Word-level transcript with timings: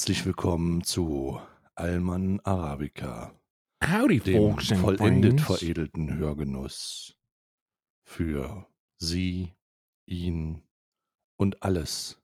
Herzlich 0.00 0.24
willkommen 0.24 0.82
zu 0.82 1.38
Alman 1.74 2.40
Arabica, 2.40 3.38
Howdy, 3.84 4.20
dem 4.20 4.56
vollendet 4.56 5.42
veredelten 5.42 6.16
Hörgenuss 6.16 7.18
für 8.02 8.66
Sie, 8.96 9.52
ihn 10.06 10.62
und 11.36 11.62
alles, 11.62 12.18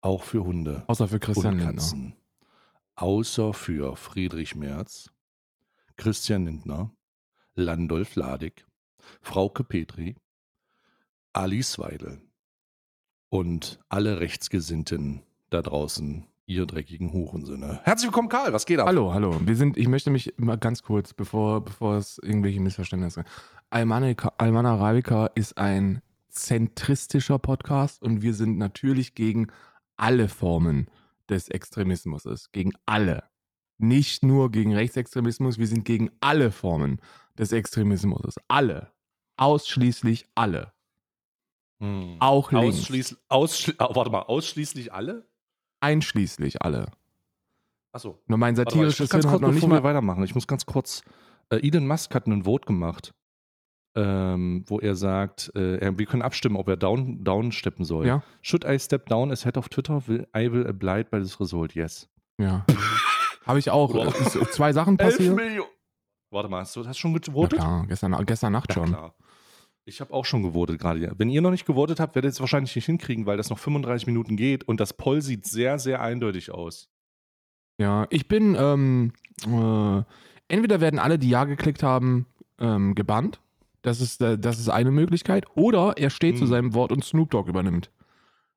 auch 0.00 0.24
für 0.24 0.42
Hunde 0.42 0.82
Außer 0.88 1.06
für 1.06 1.20
Christian 1.20 1.52
und 1.52 1.58
Lindner. 1.60 1.72
Katzen, 1.74 2.16
außer 2.96 3.54
für 3.54 3.94
Friedrich 3.94 4.56
Merz, 4.56 5.08
Christian 5.96 6.46
Lindner, 6.46 6.90
Landolf 7.54 8.16
Ladig, 8.16 8.66
Frauke 9.22 9.62
Petri, 9.62 10.16
Alice 11.32 11.78
Weidel 11.78 12.20
und 13.28 13.78
alle 13.88 14.18
Rechtsgesinnten 14.18 15.22
da 15.50 15.62
draußen, 15.62 16.26
ihr 16.46 16.66
dreckigen 16.66 17.12
Hurensöhne. 17.12 17.80
Herzlich 17.84 18.08
willkommen, 18.08 18.28
Karl, 18.28 18.52
was 18.52 18.66
geht 18.66 18.78
ab? 18.78 18.86
Hallo, 18.86 19.14
hallo. 19.14 19.40
Wir 19.44 19.56
sind, 19.56 19.76
ich 19.76 19.88
möchte 19.88 20.10
mich 20.10 20.34
mal 20.36 20.58
ganz 20.58 20.82
kurz, 20.82 21.14
bevor, 21.14 21.64
bevor 21.64 21.96
es 21.96 22.18
irgendwelche 22.18 22.60
Missverständnisse 22.60 23.24
gibt. 23.24 23.30
Almanica, 23.70 24.32
Alman 24.38 24.66
Arabica 24.66 25.26
ist 25.34 25.56
ein 25.58 26.02
zentristischer 26.28 27.38
Podcast 27.38 28.02
und 28.02 28.22
wir 28.22 28.34
sind 28.34 28.58
natürlich 28.58 29.14
gegen 29.14 29.48
alle 29.96 30.28
Formen 30.28 30.88
des 31.28 31.48
Extremismus. 31.48 32.50
Gegen 32.52 32.72
alle. 32.86 33.24
Nicht 33.78 34.22
nur 34.24 34.50
gegen 34.50 34.74
Rechtsextremismus, 34.74 35.58
wir 35.58 35.66
sind 35.66 35.84
gegen 35.84 36.10
alle 36.20 36.50
Formen 36.50 37.00
des 37.38 37.52
Extremismus. 37.52 38.36
Alle. 38.48 38.92
Ausschließlich 39.36 40.26
alle. 40.34 40.72
Hm. 41.80 42.16
Auch 42.20 42.52
links. 42.52 42.78
Ausschließlich, 42.78 43.18
ausschli 43.28 43.74
oh, 43.78 43.94
warte 43.96 44.10
mal, 44.10 44.22
ausschließlich 44.22 44.92
alle? 44.92 45.28
Einschließlich 45.84 46.62
alle. 46.62 46.86
Achso. 47.92 48.18
Nur 48.26 48.38
mein 48.38 48.56
Warte 48.56 48.76
mal, 48.76 48.88
ich 48.88 48.96
satirisches 48.96 49.00
muss 49.00 49.10
ganz 49.10 49.26
kurz, 49.26 49.40
noch 49.42 49.52
nicht 49.52 49.66
mal. 49.68 49.82
weitermachen, 49.82 50.24
ich 50.24 50.34
muss 50.34 50.46
ganz 50.46 50.66
kurz, 50.66 51.02
äh, 51.50 51.56
Elon 51.66 51.86
Musk 51.86 52.14
hat 52.14 52.26
einen 52.26 52.44
Vote 52.44 52.66
gemacht, 52.66 53.14
ähm, 53.94 54.64
wo 54.66 54.80
er 54.80 54.96
sagt, 54.96 55.54
äh, 55.54 55.96
wir 55.96 56.06
können 56.06 56.22
abstimmen, 56.22 56.56
ob 56.56 56.68
er 56.68 56.76
down, 56.76 57.22
down 57.22 57.52
steppen 57.52 57.84
soll. 57.84 58.06
Ja. 58.06 58.22
Should 58.42 58.64
I 58.64 58.78
step 58.80 59.06
down 59.06 59.30
as 59.30 59.44
head 59.44 59.56
of 59.56 59.68
Twitter? 59.68 60.02
Will, 60.08 60.26
I 60.36 60.50
will 60.50 60.66
abide 60.66 61.04
by 61.10 61.20
this 61.20 61.38
result, 61.38 61.74
yes. 61.74 62.08
Ja. 62.38 62.64
Habe 63.46 63.58
ich 63.60 63.70
auch. 63.70 63.92
Wow. 63.94 64.50
Zwei 64.50 64.72
Sachen 64.72 64.96
passiert. 64.96 65.38
Warte 66.30 66.48
mal, 66.48 66.60
hast 66.62 66.74
du 66.74 66.80
hast 66.84 66.96
du 66.96 67.00
schon 67.00 67.12
Na 67.12 67.18
gewotet? 67.18 67.58
klar, 67.60 67.86
gestern, 67.86 68.26
gestern 68.26 68.52
Nacht 68.52 68.70
Ja, 68.70 68.74
schon. 68.74 68.86
klar. 68.86 69.14
Ich 69.86 70.00
habe 70.00 70.12
auch 70.14 70.24
schon 70.24 70.42
gewotet 70.42 70.80
gerade. 70.80 71.12
Wenn 71.18 71.28
ihr 71.28 71.42
noch 71.42 71.50
nicht 71.50 71.66
gewotet 71.66 72.00
habt, 72.00 72.14
werdet 72.14 72.28
ihr 72.30 72.32
es 72.32 72.40
wahrscheinlich 72.40 72.74
nicht 72.74 72.86
hinkriegen, 72.86 73.26
weil 73.26 73.36
das 73.36 73.50
noch 73.50 73.58
35 73.58 74.06
Minuten 74.06 74.36
geht 74.36 74.66
und 74.66 74.80
das 74.80 74.94
Poll 74.94 75.20
sieht 75.20 75.46
sehr, 75.46 75.78
sehr 75.78 76.00
eindeutig 76.00 76.50
aus. 76.50 76.88
Ja, 77.78 78.06
ich 78.10 78.28
bin, 78.28 78.56
ähm, 78.58 79.12
äh, 79.46 80.02
entweder 80.48 80.80
werden 80.80 80.98
alle, 80.98 81.18
die 81.18 81.28
Ja 81.28 81.44
geklickt 81.44 81.82
haben, 81.82 82.26
ähm, 82.58 82.94
gebannt. 82.94 83.40
Das 83.82 84.00
ist, 84.00 84.22
äh, 84.22 84.38
das 84.38 84.58
ist 84.58 84.70
eine 84.70 84.90
Möglichkeit. 84.90 85.44
Oder 85.54 85.94
er 85.98 86.08
steht 86.08 86.36
zu 86.38 86.42
Hm. 86.44 86.48
seinem 86.48 86.74
Wort 86.74 86.90
und 86.92 87.04
Snoop 87.04 87.30
Dogg 87.30 87.48
übernimmt. 87.50 87.90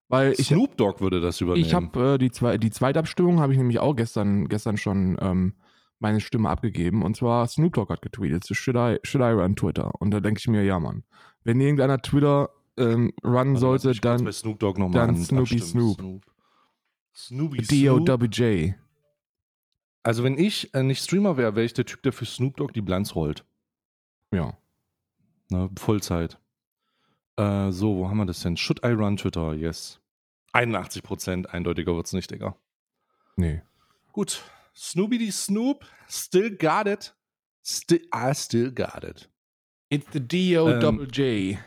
Weil 0.07 0.31
ich, 0.38 0.47
Snoop 0.47 0.77
Dogg 0.77 1.01
würde 1.01 1.19
das 1.19 1.41
übernehmen. 1.41 1.65
ich 1.65 1.73
habe 1.73 2.13
äh, 2.13 2.17
die, 2.17 2.31
zwei, 2.31 2.57
die 2.57 2.71
Zweitabstimmung, 2.71 3.41
habe 3.41 3.51
ich 3.51 3.57
nämlich 3.57 3.79
auch 3.79 3.94
gestern, 3.95 4.47
gestern 4.47 4.77
schon 4.77 5.17
ähm, 5.19 5.53
meine 5.99 6.19
Stimme 6.19 6.49
abgegeben. 6.49 7.03
Und 7.03 7.17
zwar 7.17 7.47
Snoop 7.47 7.73
Dogg 7.73 7.91
hat 7.91 8.01
getweetet, 8.01 8.43
so 8.43 8.53
should 8.53 8.75
I, 8.75 8.99
should 9.03 9.21
I 9.21 9.31
run 9.31 9.55
Twitter? 9.55 9.91
Und 9.99 10.11
da 10.11 10.19
denke 10.19 10.39
ich 10.39 10.47
mir, 10.47 10.63
ja 10.63 10.79
Mann, 10.79 11.03
wenn 11.43 11.59
irgendeiner 11.59 12.01
Twitter 12.01 12.49
ähm, 12.77 13.13
runnen 13.23 13.53
lass 13.53 13.61
sollte, 13.61 13.91
dann 13.93 14.23
bei 14.23 14.31
Snoop 14.31 14.59
Dogg 14.59 14.79
nochmal 14.79 15.07
dann 15.07 15.17
Snoopy 15.17 15.59
Snoop. 15.59 15.97
Snoop. 15.97 16.25
Snoopy 17.15 17.65
Snoop. 17.65 18.05
D-O-W-J. 18.05 18.75
Also 20.03 20.23
wenn 20.23 20.37
ich 20.37 20.73
äh, 20.73 20.83
nicht 20.83 21.03
Streamer 21.03 21.37
wäre, 21.37 21.55
wäre 21.55 21.65
ich 21.65 21.73
der 21.73 21.85
Typ, 21.85 22.01
der 22.03 22.13
für 22.13 22.25
Snoop 22.25 22.57
Dogg 22.57 22.73
die 22.73 22.81
Bilanz 22.81 23.15
rollt. 23.15 23.43
Ja. 24.31 24.57
Ne? 25.49 25.69
Vollzeit. 25.77 26.39
Äh, 27.35 27.71
so, 27.71 27.97
wo 27.97 28.09
haben 28.09 28.17
wir 28.17 28.25
das 28.25 28.41
denn? 28.41 28.57
Should 28.57 28.85
I 28.85 28.89
run 28.89 29.17
Twitter? 29.17 29.53
Yes. 29.53 29.99
81 30.53 31.03
Prozent. 31.03 31.53
Eindeutiger 31.53 31.95
wird's 31.95 32.13
nicht, 32.13 32.31
Digga. 32.31 32.55
Nee. 33.35 33.61
Gut. 34.11 34.43
Snoopy 34.77 35.17
die 35.17 35.31
Snoop. 35.31 35.85
Still 36.07 36.55
got 36.55 36.88
it. 36.88 37.15
Still, 37.65 38.01
I 38.13 38.33
still 38.33 38.71
got 38.71 39.03
it. 39.03 39.29
It's 39.89 40.05
the 40.13 40.19
D-O-W-J. 40.19 41.57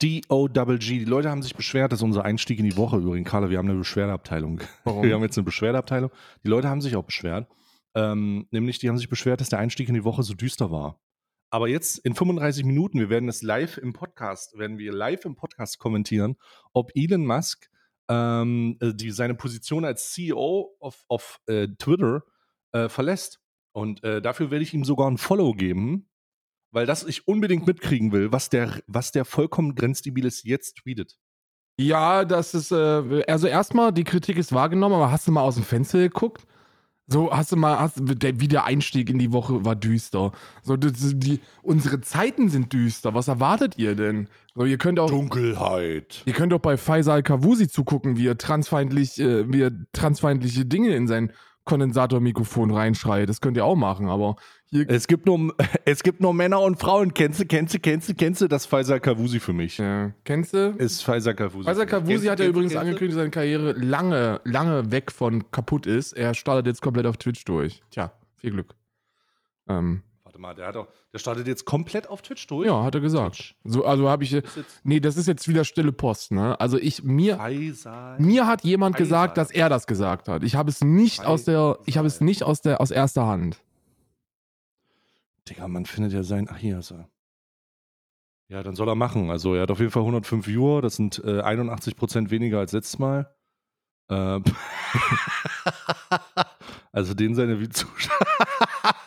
D-O-Double-G. 0.00 0.98
Die 1.00 1.04
Leute 1.04 1.30
haben 1.30 1.42
sich 1.42 1.54
beschwert, 1.54 1.92
das 1.92 1.98
ist 1.98 2.04
unser 2.04 2.24
Einstieg 2.24 2.58
in 2.58 2.64
die 2.64 2.76
Woche 2.76 2.96
übrigens. 2.96 3.28
Carla, 3.28 3.50
wir 3.50 3.58
haben 3.58 3.68
eine 3.68 3.78
Beschwerdeabteilung. 3.78 4.60
Warum? 4.84 5.02
Wir 5.06 5.14
haben 5.14 5.22
jetzt 5.22 5.36
eine 5.36 5.44
Beschwerdeabteilung. 5.44 6.10
Die 6.44 6.48
Leute 6.48 6.68
haben 6.68 6.80
sich 6.80 6.96
auch 6.96 7.04
beschwert. 7.04 7.48
Ähm, 7.94 8.46
nämlich, 8.50 8.78
die 8.78 8.88
haben 8.88 8.96
sich 8.96 9.08
beschwert, 9.08 9.40
dass 9.40 9.50
der 9.50 9.58
Einstieg 9.58 9.88
in 9.88 9.94
die 9.94 10.04
Woche 10.04 10.22
so 10.22 10.34
düster 10.34 10.70
war. 10.70 11.00
Aber 11.50 11.68
jetzt 11.68 11.98
in 11.98 12.14
35 12.14 12.64
Minuten, 12.64 12.98
wir 12.98 13.10
werden 13.10 13.26
das 13.26 13.42
live 13.42 13.76
im 13.76 13.92
Podcast, 13.92 14.56
werden 14.56 14.78
wir 14.78 14.92
live 14.92 15.26
im 15.26 15.36
Podcast 15.36 15.78
kommentieren, 15.78 16.36
ob 16.72 16.92
Elon 16.94 17.26
Musk 17.26 17.68
ähm, 18.12 18.76
äh, 18.80 18.92
die, 18.94 19.10
seine 19.10 19.34
Position 19.34 19.84
als 19.84 20.12
CEO 20.12 20.76
of, 20.80 21.04
of 21.08 21.40
äh, 21.46 21.68
Twitter 21.78 22.22
äh, 22.72 22.88
verlässt. 22.88 23.40
Und 23.72 24.04
äh, 24.04 24.20
dafür 24.20 24.50
werde 24.50 24.62
ich 24.62 24.74
ihm 24.74 24.84
sogar 24.84 25.10
ein 25.10 25.18
Follow 25.18 25.52
geben, 25.52 26.10
weil 26.72 26.86
das 26.86 27.04
ich 27.04 27.26
unbedingt 27.26 27.66
mitkriegen 27.66 28.12
will, 28.12 28.32
was 28.32 28.50
der, 28.50 28.80
was 28.86 29.12
der 29.12 29.24
vollkommen 29.24 29.74
grenzdebiles 29.74 30.42
jetzt 30.44 30.78
tweetet. 30.78 31.18
Ja, 31.78 32.24
das 32.24 32.54
ist, 32.54 32.70
äh, 32.70 33.24
also 33.26 33.46
erstmal, 33.46 33.92
die 33.92 34.04
Kritik 34.04 34.36
ist 34.36 34.52
wahrgenommen, 34.52 34.94
aber 34.96 35.10
hast 35.10 35.26
du 35.26 35.32
mal 35.32 35.42
aus 35.42 35.54
dem 35.54 35.64
Fenster 35.64 35.98
geguckt? 35.98 36.46
So, 37.08 37.32
hast 37.32 37.52
du 37.52 37.56
mal, 37.56 37.78
hast, 37.78 37.96
der, 37.98 38.40
wie 38.40 38.48
der 38.48 38.64
Einstieg 38.64 39.10
in 39.10 39.18
die 39.18 39.32
Woche 39.32 39.64
war 39.64 39.74
düster. 39.74 40.32
So, 40.62 40.76
das, 40.76 40.92
die, 41.16 41.40
unsere 41.62 42.00
Zeiten 42.00 42.48
sind 42.48 42.72
düster. 42.72 43.14
Was 43.14 43.28
erwartet 43.28 43.76
ihr 43.76 43.96
denn? 43.96 44.28
So, 44.54 44.64
ihr 44.64 44.78
könnt 44.78 44.98
auch, 44.98 45.10
Dunkelheit. 45.10 46.22
ihr 46.24 46.32
könnt 46.32 46.52
auch 46.52 46.60
bei 46.60 46.76
Faisal 46.76 47.22
Kavusi 47.22 47.68
zugucken, 47.68 48.16
wie 48.16 48.28
er 48.28 48.38
transfeindlich, 48.38 49.20
äh, 49.20 49.52
wie 49.52 49.62
er 49.62 49.72
transfeindliche 49.92 50.64
Dinge 50.64 50.94
in 50.94 51.08
sein 51.08 51.32
Kondensatormikrofon 51.64 52.70
reinschreit. 52.70 53.28
Das 53.28 53.40
könnt 53.40 53.56
ihr 53.56 53.64
auch 53.64 53.76
machen, 53.76 54.08
aber 54.08 54.36
hier, 54.70 54.88
Es 54.88 55.06
gibt 55.06 55.26
nur, 55.26 55.54
es 55.84 56.02
gibt 56.02 56.20
nur 56.20 56.34
Männer 56.34 56.60
und 56.60 56.80
Frauen. 56.80 57.14
Kennst 57.14 57.40
du, 57.40 57.44
kennst 57.46 57.74
du, 57.74 57.78
kennst 57.78 58.08
du, 58.08 58.14
kennst 58.14 58.40
du 58.40 58.48
das 58.48 58.66
Pfizer 58.66 59.00
Kavusi 59.00 59.38
für 59.38 59.52
mich? 59.52 59.78
äh, 59.78 60.12
kennst 60.24 60.54
du? 60.54 60.74
Ist 60.78 61.04
Pfizer 61.04 61.34
Kavusi. 61.34 61.68
Mich. 61.68 61.86
Kavusi 61.88 62.26
hat 62.26 62.40
ja 62.40 62.46
übrigens 62.46 62.74
angekündigt, 62.74 63.12
dass 63.12 63.18
seine 63.20 63.30
Karriere 63.30 63.72
lange, 63.72 64.40
lange 64.44 64.90
weg 64.90 65.12
von 65.12 65.50
kaputt 65.50 65.86
ist. 65.86 66.12
Er 66.12 66.34
startet 66.34 66.66
jetzt 66.66 66.82
komplett 66.82 67.06
auf 67.06 67.16
Twitch 67.16 67.44
durch. 67.44 67.82
Tja, 67.90 68.12
viel 68.36 68.50
Glück. 68.50 68.74
Ähm, 69.68 70.02
mal, 70.42 70.54
der, 70.54 70.66
hat 70.66 70.76
doch, 70.76 70.88
der 71.12 71.18
startet 71.18 71.46
jetzt 71.46 71.64
komplett 71.64 72.06
auf 72.08 72.20
Twitch 72.20 72.46
durch. 72.46 72.66
ja, 72.66 72.84
hat 72.84 72.94
er 72.94 73.00
gesagt. 73.00 73.36
Twitch. 73.36 73.54
So, 73.64 73.86
also 73.86 74.10
habe 74.10 74.24
ich. 74.24 74.36
Nee, 74.84 75.00
das 75.00 75.16
ist 75.16 75.26
jetzt 75.26 75.48
wieder 75.48 75.64
stille 75.64 75.92
Post, 75.92 76.32
ne? 76.32 76.60
Also 76.60 76.76
ich, 76.76 77.02
mir, 77.02 77.38
Pfizer. 77.38 78.16
mir 78.18 78.46
hat 78.46 78.62
jemand 78.64 78.96
Faisal. 78.96 79.06
gesagt, 79.06 79.38
dass 79.38 79.50
er 79.50 79.70
das 79.70 79.86
gesagt 79.86 80.28
hat. 80.28 80.42
Ich 80.42 80.54
habe 80.54 80.68
es 80.68 80.82
nicht 80.82 81.16
Faisal. 81.18 81.32
aus 81.32 81.44
der, 81.44 81.78
ich 81.86 81.96
habe 81.96 82.06
es 82.06 82.20
nicht 82.20 82.42
aus 82.42 82.60
der, 82.60 82.82
aus 82.82 82.90
erster 82.90 83.26
Hand. 83.26 83.62
Digga, 85.48 85.66
man 85.68 85.86
findet 85.86 86.12
ja 86.12 86.22
sein. 86.22 86.48
Ach, 86.50 86.58
hier 86.58 86.78
ist 86.80 86.90
er. 86.90 87.08
Ja, 88.48 88.62
dann 88.62 88.76
soll 88.76 88.88
er 88.88 88.94
machen. 88.94 89.30
Also, 89.30 89.54
er 89.54 89.62
hat 89.62 89.70
auf 89.70 89.78
jeden 89.78 89.90
Fall 89.90 90.02
105 90.02 90.46
Viewer. 90.46 90.82
Das 90.82 90.96
sind 90.96 91.22
äh, 91.24 91.40
81 91.40 91.96
Prozent 91.96 92.30
weniger 92.30 92.58
als 92.58 92.72
letztes 92.72 92.98
Mal. 92.98 93.34
Ähm 94.10 94.44
also, 96.92 97.14
den 97.14 97.34
seine 97.34 97.60
wie 97.60 97.70
Zuschauer. 97.70 98.26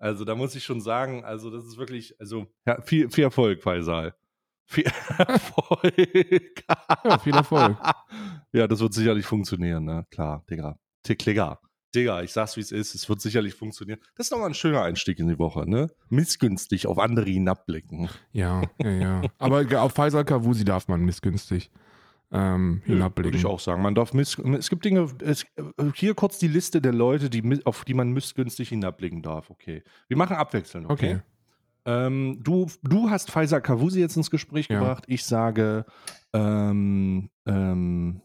also, 0.00 0.24
da 0.24 0.34
muss 0.34 0.54
ich 0.54 0.64
schon 0.64 0.80
sagen, 0.80 1.24
also, 1.24 1.50
das 1.50 1.64
ist 1.66 1.76
wirklich, 1.76 2.18
also, 2.18 2.46
ja, 2.66 2.80
viel, 2.80 3.10
viel 3.10 3.24
Erfolg, 3.24 3.62
Faisal. 3.62 4.14
Viel 4.64 4.84
Erfolg. 5.18 6.64
Ja, 7.04 7.18
viel 7.18 7.34
Erfolg. 7.34 7.76
ja, 8.52 8.66
das 8.66 8.80
wird 8.80 8.94
sicherlich 8.94 9.26
funktionieren, 9.26 9.84
ne? 9.84 10.06
Klar, 10.10 10.42
Digga. 10.48 10.78
Digga. 11.06 11.60
Digga, 11.94 12.22
ich 12.22 12.32
sag's 12.32 12.56
wie 12.56 12.60
es 12.60 12.72
ist, 12.72 12.94
es 12.94 13.08
wird 13.08 13.20
sicherlich 13.20 13.54
funktionieren. 13.54 13.98
Das 14.14 14.26
ist 14.26 14.30
nochmal 14.30 14.48
ein 14.48 14.54
schöner 14.54 14.82
Einstieg 14.82 15.18
in 15.18 15.28
die 15.28 15.38
Woche, 15.38 15.68
ne? 15.68 15.90
Missgünstig 16.08 16.86
auf 16.86 16.98
andere 16.98 17.28
hinabblicken. 17.28 18.08
Ja, 18.32 18.62
ja, 18.80 18.90
ja. 18.90 19.22
Aber 19.38 19.66
auf 19.82 19.92
Faisal 19.92 20.24
Kavusi 20.24 20.64
darf 20.64 20.88
man 20.88 21.02
missgünstig 21.02 21.70
ähm, 22.32 22.80
Würde 22.84 22.92
hinabblicken. 22.94 23.34
ich 23.38 23.46
auch 23.46 23.60
sagen. 23.60 23.82
Man 23.82 23.94
darf 23.94 24.12
miss 24.14 24.38
es 24.38 24.70
gibt 24.70 24.84
Dinge, 24.84 25.08
es, 25.22 25.44
hier 25.94 26.14
kurz 26.14 26.38
die 26.38 26.48
Liste 26.48 26.80
der 26.80 26.92
Leute, 26.92 27.28
die, 27.30 27.60
auf 27.64 27.84
die 27.84 27.94
man 27.94 28.12
missgünstig 28.12 28.68
hinabblicken 28.68 29.22
darf. 29.22 29.50
Okay. 29.50 29.82
Wir 30.08 30.16
machen 30.16 30.36
abwechselnd, 30.36 30.88
okay? 30.88 31.14
Okay. 31.14 31.20
Ähm, 31.86 32.38
du, 32.42 32.66
du 32.82 33.08
hast 33.10 33.30
Pfizer 33.30 33.60
Kavusi 33.60 34.00
jetzt 34.00 34.16
ins 34.16 34.30
Gespräch 34.30 34.68
Ja. 34.68 34.78
gebracht. 34.78 35.04
Ich 35.08 35.24
sage, 35.24 35.86
ähm, 36.34 37.30
ähm, 37.46 38.20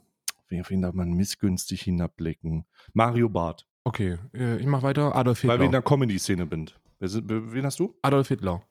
wen, 0.49 0.63
wen 0.67 0.81
darf 0.81 0.93
man 0.93 1.13
missgünstig 1.13 1.81
hinabblicken? 1.83 2.65
Mario 2.93 3.29
Barth. 3.29 3.65
Okay, 3.85 4.17
äh, 4.35 4.57
ich 4.57 4.65
mach 4.65 4.83
weiter. 4.83 5.15
Adolf 5.15 5.43
Weil 5.43 5.51
wir 5.51 5.55
in 5.55 5.61
Hitler. 5.61 5.71
der 5.71 5.81
Comedy-Szene 5.83 6.47
sind- 7.01 7.29
Wen 7.29 7.65
hast 7.65 7.79
du? 7.79 7.95
Adolf 8.01 8.27
Hitler. 8.27 8.61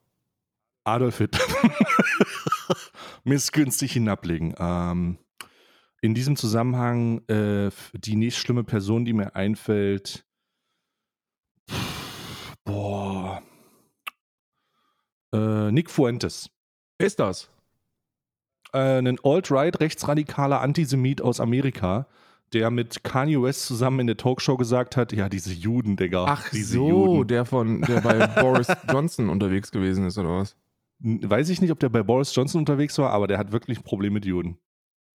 Adolf 0.84 1.18
Hitler. 1.18 1.40
Missgünstig 3.24 3.92
hinablegen. 3.92 4.54
Ähm, 4.58 5.18
in 6.04 6.12
diesem 6.12 6.36
Zusammenhang 6.36 7.26
äh, 7.28 7.70
die 7.94 8.16
nächst 8.16 8.38
schlimme 8.38 8.62
Person, 8.62 9.06
die 9.06 9.14
mir 9.14 9.34
einfällt. 9.34 10.26
Boah. 12.62 13.42
Äh, 15.34 15.72
Nick 15.72 15.88
Fuentes. 15.88 16.50
Wer 16.98 17.06
ist 17.06 17.18
das? 17.20 17.48
Äh, 18.74 18.98
ein 18.98 19.18
alt-right 19.24 19.80
rechtsradikaler 19.80 20.60
Antisemit 20.60 21.22
aus 21.22 21.40
Amerika, 21.40 22.06
der 22.52 22.70
mit 22.70 23.02
Kanye 23.02 23.40
West 23.40 23.64
zusammen 23.64 24.00
in 24.00 24.06
der 24.06 24.18
Talkshow 24.18 24.58
gesagt 24.58 24.98
hat, 24.98 25.14
ja, 25.14 25.30
diese 25.30 25.54
Juden, 25.54 25.96
Digga. 25.96 26.26
Ach 26.28 26.50
diese 26.50 26.74
so, 26.74 26.86
Juden. 26.86 27.28
der 27.28 27.46
von, 27.46 27.80
der 27.80 28.02
bei 28.02 28.26
Boris 28.42 28.68
Johnson 28.92 29.30
unterwegs 29.30 29.72
gewesen 29.72 30.04
ist, 30.06 30.18
oder 30.18 30.36
was? 30.36 30.54
Weiß 30.98 31.48
ich 31.48 31.62
nicht, 31.62 31.70
ob 31.70 31.80
der 31.80 31.88
bei 31.88 32.02
Boris 32.02 32.34
Johnson 32.34 32.58
unterwegs 32.58 32.98
war, 32.98 33.10
aber 33.10 33.26
der 33.26 33.38
hat 33.38 33.52
wirklich 33.52 33.78
ein 33.78 33.84
Problem 33.84 34.12
mit 34.12 34.26
Juden. 34.26 34.58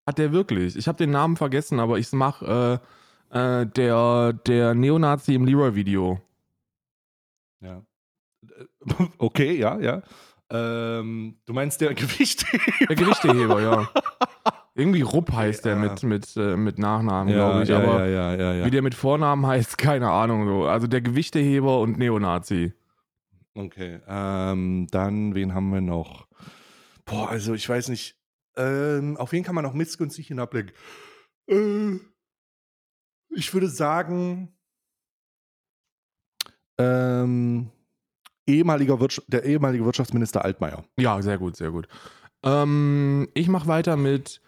Hat 0.08 0.16
der 0.16 0.32
wirklich? 0.32 0.74
Ich 0.74 0.88
habe 0.88 0.96
den 0.96 1.10
Namen 1.10 1.36
vergessen, 1.36 1.78
aber 1.78 1.98
ich 1.98 2.10
mach 2.12 2.40
äh, 2.40 2.78
äh, 3.28 3.66
der, 3.66 4.32
der 4.32 4.72
Neonazi 4.74 5.34
im 5.34 5.44
Leroy-Video. 5.44 6.18
Ja. 7.60 7.82
Okay, 9.18 9.58
ja, 9.58 9.78
ja. 9.78 10.02
Ähm, 10.48 11.36
du 11.44 11.52
meinst 11.52 11.82
der 11.82 11.92
Gewicht? 12.02 12.46
Der 12.88 12.96
Gewichteheber, 12.96 13.60
ja. 13.60 13.86
Irgendwie 14.74 15.02
Rupp 15.02 15.30
heißt 15.30 15.66
der 15.66 15.76
mit, 15.76 16.02
mit, 16.02 16.34
äh, 16.38 16.56
mit 16.56 16.78
Nachnamen, 16.78 17.28
ja, 17.28 17.50
glaube 17.50 17.62
ich. 17.64 17.68
ja, 17.68 17.78
aber 17.78 18.06
ja, 18.06 18.64
wie 18.64 18.70
der 18.70 18.80
mit 18.80 18.94
Vornamen 18.94 19.46
heißt, 19.46 19.76
keine 19.76 20.10
Ahnung. 20.10 20.46
So. 20.46 20.64
Also 20.64 20.86
der 20.86 21.02
Gewichteheber 21.02 21.80
und 21.80 21.98
Neonazi. 21.98 22.72
Okay, 23.54 24.00
ähm, 24.08 24.86
dann, 24.90 25.34
wen 25.34 25.52
haben 25.52 25.70
wir 25.70 25.82
noch? 25.82 26.28
Boah, 27.04 27.28
also 27.28 27.52
ich 27.52 27.68
weiß 27.68 27.90
nicht. 27.90 28.17
Ähm, 28.58 29.16
auf 29.16 29.32
wen 29.32 29.44
kann 29.44 29.54
man 29.54 29.64
noch 29.64 29.72
missgünstig 29.72 30.26
hinabblicken? 30.26 30.72
Äh, 31.48 31.98
ich 33.30 33.54
würde 33.54 33.68
sagen, 33.68 34.52
ähm, 36.78 37.70
ehemaliger 38.46 38.98
der 39.28 39.44
ehemalige 39.44 39.84
Wirtschaftsminister 39.84 40.44
Altmaier. 40.44 40.84
Ja, 40.98 41.22
sehr 41.22 41.38
gut, 41.38 41.56
sehr 41.56 41.70
gut. 41.70 41.88
Ähm, 42.42 43.28
ich 43.34 43.48
mache 43.48 43.68
weiter 43.68 43.96
mit 43.96 44.40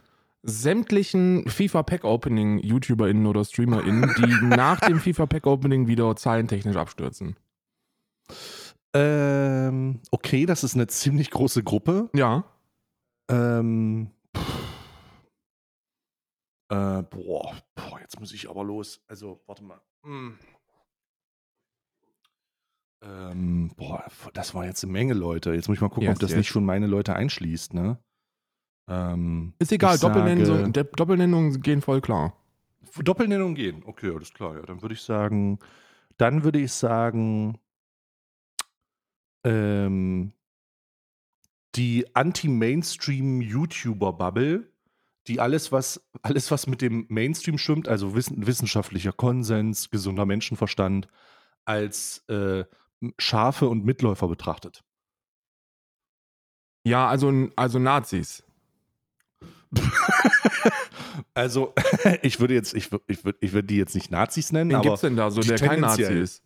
sämtlichen 0.43 1.49
FIFA 1.49 1.83
Pack 1.83 2.05
Opening 2.05 2.59
YouTuberInnen 2.59 3.27
oder 3.27 3.45
StreamerInnen, 3.45 4.15
die 4.17 4.45
nach 4.47 4.81
dem 4.81 4.99
FIFA 4.99 5.27
Pack 5.27 5.47
Opening 5.47 5.87
wieder 5.87 6.17
zahlentechnisch 6.17 6.77
abstürzen. 6.77 7.37
Ähm, 8.95 10.01
okay, 10.11 10.47
das 10.47 10.65
ist 10.65 10.75
eine 10.75 10.87
ziemlich 10.87 11.31
große 11.31 11.63
Gruppe. 11.63 12.11
Ja. 12.15 12.45
Ähm, 13.31 14.11
äh, 16.69 17.03
boah, 17.03 17.57
boah, 17.75 18.01
jetzt 18.01 18.19
muss 18.21 18.33
ich 18.33 18.49
aber 18.51 18.65
los. 18.65 19.03
Also, 19.07 19.41
warte 19.47 19.63
mal. 19.65 19.81
Hm. 20.05 20.39
Ähm, 23.03 23.73
boah, 23.77 24.05
das 24.35 24.55
war 24.55 24.67
jetzt 24.67 24.83
eine 24.85 24.93
Menge 24.93 25.15
Leute. 25.15 25.53
Jetzt 25.55 25.69
muss 25.69 25.77
ich 25.77 25.81
mal 25.81 25.89
gucken, 25.89 26.05
Yes, 26.05 26.17
ob 26.17 26.21
das 26.21 26.31
yes. 26.31 26.39
nicht 26.39 26.49
schon 26.49 26.65
meine 26.65 26.87
Leute 26.87 27.15
einschließt, 27.15 27.73
ne? 27.73 27.99
Ähm, 28.89 29.55
Ist 29.59 29.73
egal, 29.73 29.95
ich 29.95 30.01
Doppelnennung, 30.01 30.73
sage- 30.75 30.85
Doppelnennungen 30.97 31.63
gehen 31.63 31.81
voll 31.81 32.01
klar. 32.01 32.37
Doppelnennung 33.03 33.55
gehen. 33.55 33.83
Okay, 33.87 34.11
alles 34.15 34.33
klar. 34.35 34.57
Ja, 34.57 34.63
dann 34.63 34.83
würde 34.83 34.95
ich 34.95 35.03
sagen, 35.03 35.59
dann 36.19 36.43
würde 36.45 36.59
ich 36.61 36.73
sagen, 36.73 37.59
ähm, 39.45 40.33
die 41.77 42.07
Anti-Mainstream-YouTuber-Bubble, 42.15 44.71
die 45.27 45.41
alles, 45.41 45.73
was, 45.73 46.07
alles, 46.23 46.51
was 46.51 46.67
mit 46.67 46.81
dem 46.83 47.07
Mainstream 47.09 47.57
stimmt, 47.59 47.89
also 47.89 48.15
wissen, 48.15 48.47
wissenschaftlicher 48.47 49.13
Konsens, 49.13 49.91
gesunder 49.91 50.27
Menschenverstand, 50.27 51.09
als 51.65 52.25
äh, 52.29 52.65
Schafe 53.19 53.69
und 53.69 53.85
Mitläufer 53.85 54.29
betrachtet. 54.29 54.85
Ja, 56.85 57.09
also, 57.09 57.49
also 57.57 57.79
Nazis. 57.79 58.43
Also, 61.35 61.75
ich 62.23 62.41
würde 62.41 62.55
jetzt, 62.55 62.75
ich, 62.75 62.91
ich 63.07 63.25
würde 63.25 63.39
ich 63.41 63.53
würde 63.53 63.67
die 63.67 63.77
jetzt 63.77 63.95
nicht 63.95 64.11
Nazis 64.11 64.53
nennen, 64.53 64.71
Wen 64.71 64.77
aber 64.77 64.89
gibt's 64.89 65.01
denn 65.03 65.17
da 65.17 65.31
so, 65.31 65.41
der 65.41 65.59
kein 65.59 65.81
Nazi 65.81 66.03
ist? 66.03 66.43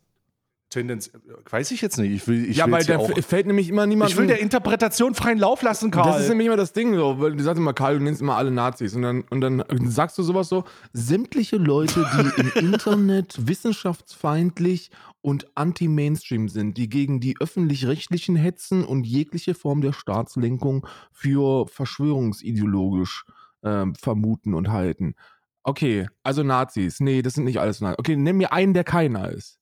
Tendenz, 0.69 1.11
weiß 1.49 1.71
ich 1.71 1.81
jetzt 1.81 1.97
nicht. 1.97 2.11
Ich 2.11 2.27
will, 2.27 2.49
ich 2.49 2.57
ja, 2.57 2.69
weil 2.69 2.83
da 2.83 2.99
fällt 2.99 3.47
nämlich 3.47 3.69
immer 3.69 3.85
niemand. 3.85 4.11
Ich 4.11 4.17
will 4.17 4.27
der 4.27 4.39
Interpretation 4.39 5.15
freien 5.15 5.37
Lauf 5.37 5.61
lassen, 5.61 5.91
Karl. 5.91 6.11
Das 6.11 6.23
ist 6.23 6.29
nämlich 6.29 6.47
immer 6.47 6.57
das 6.57 6.73
Ding 6.73 6.95
so, 6.95 7.19
weil 7.19 7.35
du 7.35 7.43
sagst 7.43 7.59
immer, 7.59 7.73
Karl, 7.73 7.99
du 7.99 8.03
nennst 8.03 8.21
immer 8.21 8.35
alle 8.35 8.51
Nazis 8.51 8.95
und 8.95 9.03
dann, 9.03 9.21
und 9.29 9.41
dann 9.41 9.63
sagst 9.85 10.17
du 10.17 10.23
sowas 10.23 10.49
so, 10.49 10.65
sämtliche 10.91 11.57
Leute, 11.57 12.05
die 12.17 12.41
im 12.59 12.73
Internet 12.73 13.47
wissenschaftsfeindlich 13.47 14.91
und 15.21 15.47
anti-Mainstream 15.55 16.49
sind, 16.49 16.77
die 16.77 16.89
gegen 16.89 17.19
die 17.19 17.35
öffentlich-rechtlichen 17.39 18.35
hetzen 18.35 18.83
und 18.83 19.05
jegliche 19.05 19.53
Form 19.53 19.81
der 19.81 19.93
Staatslenkung 19.93 20.85
für 21.11 21.67
verschwörungsideologisch 21.67 23.25
ähm, 23.63 23.95
vermuten 23.95 24.53
und 24.53 24.69
halten. 24.69 25.15
Okay, 25.63 26.07
also 26.21 26.43
Nazis. 26.43 26.99
Nee, 26.99 27.21
das 27.21 27.33
sind 27.33 27.45
nicht 27.45 27.59
alles 27.59 27.81
Nazis. 27.81 27.97
Okay, 27.99 28.15
nimm 28.15 28.37
mir 28.37 28.53
einen, 28.53 28.73
der 28.73 28.83
keiner 28.83 29.31
ist. 29.31 29.57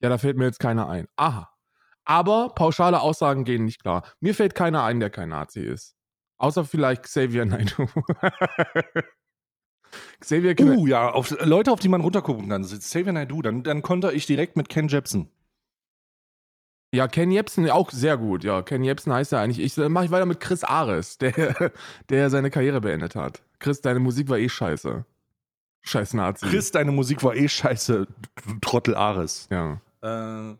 Ja, 0.00 0.08
da 0.08 0.18
fällt 0.18 0.36
mir 0.36 0.44
jetzt 0.44 0.60
keiner 0.60 0.88
ein. 0.88 1.08
Aha. 1.16 1.50
Aber 2.04 2.54
pauschale 2.54 3.00
Aussagen 3.00 3.44
gehen 3.44 3.64
nicht 3.64 3.82
klar. 3.82 4.02
Mir 4.20 4.34
fällt 4.34 4.54
keiner 4.54 4.82
ein, 4.84 5.00
der 5.00 5.10
kein 5.10 5.28
Nazi 5.28 5.60
ist. 5.60 5.94
Außer 6.38 6.64
vielleicht 6.64 7.02
Xavier 7.02 7.44
Naidoo. 7.44 7.86
Xavier 10.20 10.54
Kna 10.54 10.74
Uh, 10.74 10.86
ja, 10.86 11.10
auf, 11.10 11.34
Leute, 11.44 11.72
auf 11.72 11.80
die 11.80 11.88
man 11.88 12.00
runtergucken 12.00 12.48
kann. 12.48 12.62
Xavier 12.62 13.12
Naidoo, 13.12 13.42
dann, 13.42 13.62
dann 13.62 13.82
konnte 13.82 14.12
ich 14.12 14.26
direkt 14.26 14.56
mit 14.56 14.68
Ken 14.68 14.88
Jepsen. 14.88 15.30
Ja, 16.94 17.06
Ken 17.08 17.30
Jebsen 17.30 17.68
auch 17.68 17.90
sehr 17.90 18.16
gut. 18.16 18.44
Ja, 18.44 18.62
Ken 18.62 18.82
Jebsen 18.82 19.12
heißt 19.12 19.32
ja 19.32 19.42
eigentlich. 19.42 19.60
Ich 19.60 19.76
mache 19.76 20.06
ich 20.06 20.10
weiter 20.10 20.24
mit 20.24 20.40
Chris 20.40 20.64
Ares, 20.64 21.18
der, 21.18 21.72
der 22.08 22.30
seine 22.30 22.50
Karriere 22.50 22.80
beendet 22.80 23.14
hat. 23.14 23.42
Chris, 23.58 23.82
deine 23.82 23.98
Musik 24.00 24.28
war 24.30 24.38
eh 24.38 24.48
scheiße. 24.48 25.04
Scheiß 25.82 26.14
Nazi. 26.14 26.46
Chris, 26.46 26.70
deine 26.70 26.92
Musik 26.92 27.22
war 27.22 27.34
eh 27.34 27.48
scheiße, 27.48 28.06
du 28.46 28.54
Trottel 28.60 28.94
Ares. 28.94 29.48
Ja. 29.50 29.80
Äh, 30.02 30.54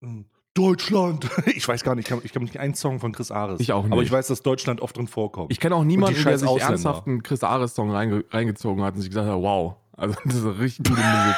mh, 0.00 0.24
Deutschland. 0.54 1.28
Ich 1.46 1.66
weiß 1.68 1.84
gar 1.84 1.94
nicht, 1.94 2.06
ich 2.06 2.08
kann, 2.08 2.20
ich 2.24 2.32
kann 2.32 2.42
nicht 2.42 2.58
einen 2.58 2.74
Song 2.74 2.98
von 3.00 3.12
Chris 3.12 3.30
Ares. 3.30 3.60
Ich 3.60 3.72
auch 3.72 3.84
Aber 3.84 3.96
nicht. 3.96 4.06
ich 4.06 4.12
weiß, 4.12 4.26
dass 4.28 4.42
Deutschland 4.42 4.80
oft 4.80 4.96
drin 4.96 5.06
vorkommt. 5.06 5.52
Ich 5.52 5.60
kenne 5.60 5.74
auch 5.74 5.84
niemanden, 5.84 6.22
der 6.24 6.38
sich 6.38 6.48
Ausländer. 6.48 6.70
ernsthaft 6.72 7.06
einen 7.06 7.22
Chris 7.22 7.42
Ares-Song 7.42 7.90
reinge 7.90 8.24
reingezogen 8.30 8.82
hat 8.82 8.94
und 8.94 9.00
sich 9.00 9.10
gesagt 9.10 9.28
hat, 9.28 9.36
wow. 9.36 9.76
Also 9.92 10.14
das 10.24 10.34
ist 10.36 10.44
eine 10.44 10.58
richtig 10.58 10.86
gute 10.88 11.00
Musik. 11.00 11.36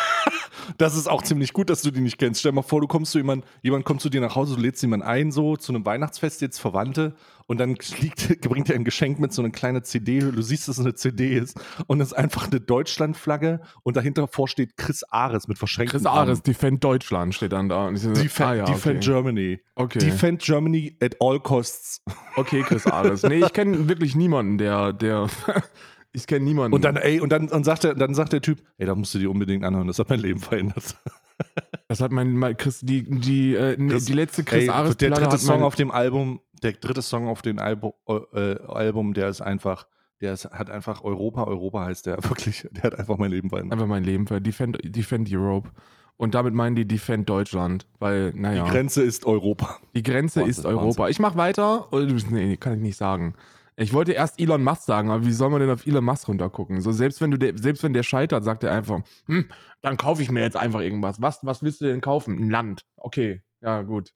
Das 0.76 0.96
ist 0.96 1.08
auch 1.08 1.22
ziemlich 1.22 1.52
gut, 1.52 1.70
dass 1.70 1.82
du 1.82 1.90
die 1.90 2.00
nicht 2.00 2.18
kennst. 2.18 2.40
Stell 2.40 2.52
dir 2.52 2.56
mal 2.56 2.62
vor, 2.62 2.80
du 2.80 2.86
kommst 2.86 3.12
zu 3.12 3.18
jemand, 3.18 3.44
jemand 3.62 3.84
kommt 3.84 4.00
zu 4.00 4.08
dir 4.08 4.20
nach 4.20 4.36
Hause, 4.36 4.56
du 4.56 4.62
lädst 4.62 4.82
jemanden 4.82 5.06
ein, 5.06 5.32
so 5.32 5.56
zu 5.56 5.72
einem 5.72 5.84
Weihnachtsfest, 5.84 6.40
jetzt 6.40 6.58
Verwandte, 6.58 7.14
und 7.46 7.58
dann 7.58 7.76
liegt, 8.00 8.40
bringt 8.48 8.68
er 8.68 8.76
ein 8.76 8.84
Geschenk 8.84 9.18
mit 9.18 9.32
so 9.32 9.42
einer 9.42 9.50
kleinen 9.50 9.82
CD. 9.82 10.20
Du 10.20 10.42
siehst, 10.42 10.68
dass 10.68 10.78
es 10.78 10.84
eine 10.84 10.94
CD 10.94 11.36
ist, 11.36 11.58
und 11.86 12.00
es 12.00 12.08
ist 12.08 12.14
einfach 12.14 12.50
eine 12.50 12.60
Deutschlandflagge 12.60 13.60
und 13.82 13.96
dahinter 13.96 14.28
vor 14.28 14.48
steht 14.48 14.76
Chris 14.76 15.02
Ares 15.04 15.48
mit 15.48 15.58
verschränkten 15.58 15.98
Chris 15.98 16.06
Armen. 16.06 16.28
Ares, 16.28 16.42
Defend 16.42 16.84
Deutschland 16.84 17.34
steht 17.34 17.52
dann 17.52 17.68
da. 17.68 17.90
So, 17.96 18.12
Defend, 18.12 18.48
ah, 18.48 18.54
ja, 18.54 18.64
Defend 18.64 18.96
okay. 18.96 19.06
Germany. 19.06 19.60
Okay. 19.74 19.98
Defend 19.98 20.42
Germany 20.42 20.96
at 21.00 21.16
all 21.20 21.40
costs. 21.40 22.02
Okay, 22.36 22.62
Chris 22.62 22.86
Ares. 22.86 23.22
Nee, 23.22 23.44
ich 23.44 23.52
kenne 23.52 23.88
wirklich 23.88 24.14
niemanden, 24.14 24.58
der, 24.58 24.92
der, 24.92 25.28
ich 26.12 26.26
kenne 26.26 26.44
niemanden. 26.44 26.74
Und 26.74 26.84
dann, 26.84 26.96
ey, 26.96 27.20
und 27.20 27.30
dann, 27.30 27.48
und 27.48 27.64
sagt 27.64 27.84
der, 27.84 27.94
dann 27.94 28.14
sagt 28.14 28.32
der 28.32 28.40
Typ, 28.40 28.62
ey, 28.78 28.86
da 28.86 28.94
musst 28.94 29.14
du 29.14 29.18
dir 29.18 29.30
unbedingt 29.30 29.64
anhören, 29.64 29.86
das 29.86 29.98
hat 29.98 30.08
mein 30.08 30.20
Leben 30.20 30.40
verändert. 30.40 30.96
das 31.88 32.00
hat 32.00 32.12
mein, 32.12 32.32
mein 32.36 32.56
Chris, 32.56 32.80
die, 32.80 33.02
die, 33.08 33.54
äh, 33.54 33.76
Chris- 33.76 34.04
die 34.06 34.12
letzte 34.14 34.44
Chris 34.44 34.64
Ey, 34.64 34.68
Ares 34.70 34.96
der 34.96 35.10
dritte 35.10 35.38
Song 35.38 35.62
auf 35.62 35.74
dem 35.74 35.90
Album, 35.90 36.40
der 36.62 36.72
dritte 36.72 37.02
Song 37.02 37.28
auf 37.28 37.42
dem 37.42 37.58
Albu, 37.58 37.92
äh, 38.34 38.56
Album, 38.66 39.14
der 39.14 39.28
ist 39.28 39.40
einfach, 39.40 39.86
der 40.20 40.32
ist, 40.32 40.46
hat 40.50 40.70
einfach 40.70 41.04
Europa, 41.04 41.44
Europa 41.44 41.84
heißt 41.84 42.06
der 42.06 42.16
wirklich, 42.24 42.66
der 42.72 42.82
hat 42.84 42.98
einfach 42.98 43.18
mein 43.18 43.30
Leben 43.30 43.50
verändert. 43.50 43.74
einfach 43.74 43.86
mein 43.86 44.04
Leben 44.04 44.26
für 44.26 44.40
Defend, 44.40 44.78
Defend 44.82 45.28
Europe. 45.32 45.70
Und 46.16 46.34
damit 46.34 46.52
meinen 46.52 46.74
die 46.74 46.84
Defend 46.84 47.28
Deutschland, 47.28 47.86
weil, 48.00 48.32
naja, 48.34 48.64
Die 48.64 48.70
Grenze 48.72 49.02
ist 49.04 49.24
Europa. 49.24 49.76
die 49.94 50.02
Grenze 50.02 50.40
Wahnsinn, 50.40 50.50
ist 50.50 50.66
Europa. 50.66 51.08
Ich 51.10 51.20
mach 51.20 51.36
weiter. 51.36 51.86
Nee, 51.92 52.56
kann 52.56 52.74
ich 52.74 52.80
nicht 52.80 52.96
sagen. 52.96 53.34
Ich 53.80 53.92
wollte 53.92 54.12
erst 54.12 54.40
Elon 54.40 54.64
Musk 54.64 54.82
sagen, 54.82 55.08
aber 55.10 55.24
wie 55.24 55.32
soll 55.32 55.50
man 55.50 55.60
denn 55.60 55.70
auf 55.70 55.86
Elon 55.86 56.04
Musk 56.04 56.26
runtergucken? 56.26 56.80
So, 56.80 56.90
selbst 56.90 57.20
wenn 57.20 57.30
du 57.30 57.38
der, 57.38 57.56
selbst 57.56 57.82
wenn 57.84 57.92
der 57.92 58.02
scheitert, 58.02 58.42
sagt 58.42 58.64
er 58.64 58.72
einfach, 58.72 59.02
hm, 59.26 59.48
dann 59.82 59.96
kaufe 59.96 60.20
ich 60.20 60.30
mir 60.32 60.40
jetzt 60.40 60.56
einfach 60.56 60.80
irgendwas. 60.80 61.22
Was, 61.22 61.44
was 61.46 61.62
willst 61.62 61.80
du 61.80 61.84
denn 61.84 62.00
kaufen? 62.00 62.38
Ein 62.38 62.50
Land. 62.50 62.84
Okay, 62.96 63.42
ja, 63.60 63.82
gut. 63.82 64.12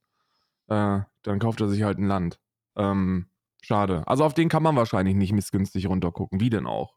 Äh, 0.67 1.01
dann 1.23 1.39
kauft 1.39 1.61
er 1.61 1.69
sich 1.69 1.85
halt 1.85 1.99
ein 1.99 2.07
Land. 2.09 2.41
Ähm, 2.75 3.27
schade. 3.63 4.03
Also 4.07 4.25
auf 4.25 4.35
den 4.35 4.49
kann 4.49 4.65
man 4.65 4.75
wahrscheinlich 4.75 5.15
nicht 5.15 5.33
missgünstig 5.33 5.87
runtergucken. 5.89 6.41
Wie 6.41 6.51
denn 6.51 6.67
auch? 6.67 6.95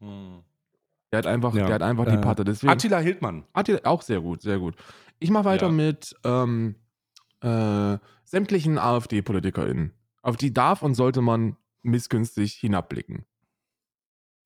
Der 0.00 1.18
hat 1.18 1.26
einfach, 1.26 1.54
Ja, 1.54 1.66
der 1.66 1.74
hat 1.76 1.82
einfach 1.82 2.06
die 2.06 2.14
äh, 2.16 2.20
Patte. 2.20 2.42
Deswegen, 2.44 2.72
Attila 2.72 2.98
Hildmann. 2.98 3.44
Attila, 3.52 3.78
auch 3.84 4.02
sehr 4.02 4.20
gut, 4.20 4.42
sehr 4.42 4.58
gut. 4.58 4.74
Ich 5.20 5.30
mache 5.30 5.44
weiter 5.44 5.66
Ja. 5.66 5.72
mit 5.72 6.16
ähm, 6.24 6.74
äh, 7.40 7.98
sämtlichen 8.24 8.78
AfD-PolitikerInnen. 8.78 9.92
Auf 10.22 10.36
die 10.36 10.52
darf 10.52 10.82
und 10.82 10.94
sollte 10.94 11.20
man 11.20 11.56
missgünstig 11.84 12.54
hinabblicken. 12.54 13.24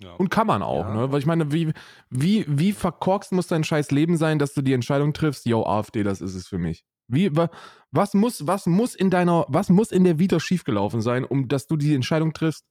Ja. 0.00 0.12
Und 0.14 0.30
kann 0.30 0.46
man 0.46 0.62
auch, 0.62 0.84
Ja. 0.84 0.94
ne? 0.94 1.12
Weil 1.12 1.18
ich 1.18 1.26
meine, 1.26 1.52
wie, 1.52 1.72
wie, 2.10 2.44
wie 2.48 2.72
verkorkst 2.72 3.32
muss 3.32 3.48
dein 3.48 3.64
scheiß 3.64 3.90
Leben 3.90 4.16
sein, 4.16 4.38
dass 4.38 4.54
du 4.54 4.62
die 4.62 4.72
Entscheidung 4.72 5.12
triffst, 5.12 5.44
yo, 5.46 5.64
AfD, 5.66 6.02
das 6.04 6.20
ist 6.20 6.34
es 6.34 6.46
für 6.46 6.58
mich. 6.58 6.84
Wie, 7.08 7.34
wa, 7.34 7.50
was 7.90 8.14
muss, 8.14 8.46
was 8.46 8.66
muss 8.66 8.94
in 8.94 9.10
deiner, 9.10 9.46
was 9.48 9.70
muss 9.70 9.90
in 9.90 10.04
der 10.04 10.18
Vita 10.18 10.38
schiefgelaufen 10.38 11.00
sein, 11.00 11.24
um 11.24 11.48
dass 11.48 11.66
du 11.66 11.76
die 11.76 11.94
Entscheidung 11.94 12.32
triffst? 12.32 12.66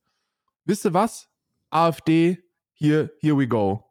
Wisst 0.64 0.86
ihr 0.86 0.94
was? 0.94 1.30
AfD, 1.70 2.44
hier, 2.74 3.12
here 3.20 3.38
we 3.38 3.48
go. 3.48 3.84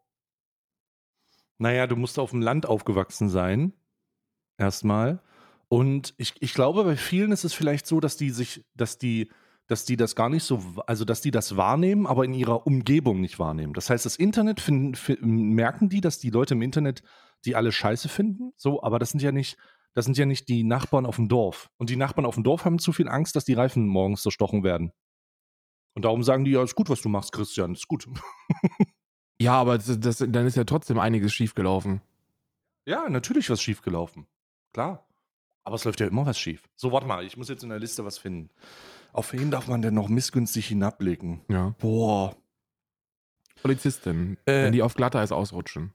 Naja, 1.59 1.87
du 1.87 1.97
musst 1.97 2.19
auf 2.19 2.31
dem 2.31 2.43
Land 2.43 2.67
aufgewachsen 2.67 3.29
sein. 3.29 3.73
Erstmal. 4.59 5.23
Und 5.69 6.15
ich, 6.17 6.35
ich 6.41 6.55
glaube, 6.55 6.85
bei 6.85 6.97
vielen 6.97 7.33
ist 7.33 7.45
es 7.45 7.53
vielleicht 7.53 7.87
so, 7.87 7.99
dass 7.99 8.17
die 8.17 8.31
sich, 8.31 8.65
dass 8.75 8.99
die, 8.99 9.31
dass 9.67 9.85
die 9.85 9.97
das 9.97 10.15
gar 10.15 10.29
nicht 10.29 10.45
so, 10.45 10.61
also 10.87 11.05
dass 11.05 11.21
die 11.21 11.31
das 11.31 11.57
wahrnehmen, 11.57 12.07
aber 12.07 12.25
in 12.25 12.35
ihrer 12.35 12.67
Umgebung 12.67 13.21
nicht 13.21 13.39
wahrnehmen. 13.39 13.73
Das 13.73 13.91
heißt, 13.91 14.07
das 14.07 14.17
Internet 14.17 14.61
finden, 14.61 14.95
fi- 14.95 15.19
merken 15.21 15.89
die, 15.89 16.01
dass 16.01 16.19
die 16.19 16.31
Leute 16.31 16.55
im 16.55 16.63
Internet 16.63 17.03
die 17.45 17.55
alle 17.57 17.73
scheiße 17.73 18.09
finden, 18.09 18.53
so, 18.57 18.83
aber 18.83 18.99
das 18.99 19.11
sind 19.11 19.23
ja 19.23 19.33
nicht, 19.33 19.57
das 19.95 20.05
sind 20.05 20.17
ja 20.19 20.27
nicht 20.27 20.49
die 20.49 20.65
Nachbarn 20.65 21.07
auf 21.07 21.17
dem 21.17 21.29
Dorf. 21.29 21.71
Und 21.77 21.91
die 21.91 21.97
Nachbarn 21.97 22.27
auf 22.27 22.35
dem 22.35 22.45
Dorf 22.45 22.65
haben 22.65 22.79
zu 22.79 22.93
viel 22.93 23.09
Angst, 23.09 23.37
dass 23.37 23.45
die 23.45 23.55
Reifen 23.55 23.87
morgens 23.87 24.23
zerstochen 24.23 24.63
werden. 24.65 24.93
Und 25.95 26.05
darum 26.05 26.23
sagen 26.23 26.45
die, 26.45 26.51
ja, 26.53 26.63
ist 26.63 26.75
gut, 26.75 26.91
was 26.91 27.01
du 27.03 27.09
machst, 27.09 27.33
Christian, 27.33 27.73
ist 27.73 27.89
gut. 27.89 28.07
Ja, 29.39 29.53
aber 29.61 29.77
das, 29.77 30.01
das, 30.01 30.19
dann 30.19 30.47
ist 30.47 30.57
ja 30.57 30.65
trotzdem 30.65 30.99
einiges 30.99 31.35
schiefgelaufen. 31.35 32.01
Ja, 32.87 33.09
natürlich 33.11 33.51
was 33.51 33.61
schiefgelaufen. 33.61 34.27
Klar. 34.73 35.07
Aber 35.65 35.77
es 35.77 35.85
läuft 35.85 36.01
ja 36.01 36.07
immer 36.07 36.25
was 36.25 36.39
schief. 36.39 36.63
So, 36.75 36.91
warte 36.91 37.07
mal, 37.07 37.23
ich 37.23 37.37
muss 37.37 37.51
jetzt 37.51 37.63
in 37.63 37.69
der 37.69 37.79
Liste 37.79 38.03
was 38.05 38.17
finden. 38.17 38.49
Auf 39.13 39.33
wen 39.33 39.51
darf 39.51 39.69
man 39.69 39.83
denn 39.83 39.95
noch 39.95 40.09
missgünstig 40.09 40.67
hinabblicken? 40.69 41.41
Ja. 41.49 41.75
Boah. 41.79 42.37
Polizistin, 43.63 44.37
Äh. 44.45 44.65
wenn 44.65 44.73
die 44.73 44.83
auf 44.83 44.95
Glatteis 44.95 45.33
ausrutschen. 45.33 45.93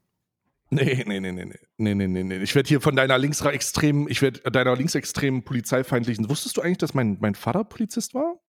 Nee, 0.73 1.03
nee, 1.05 1.19
nee, 1.19 1.31
nee, 1.31 1.45
nee. 1.45 1.59
Nee, 1.77 1.95
nee, 1.95 2.07
nee, 2.07 2.23
nee. 2.23 2.37
Ich 2.37 2.55
werde 2.55 2.67
hier 2.69 2.79
von 2.79 2.95
deiner 2.95 3.17
linksextremen, 3.17 4.07
ich 4.09 4.21
werde 4.21 4.39
deiner 4.51 4.75
linksextremen 4.75 5.43
polizeifeindlichen. 5.43 6.29
Wusstest 6.29 6.55
du 6.57 6.61
eigentlich, 6.61 6.77
dass 6.77 6.93
mein, 6.93 7.17
mein 7.19 7.35
Vater 7.35 7.63
Polizist 7.65 8.13
war? 8.13 8.39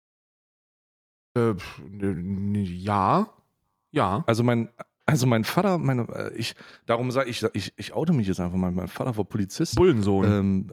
Äh, 1.37 1.54
ja. 2.62 3.28
Ja. 3.90 4.25
Also 4.26 4.45
mein, 4.45 4.69
also 5.04 5.26
mein 5.26 5.42
Vater, 5.45 5.78
meine, 5.78 6.02
äh, 6.14 6.33
ich, 6.37 6.54
darum 6.87 7.11
sage 7.11 7.28
ich, 7.28 7.45
ich, 7.54 7.73
ich 7.76 7.92
oute 7.92 8.12
mich 8.12 8.28
jetzt 8.28 8.38
einfach 8.40 8.57
mal. 8.57 8.71
Mein 8.71 8.88
Vater 8.88 9.16
war 9.16 9.25
Polizist. 9.25 9.75
Bullensohn. 9.75 10.25
Ähm, 10.25 10.71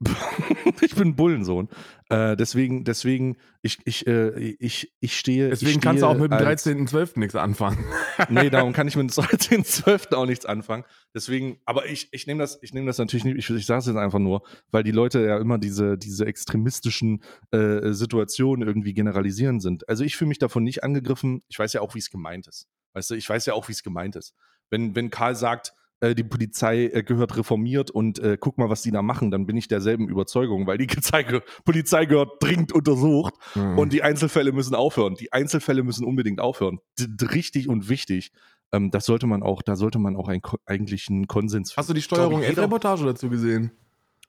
ich 0.82 0.94
bin 0.94 1.16
Bullensohn. 1.16 1.68
Äh, 2.10 2.36
deswegen, 2.36 2.84
deswegen, 2.84 3.36
ich, 3.62 3.78
ich, 3.84 4.06
äh, 4.06 4.38
ich, 4.38 4.94
ich 5.00 5.18
stehe. 5.18 5.48
Deswegen 5.48 5.78
ich 5.78 5.80
kannst 5.80 6.02
du 6.02 6.06
stehe 6.06 6.16
auch 6.16 6.20
mit 6.20 6.30
dem 6.30 6.46
als- 6.46 6.66
13.12. 6.66 7.18
nichts 7.18 7.34
anfangen. 7.34 7.82
Nee, 8.30 8.50
darum 8.50 8.72
kann 8.72 8.88
ich 8.88 8.96
mit 8.96 9.10
dem 9.10 9.24
13.12. 9.24 10.14
auch 10.14 10.26
nichts 10.26 10.46
anfangen. 10.46 10.84
Deswegen, 11.14 11.60
aber 11.64 11.86
ich, 11.86 12.08
ich 12.12 12.26
nehme 12.26 12.40
das, 12.40 12.58
ich 12.62 12.72
nehme 12.72 12.86
das 12.86 12.98
natürlich 12.98 13.24
nicht, 13.24 13.36
ich, 13.38 13.50
ich 13.50 13.66
sage 13.66 13.80
es 13.80 13.86
jetzt 13.86 13.96
einfach 13.96 14.18
nur, 14.18 14.42
weil 14.70 14.82
die 14.82 14.90
Leute 14.90 15.24
ja 15.24 15.38
immer 15.38 15.58
diese, 15.58 15.96
diese 15.98 16.26
extremistischen 16.26 17.22
äh, 17.50 17.92
Situationen 17.92 18.66
irgendwie 18.66 18.94
generalisieren 18.94 19.60
sind. 19.60 19.88
Also 19.88 20.04
ich 20.04 20.16
fühle 20.16 20.28
mich 20.28 20.38
davon 20.38 20.62
nicht 20.64 20.82
angegriffen. 20.84 21.42
Ich 21.48 21.58
weiß 21.58 21.72
ja 21.74 21.80
auch, 21.80 21.94
wie 21.94 21.98
es 22.00 22.10
gemeint 22.10 22.46
ist. 22.46 22.68
Weißt 22.94 23.10
du, 23.10 23.14
ich 23.14 23.28
weiß 23.28 23.46
ja 23.46 23.54
auch, 23.54 23.68
wie 23.68 23.72
es 23.72 23.82
gemeint 23.82 24.16
ist. 24.16 24.34
Wenn, 24.70 24.94
wenn 24.94 25.10
Karl 25.10 25.34
sagt, 25.36 25.74
äh, 26.00 26.14
die 26.14 26.24
Polizei 26.24 26.86
äh, 26.86 27.02
gehört 27.02 27.36
reformiert 27.36 27.90
und 27.90 28.18
äh, 28.18 28.36
guck 28.40 28.58
mal, 28.58 28.68
was 28.68 28.82
die 28.82 28.90
da 28.90 29.02
machen, 29.02 29.30
dann 29.30 29.46
bin 29.46 29.56
ich 29.56 29.68
derselben 29.68 30.08
Überzeugung, 30.08 30.66
weil 30.66 30.78
die 30.78 30.86
Polizei, 30.86 31.24
Polizei 31.64 32.04
gehört 32.06 32.32
dringend 32.40 32.72
untersucht 32.72 33.34
Mhm. 33.54 33.78
und 33.78 33.92
die 33.92 34.02
Einzelfälle 34.02 34.52
müssen 34.52 34.74
aufhören. 34.74 35.14
Die 35.14 35.32
Einzelfälle 35.32 35.82
müssen 35.82 36.04
unbedingt 36.04 36.40
aufhören. 36.40 36.78
D 36.98 37.26
richtig 37.26 37.68
und 37.68 37.88
wichtig. 37.88 38.32
Ähm, 38.72 38.90
das 38.90 39.06
sollte 39.06 39.26
man 39.26 39.42
auch, 39.42 39.62
da 39.62 39.76
sollte 39.76 39.98
man 39.98 40.16
auch 40.16 40.28
ein, 40.28 40.40
eigentlich 40.66 41.08
einen 41.08 41.26
Konsens 41.28 41.76
Hast 41.76 41.88
du 41.88 41.94
die 41.94 42.02
Steuerung 42.02 42.42
F-Reportage 42.42 43.04
dazu 43.04 43.28
gesehen? 43.30 43.70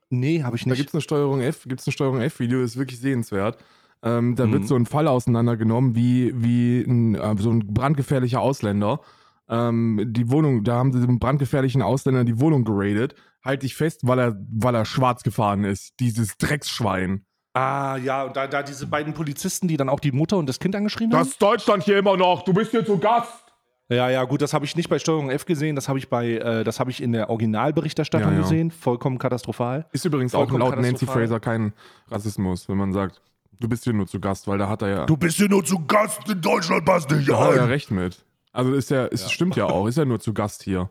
Nee, 0.10 0.44
habe 0.44 0.56
ich 0.56 0.64
Da 0.64 0.70
nicht. 0.70 0.78
gibt 0.78 0.90
es 0.90 0.94
eine 0.96 1.02
Steuerung 1.02 1.42
F, 1.42 1.66
gibt's 1.68 1.86
eine 1.86 1.92
Steuerung 1.92 2.22
F-Video, 2.22 2.62
ist 2.62 2.78
wirklich 2.78 3.00
sehenswert. 3.00 3.58
Ähm, 4.04 4.36
da 4.36 4.46
Mhm. 4.46 4.54
wird 4.54 4.68
so 4.68 4.76
ein 4.76 4.86
Fall 4.86 5.08
auseinandergenommen, 5.08 5.96
wie, 5.96 6.32
wie 6.36 6.82
ein, 6.82 7.16
äh, 7.16 7.36
so 7.40 7.50
ein 7.50 7.74
brandgefährlicher 7.74 8.40
Ausländer. 8.40 9.02
Ähm, 9.50 10.04
die 10.08 10.30
Wohnung, 10.30 10.64
da 10.64 10.76
haben 10.76 10.92
sie 10.92 11.00
dem 11.06 11.20
brandgefährlichen 11.20 11.82
Ausländer 11.82 12.24
die 12.24 12.40
Wohnung 12.40 12.64
geradet. 12.64 13.16
Halt 13.44 13.64
dich 13.64 13.76
fest, 13.76 14.02
weil 14.04 14.20
er, 14.20 14.38
weil 14.52 14.76
er 14.76 14.86
schwarz 14.86 15.24
gefahren 15.24 15.64
ist. 15.64 15.94
Dieses 16.00 16.38
Drecksschwein. 16.38 17.26
ah, 17.54 17.96
ja, 17.98 18.24
und 18.24 18.36
da, 18.36 18.48
da 18.48 18.62
diese 18.62 18.88
beiden 18.88 19.14
Polizisten, 19.14 19.68
die 19.68 19.78
dann 19.78 19.90
auch 19.90 20.00
die 20.00 20.12
Mutter 20.12 20.38
und 20.38 20.48
das 20.48 20.60
Kind 20.60 20.76
angeschrien 20.76 21.14
haben. 21.14 21.22
ist 21.28 21.42
Deutschland 21.42 21.84
hier 21.84 21.98
immer 21.98 22.18
noch. 22.18 22.44
Du 22.44 22.54
bist 22.54 22.72
hier 22.72 22.86
zu 22.86 22.98
Gast. 22.98 23.48
Ja, 23.90 24.10
ja, 24.10 24.26
gut, 24.26 24.42
das 24.42 24.54
habe 24.54 24.66
ich 24.66 24.76
nicht 24.76 24.90
bei 24.90 25.00
Steuerung 25.00 25.30
F 25.30 25.46
gesehen, 25.46 25.78
das 25.78 25.88
habe 25.88 25.98
ich 25.98 26.10
bei, 26.10 26.32
äh, 26.34 26.64
das 26.66 26.82
habe 26.82 26.92
ich 26.92 27.02
in 27.02 27.14
der 27.14 27.30
Originalberichterstattung 27.30 28.32
Ja, 28.32 28.36
ja. 28.36 28.42
gesehen. 28.42 28.70
Vollkommen 28.70 29.18
katastrophal. 29.18 29.86
Ist 29.94 30.04
übrigens 30.04 30.36
auch 30.36 30.40
Vollkommen 30.40 30.60
laut 30.60 30.78
Nancy. 30.82 31.06
Fraser 31.06 31.40
kein 31.40 31.72
Rassismus, 32.10 32.68
wenn 32.68 32.78
man 32.78 32.92
sagt, 32.92 33.22
du 33.62 33.70
bist 33.70 33.86
hier 33.86 33.94
nur 33.94 34.08
zu 34.08 34.20
Gast, 34.20 34.46
weil 34.48 34.58
da 34.58 34.68
hat 34.68 34.82
er 34.82 34.90
ja, 34.90 35.06
bist 35.06 35.38
hier 35.38 35.48
nur 35.48 35.64
zu 35.64 35.86
Gast, 35.86 36.30
in 36.30 36.42
Deutschland 36.42 36.84
passt 36.84 37.10
nicht 37.12 37.30
da 37.30 37.40
hat 37.40 37.52
er 37.52 37.56
ja 37.56 37.66
recht 37.66 37.92
mit. 37.92 38.26
Also 38.58 38.74
ist 38.74 38.90
ja, 38.90 39.06
es 39.06 39.32
stimmt 39.32 39.56
ja 39.56 39.66
auch, 39.66 39.86
ist 39.86 40.00
ja 40.00 40.06
nur 40.06 40.20
zu 40.20 40.34
Gast 40.34 40.64
hier. 40.64 40.90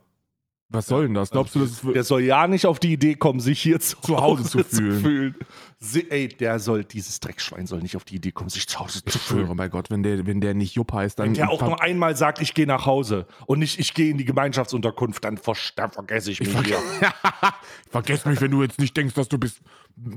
Was 0.68 0.87
soll 0.87 1.04
denn 1.04 1.14
das? 1.14 1.30
Glaubst 1.30 1.54
du, 1.54 1.61
das 1.61 1.70
ist 1.70 1.85
Der 1.85 2.02
soll 2.02 2.23
ja 2.23 2.49
nicht 2.49 2.66
auf 2.66 2.80
die 2.80 2.92
Idee 2.92 3.14
kommen, 3.14 3.38
sich 3.38 3.61
hier 3.61 3.78
zu, 3.78 4.00
Zu 4.00 4.16
Hause 4.16 4.44
zu 4.44 4.64
fühlen. 4.64 5.37
Sie, 5.78 6.11
ey, 6.11 6.26
der 6.26 6.58
soll, 6.58 6.82
dieses 6.85 7.20
Dreckschwein 7.20 7.66
soll 7.66 7.82
nicht 7.82 7.94
auf 7.94 8.04
die 8.04 8.16
Idee 8.16 8.32
kommen, 8.32 8.50
sich 8.50 8.66
zu 8.66 8.80
Hause 8.80 9.04
zu 9.04 9.16
Ich 9.16 9.23
schwöre 9.23 9.44
fühlen. 9.44 9.56
bei 9.56 9.68
Gott, 9.68 9.90
wenn 9.90 10.02
der, 10.02 10.26
wenn 10.26 10.40
der 10.40 10.54
nicht 10.54 10.75
Jupp 10.75 10.92
heißt, 10.92 11.20
dann. 11.20 11.26
Wenn 11.26 11.35
der 11.35 11.50
auch 11.50 11.62
nur 11.62 11.80
einmal 11.80 12.16
sagt, 12.16 12.40
ich 12.40 12.52
gehe 12.52 12.66
nach 12.66 12.85
Hause 12.85 13.26
und 13.46 13.61
nicht, 13.61 13.78
ich 13.78 13.94
gehe 13.94 14.11
in 14.11 14.18
die 14.18 14.25
Gemeinschaftsunterkunft, 14.25 15.23
dann, 15.23 15.37
ver 15.37 15.54
dann 15.76 15.92
vergesse 15.92 16.32
ich 16.32 16.40
mich 16.40 16.58
hier. 16.64 16.78
Vergiss 17.90 18.25
mich, 18.25 18.40
wenn 18.40 18.50
du 18.50 18.62
jetzt 18.62 18.80
nicht 18.80 18.96
denkst, 18.96 19.14
dass 19.14 19.28
du 19.28 19.38
bis 19.38 19.61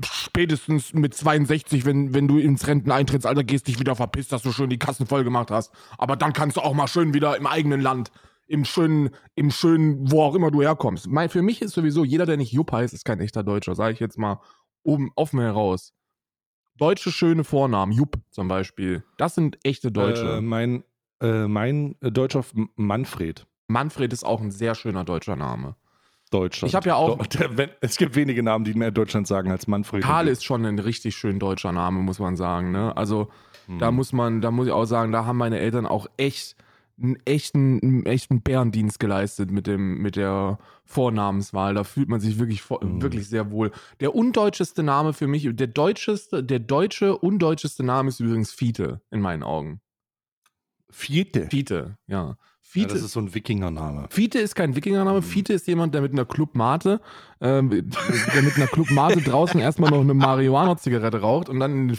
spätestens 0.04 0.92
mit 0.94 1.14
62, 1.14 1.84
wenn, 1.84 2.12
wenn 2.12 2.26
du 2.26 2.38
ins 2.38 2.66
Renteneintrittsalter 2.66 3.44
gehst, 3.44 3.68
dich 3.68 3.78
wieder 3.78 3.94
verpisst, 3.94 4.32
dass 4.32 4.42
du 4.42 4.50
schön 4.50 4.68
die 4.68 4.78
Kassen 4.78 5.06
voll 5.06 5.22
gemacht 5.22 5.50
hast. 5.52 5.72
Aber 5.96 6.16
dann 6.16 6.32
kannst 6.32 6.56
du 6.56 6.60
auch 6.60 6.74
mal 6.74 6.88
schön 6.88 7.14
wieder 7.14 7.36
im 7.36 7.46
eigenen 7.46 7.80
Land, 7.80 8.10
im 8.50 8.64
schönen, 8.64 9.10
im 9.36 9.50
schönen, 9.50 10.10
wo 10.10 10.22
auch 10.22 10.34
immer 10.34 10.50
du 10.50 10.60
herkommst. 10.62 11.06
Mein, 11.08 11.28
für 11.28 11.40
mich 11.40 11.62
ist 11.62 11.72
sowieso, 11.72 12.04
jeder, 12.04 12.26
der 12.26 12.36
nicht 12.36 12.52
Jupp 12.52 12.72
heißt, 12.72 12.92
ist 12.92 13.04
kein 13.04 13.20
echter 13.20 13.42
Deutscher, 13.44 13.74
sage 13.76 13.94
ich 13.94 14.00
jetzt 14.00 14.18
mal 14.18 14.40
oben 14.82 15.10
offen 15.14 15.38
heraus. 15.40 15.92
Deutsche 16.76 17.12
schöne 17.12 17.44
Vornamen, 17.44 17.92
Jupp 17.92 18.18
zum 18.30 18.48
Beispiel, 18.48 19.04
das 19.18 19.34
sind 19.34 19.58
echte 19.64 19.92
Deutsche. 19.92 20.38
Äh, 20.38 20.40
mein 20.40 20.82
äh, 21.20 21.46
mein 21.46 21.96
äh, 22.00 22.10
deutscher 22.10 22.44
Manfred. 22.76 23.46
Manfred 23.68 24.12
ist 24.12 24.24
auch 24.24 24.40
ein 24.40 24.50
sehr 24.50 24.74
schöner 24.74 25.04
deutscher 25.04 25.36
Name. 25.36 25.76
Deutschland. 26.30 26.70
Ich 26.70 26.74
hab 26.76 26.86
ja 26.86 26.94
auch- 26.94 27.18
es 27.80 27.96
gibt 27.98 28.14
wenige 28.14 28.42
Namen, 28.42 28.64
die 28.64 28.72
mehr 28.74 28.90
Deutschland 28.92 29.26
sagen 29.26 29.50
als 29.50 29.66
Manfred. 29.66 30.02
Karl 30.02 30.28
ist 30.28 30.44
schon 30.44 30.64
ein 30.64 30.78
richtig 30.78 31.16
schön 31.16 31.38
deutscher 31.38 31.72
Name, 31.72 32.00
muss 32.00 32.18
man 32.20 32.36
sagen. 32.36 32.70
Ne? 32.72 32.96
Also 32.96 33.28
Hm. 33.66 33.78
da 33.80 33.90
muss 33.90 34.12
man, 34.12 34.40
da 34.40 34.50
muss 34.50 34.66
ich 34.68 34.72
auch 34.72 34.84
sagen, 34.86 35.12
da 35.12 35.24
haben 35.26 35.36
meine 35.38 35.58
Eltern 35.58 35.86
auch 35.86 36.06
echt 36.16 36.56
einen 37.02 37.16
echten, 37.24 37.80
einen 37.82 38.06
echten 38.06 38.42
Bärendienst 38.42 39.00
geleistet 39.00 39.50
mit 39.50 39.66
dem, 39.66 39.98
mit 39.98 40.16
der 40.16 40.58
Vornamenswahl. 40.84 41.74
Da 41.74 41.84
fühlt 41.84 42.08
man 42.08 42.20
sich 42.20 42.38
wirklich, 42.38 42.62
Mhm. 42.68 43.02
wirklich 43.02 43.28
sehr 43.28 43.50
wohl. 43.50 43.70
Der 44.00 44.14
undeutscheste 44.14 44.82
Name 44.82 45.12
für 45.12 45.26
mich, 45.26 45.48
der 45.52 45.66
deutscheste, 45.66 46.44
der 46.44 46.58
deutsche 46.58 47.16
undeutscheste 47.16 47.82
Name 47.82 48.08
ist 48.08 48.20
übrigens 48.20 48.52
Fiete 48.52 49.00
in 49.10 49.20
meinen 49.20 49.42
Augen. 49.42 49.80
Fiete. 50.90 51.46
Fiete, 51.46 51.96
ja. 52.06 52.36
Ja, 52.72 52.82
Fiete, 52.82 52.94
das 52.94 53.02
ist 53.02 53.12
so 53.12 53.20
ein 53.20 53.34
Wikingername. 53.34 54.06
Fiete 54.10 54.38
ist 54.38 54.54
kein 54.54 54.70
Mhm. 54.70 54.76
Wikingername. 54.76 55.22
Fiete 55.22 55.52
ist 55.52 55.66
jemand, 55.66 55.92
der 55.92 56.02
mit 56.02 56.12
einer 56.12 56.24
Club 56.24 56.54
Mate, 56.54 57.00
ähm, 57.40 57.68
der 57.70 58.42
mit 58.42 58.56
einer 58.56 58.68
Club 58.68 58.90
Mate 58.92 59.20
draußen 59.22 59.58
erstmal 59.60 59.90
noch 59.90 60.00
eine 60.00 60.14
Marihuana-Zigarette 60.14 61.20
raucht 61.20 61.48
und 61.48 61.58
dann 61.58 61.72
in 61.72 61.88
den, 61.88 61.98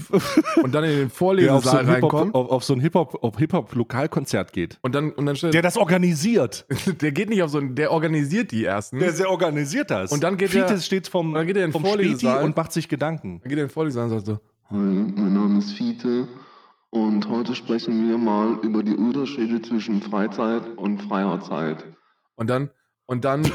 und 0.63 0.73
dann 0.73 0.83
in 0.85 0.89
den 0.91 0.97
Der 0.99 1.05
auf 1.07 1.11
so 1.11 1.15
Vorlesesaal 1.17 1.79
ein 1.79 1.85
Hip-Hop- 1.95 2.13
reinkommt. 2.13 2.35
auf, 2.35 2.49
auf 2.51 2.63
so 2.63 2.73
ein 2.73 2.79
Hip-Hop-Lokalkonzert 2.79 4.53
geht. 4.53 4.77
Und 4.81 4.95
dann, 4.95 5.11
und 5.11 5.25
dann 5.25 5.35
stellt, 5.35 5.53
Der 5.53 5.61
das 5.61 5.77
organisiert. 5.77 6.65
der 7.01 7.11
geht 7.11 7.29
nicht 7.29 7.43
auf 7.43 7.49
so 7.51 7.57
ein, 7.57 7.75
der 7.75 7.91
organisiert 7.91 8.51
die 8.51 8.63
ersten. 8.65 8.99
Der, 8.99 9.11
der 9.11 9.29
organisiert 9.29 9.91
das. 9.91 10.11
Und 10.11 10.23
dann 10.23 10.37
geht 10.37 10.51
Fiete 10.51 10.65
er- 10.73 10.79
steht 10.79 11.07
vom, 11.07 11.33
dann 11.33 11.47
geht 11.47 11.57
er 11.57 11.65
in 11.65 11.71
den 11.71 11.81
Vorlesesaal. 11.81 12.43
und 12.43 12.55
macht 12.55 12.71
sich 12.71 12.87
Gedanken. 12.87 13.39
dann 13.41 13.49
geht 13.49 13.57
er 13.57 13.63
in 13.63 13.67
den 13.67 13.73
Vorlesesaal 13.73 14.05
und 14.05 14.09
sagt 14.11 14.25
so, 14.25 14.39
Hi, 14.69 14.77
mein 14.77 15.33
Name 15.33 15.59
ist 15.59 15.73
Fiete 15.73 16.27
und 16.91 17.27
heute 17.29 17.55
sprechen 17.55 18.07
wir 18.07 18.17
mal 18.17 18.59
über 18.61 18.83
die 18.83 18.95
Unterschiede 18.95 19.61
zwischen 19.61 20.01
Freizeit 20.01 20.77
und 20.77 21.01
freier 21.01 21.39
Zeit. 21.41 21.83
und 22.35 22.49
dann, 22.49 22.69
und 23.05 23.25
dann, 23.25 23.49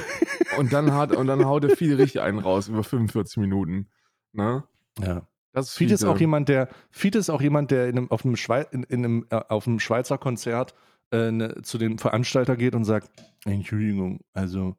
und 0.59 0.73
dann 0.73 0.93
hat, 0.93 1.15
und 1.15 1.27
dann 1.27 1.45
haut 1.45 1.63
der 1.63 1.77
Fiete 1.77 1.99
richtig 1.99 2.23
einen 2.23 2.39
raus 2.39 2.69
über 2.69 2.83
45 2.83 3.37
Minuten. 3.37 3.89
Ne? 4.33 4.65
Ja. 4.99 5.29
Das 5.53 5.69
ist 5.69 5.77
Fiete 5.77 5.95
ist 5.95 6.05
auch 6.05 6.19
jemand, 6.19 6.49
der 6.49 6.69
Fiete 6.91 7.19
ist 7.19 7.31
auch 7.31 7.41
jemand, 7.41 7.71
der 7.71 7.89
in 7.89 7.97
einem, 7.97 8.11
auf, 8.11 8.25
einem 8.25 8.37
Schwei 8.37 8.67
in, 8.73 8.83
in 8.83 9.05
einem, 9.05 9.27
äh, 9.31 9.41
auf 9.49 9.67
einem 9.67 9.81
Schweizer 9.81 10.19
Konzert 10.19 10.75
äh, 11.13 11.31
ne, 11.31 11.63
zu 11.63 11.79
dem 11.79 11.97
Veranstalter 11.97 12.57
geht 12.57 12.75
und 12.75 12.85
sagt: 12.85 13.09
Entschuldigung, 13.47 14.21
also 14.35 14.77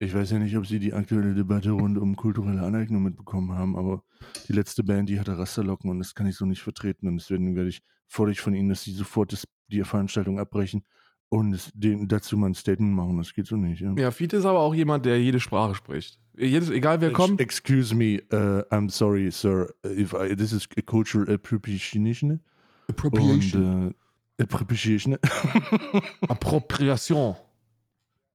ich 0.00 0.14
weiß 0.14 0.30
ja 0.30 0.38
nicht, 0.38 0.56
ob 0.56 0.66
Sie 0.66 0.78
die 0.78 0.92
aktuelle 0.92 1.34
Debatte 1.34 1.70
rund 1.72 1.98
um 1.98 2.14
kulturelle 2.16 2.62
Aneignung 2.62 3.02
mitbekommen 3.02 3.52
haben, 3.52 3.76
aber 3.76 4.02
die 4.48 4.52
letzte 4.52 4.84
Band, 4.84 5.08
die 5.08 5.18
hatte 5.18 5.36
Rasterlocken 5.38 5.90
und 5.90 5.98
das 5.98 6.14
kann 6.14 6.26
ich 6.26 6.36
so 6.36 6.46
nicht 6.46 6.62
vertreten 6.62 7.08
und 7.08 7.16
deswegen 7.16 7.54
werde 7.56 7.68
ich 7.70 7.82
fordere 8.06 8.32
ich 8.32 8.40
von 8.40 8.54
Ihnen, 8.54 8.68
dass 8.68 8.84
Sie 8.84 8.92
sofort 8.92 9.32
das, 9.32 9.44
die 9.66 9.82
Veranstaltung 9.84 10.38
abbrechen 10.38 10.84
und 11.30 11.52
es- 11.52 11.70
den, 11.74 12.08
dazu 12.08 12.36
mal 12.38 12.46
ein 12.46 12.54
Statement 12.54 12.94
machen, 12.94 13.18
das 13.18 13.34
geht 13.34 13.46
so 13.46 13.56
nicht. 13.56 13.80
Ja. 13.82 13.92
Ja, 13.98 14.10
Fiete 14.10 14.36
ist 14.38 14.46
aber 14.46 14.60
auch 14.60 14.74
jemand, 14.74 15.04
der 15.04 15.20
jede 15.20 15.40
Sprache 15.40 15.74
spricht. 15.74 16.18
Jedes, 16.38 16.70
egal 16.70 17.00
wer 17.00 17.12
kommt. 17.12 17.40
Ex- 17.40 17.56
Excuse 17.58 17.94
me, 17.94 18.22
uh, 18.32 18.62
I'm 18.74 18.88
sorry, 18.90 19.30
sir, 19.30 19.68
if 19.84 20.14
I, 20.14 20.34
this 20.36 20.52
is 20.52 20.68
a 20.78 20.80
cultural 20.82 21.28
appropriation. 21.34 22.40
Und, 23.10 23.54
äh, 23.54 24.42
appropriation. 24.42 25.18
Appropriation. 26.28 27.34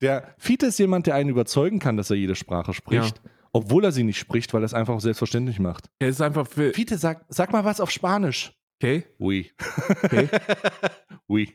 Der 0.03 0.35
Fiete 0.37 0.65
ist 0.65 0.77
jemand, 0.79 1.07
der 1.07 1.15
einen 1.15 1.29
überzeugen 1.29 1.79
kann, 1.79 1.95
dass 1.95 2.09
er 2.09 2.17
jede 2.17 2.35
Sprache 2.35 2.73
spricht, 2.73 3.21
obwohl 3.53 3.85
er 3.85 3.93
sie 3.93 4.03
nicht 4.03 4.19
spricht, 4.19 4.53
weil 4.53 4.61
er 4.61 4.65
es 4.65 4.73
einfach 4.73 4.99
selbstverständlich 4.99 5.59
macht. 5.59 5.85
Er 5.99 6.09
ist 6.09 6.21
einfach 6.21 6.45
für. 6.45 6.73
Fiete, 6.73 6.97
sag, 6.97 7.25
sag 7.29 7.53
mal 7.53 7.63
was 7.63 7.79
auf 7.79 7.89
Spanisch. 7.89 8.51
Okay, 8.81 9.05
Oui. 9.17 9.49
okay. 10.03 10.27
oui. 11.27 11.53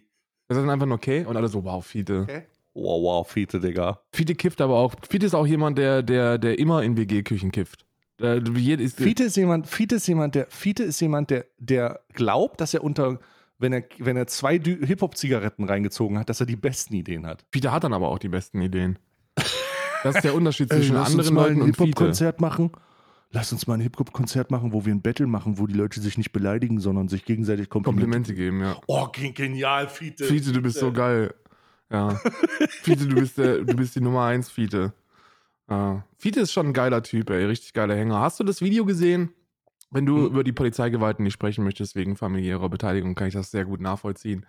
Ist 0.48 0.56
dann 0.56 0.70
einfach 0.70 0.86
nur 0.86 0.94
okay 0.96 1.26
und 1.26 1.36
alle 1.36 1.48
so, 1.48 1.62
wow, 1.62 1.84
Fiete. 1.84 2.26
Wow, 2.72 3.02
wow, 3.02 3.30
Fiete, 3.30 3.60
Digga. 3.60 4.00
Fiete 4.14 4.34
kifft 4.34 4.62
aber 4.62 4.76
auch. 4.76 4.94
Fiete 5.06 5.26
ist 5.26 5.34
auch 5.34 5.46
jemand, 5.46 5.76
der, 5.76 6.02
der, 6.02 6.38
der 6.38 6.58
immer 6.58 6.82
in 6.82 6.96
WG-Küchen 6.96 7.52
kifft. 7.52 7.84
Äh, 8.18 8.38
ist, 8.82 8.96
Fiete 8.96 9.24
ist 9.24 9.36
jemand, 9.36 9.66
Fiete 9.66 9.96
ist 9.96 10.06
jemand, 10.06 10.34
der, 10.34 10.46
Fiete 10.48 10.84
ist 10.84 11.00
jemand, 11.00 11.28
der, 11.28 11.44
der 11.58 12.00
glaubt, 12.14 12.62
dass 12.62 12.72
er 12.72 12.82
unter, 12.82 13.18
wenn 13.58 13.72
er, 13.72 13.82
wenn 13.98 14.16
er 14.16 14.26
zwei 14.26 14.58
Hip-Hop-Zigaretten 14.58 15.64
reingezogen 15.64 16.18
hat, 16.18 16.28
dass 16.28 16.40
er 16.40 16.46
die 16.46 16.56
besten 16.56 16.94
Ideen 16.94 17.26
hat. 17.26 17.44
Fiete 17.52 17.72
hat 17.72 17.84
dann 17.84 17.92
aber 17.92 18.08
auch 18.08 18.18
die 18.18 18.28
besten 18.28 18.60
Ideen. 18.60 18.98
Das 20.04 20.14
ist 20.16 20.24
der 20.24 20.34
Unterschied 20.36 20.70
zwischen 20.72 20.96
anderen 20.96 21.34
Leuten 21.34 21.62
und 21.62 21.68
Fiete. 21.76 21.84
Hip-Hop-Konzert 21.84 22.40
machen. 22.40 22.70
Lass 23.30 23.52
uns 23.52 23.66
mal 23.66 23.74
ein 23.74 23.80
Hip-Hop-Konzert 23.80 24.50
machen, 24.50 24.72
wo 24.72 24.86
wir 24.86 24.94
ein 24.94 25.02
Battle 25.02 25.26
machen, 25.26 25.58
wo 25.58 25.66
die 25.66 25.74
Leute 25.74 26.00
sich 26.00 26.16
nicht 26.16 26.32
beleidigen, 26.32 26.80
sondern 26.80 27.08
sich 27.08 27.24
gegenseitig 27.26 27.68
Komplimente 27.68 28.32
geben, 28.34 28.60
ja. 28.62 28.76
Oh, 28.86 29.08
ge- 29.08 29.32
genial, 29.32 29.88
Fiete. 29.88 30.24
Fiete, 30.24 30.52
du 30.52 30.62
bist 30.62 30.78
so 30.78 30.92
geil. 30.92 31.34
Ja. 31.90 32.18
Fiete, 32.82 33.06
du 33.06 33.16
bist, 33.16 33.36
der, 33.36 33.58
du 33.64 33.76
bist 33.76 33.96
die 33.96 34.00
Nummer 34.00 34.24
eins, 34.24 34.48
Fiete. 34.50 34.94
Ja. 35.68 36.04
Fiete 36.16 36.40
ist 36.40 36.52
schon 36.52 36.68
ein 36.68 36.72
geiler 36.72 37.02
Typ, 37.02 37.28
ey. 37.28 37.44
Richtig 37.44 37.74
geiler 37.74 37.94
Hänger. 37.96 38.18
Hast 38.20 38.40
du 38.40 38.44
das 38.44 38.62
Video 38.62 38.86
gesehen? 38.86 39.30
Wenn 39.90 40.06
du 40.06 40.18
Hm. 40.18 40.26
über 40.26 40.44
die 40.44 40.52
Polizeigewalten 40.52 41.22
nicht 41.24 41.32
sprechen 41.34 41.64
möchtest, 41.64 41.96
wegen 41.96 42.16
familiärer 42.16 42.68
Beteiligung, 42.68 43.14
kann 43.14 43.28
ich 43.28 43.34
das 43.34 43.50
sehr 43.50 43.64
gut 43.64 43.80
nachvollziehen. 43.80 44.44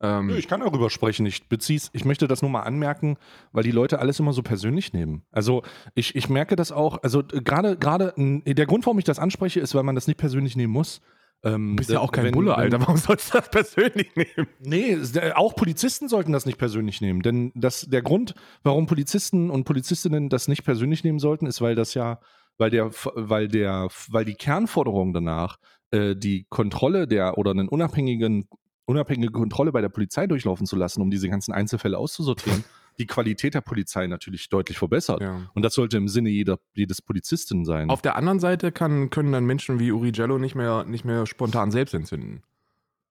Ähm, 0.00 0.26
Nö, 0.26 0.36
ich 0.36 0.48
kann 0.48 0.60
darüber 0.60 0.90
sprechen. 0.90 1.24
Ich 1.26 1.48
bezieh's, 1.48 1.88
ich 1.92 2.04
möchte 2.04 2.26
das 2.28 2.42
nur 2.42 2.50
mal 2.50 2.62
anmerken, 2.62 3.16
weil 3.52 3.62
die 3.62 3.70
Leute 3.70 4.00
alles 4.00 4.18
immer 4.20 4.32
so 4.32 4.42
persönlich 4.42 4.92
nehmen. 4.92 5.22
Also 5.30 5.62
ich, 5.94 6.14
ich 6.16 6.28
merke 6.28 6.56
das 6.56 6.72
auch, 6.72 7.02
also 7.02 7.20
äh, 7.20 7.40
gerade, 7.42 7.76
gerade, 7.78 8.12
der 8.16 8.66
Grund, 8.66 8.84
warum 8.86 8.98
ich 8.98 9.04
das 9.04 9.18
anspreche, 9.18 9.60
ist, 9.60 9.74
weil 9.74 9.84
man 9.84 9.94
das 9.94 10.06
nicht 10.08 10.16
persönlich 10.18 10.56
nehmen 10.56 10.72
muss. 10.72 11.00
Ähm, 11.44 11.70
du 11.70 11.76
bist 11.76 11.90
ja 11.90 12.00
auch 12.00 12.10
kein 12.10 12.24
wenn- 12.26 12.32
Bulle, 12.32 12.56
Alter. 12.56 12.80
Warum 12.80 12.96
sollst 12.96 13.32
du 13.34 13.38
das 13.38 13.50
persönlich 13.50 14.10
nehmen? 14.16 14.48
Nee, 14.60 14.92
äh, 15.14 15.32
auch 15.32 15.54
Polizisten 15.54 16.08
sollten 16.08 16.32
das 16.32 16.44
nicht 16.46 16.58
persönlich 16.58 17.00
nehmen. 17.00 17.22
Denn 17.22 17.52
das, 17.54 17.82
der 17.82 18.02
Grund, 18.02 18.34
warum 18.62 18.86
Polizisten 18.86 19.48
und 19.50 19.64
Polizistinnen 19.64 20.28
das 20.28 20.48
nicht 20.48 20.64
persönlich 20.64 21.04
nehmen 21.04 21.18
sollten, 21.18 21.46
ist, 21.46 21.60
weil 21.60 21.74
das 21.76 21.94
ja, 21.94 22.18
weil 22.58 22.70
der, 22.70 22.90
weil 23.14 23.48
der, 23.48 23.88
weil 24.08 24.24
die 24.24 24.34
Kernforderung 24.34 25.12
danach, 25.12 25.58
äh, 25.90 26.14
die 26.14 26.46
Kontrolle 26.48 27.06
der 27.06 27.38
oder 27.38 27.50
einen 27.50 27.68
unabhängigen, 27.68 28.48
unabhängige 28.86 29.32
Kontrolle 29.32 29.72
bei 29.72 29.80
der 29.80 29.88
Polizei 29.88 30.26
durchlaufen 30.26 30.66
zu 30.66 30.76
lassen, 30.76 31.02
um 31.02 31.10
diese 31.10 31.28
ganzen 31.28 31.52
Einzelfälle 31.52 31.98
auszusortieren, 31.98 32.64
die 32.98 33.06
Qualität 33.06 33.54
der 33.54 33.60
Polizei 33.60 34.06
natürlich 34.06 34.48
deutlich 34.48 34.78
verbessert. 34.78 35.20
Ja. 35.20 35.50
Und 35.54 35.62
das 35.62 35.74
sollte 35.74 35.96
im 35.96 36.08
Sinne 36.08 36.30
jeder, 36.30 36.58
jedes 36.74 37.02
Polizisten 37.02 37.64
sein. 37.64 37.90
Auf 37.90 38.02
der 38.02 38.16
anderen 38.16 38.38
Seite 38.38 38.72
kann, 38.72 39.10
können 39.10 39.32
dann 39.32 39.44
Menschen 39.44 39.80
wie 39.80 39.90
Uri 39.90 40.12
Gello 40.12 40.38
nicht 40.38 40.54
mehr, 40.54 40.84
nicht 40.84 41.04
mehr 41.04 41.26
spontan 41.26 41.70
selbst 41.70 41.94
entzünden. 41.94 42.42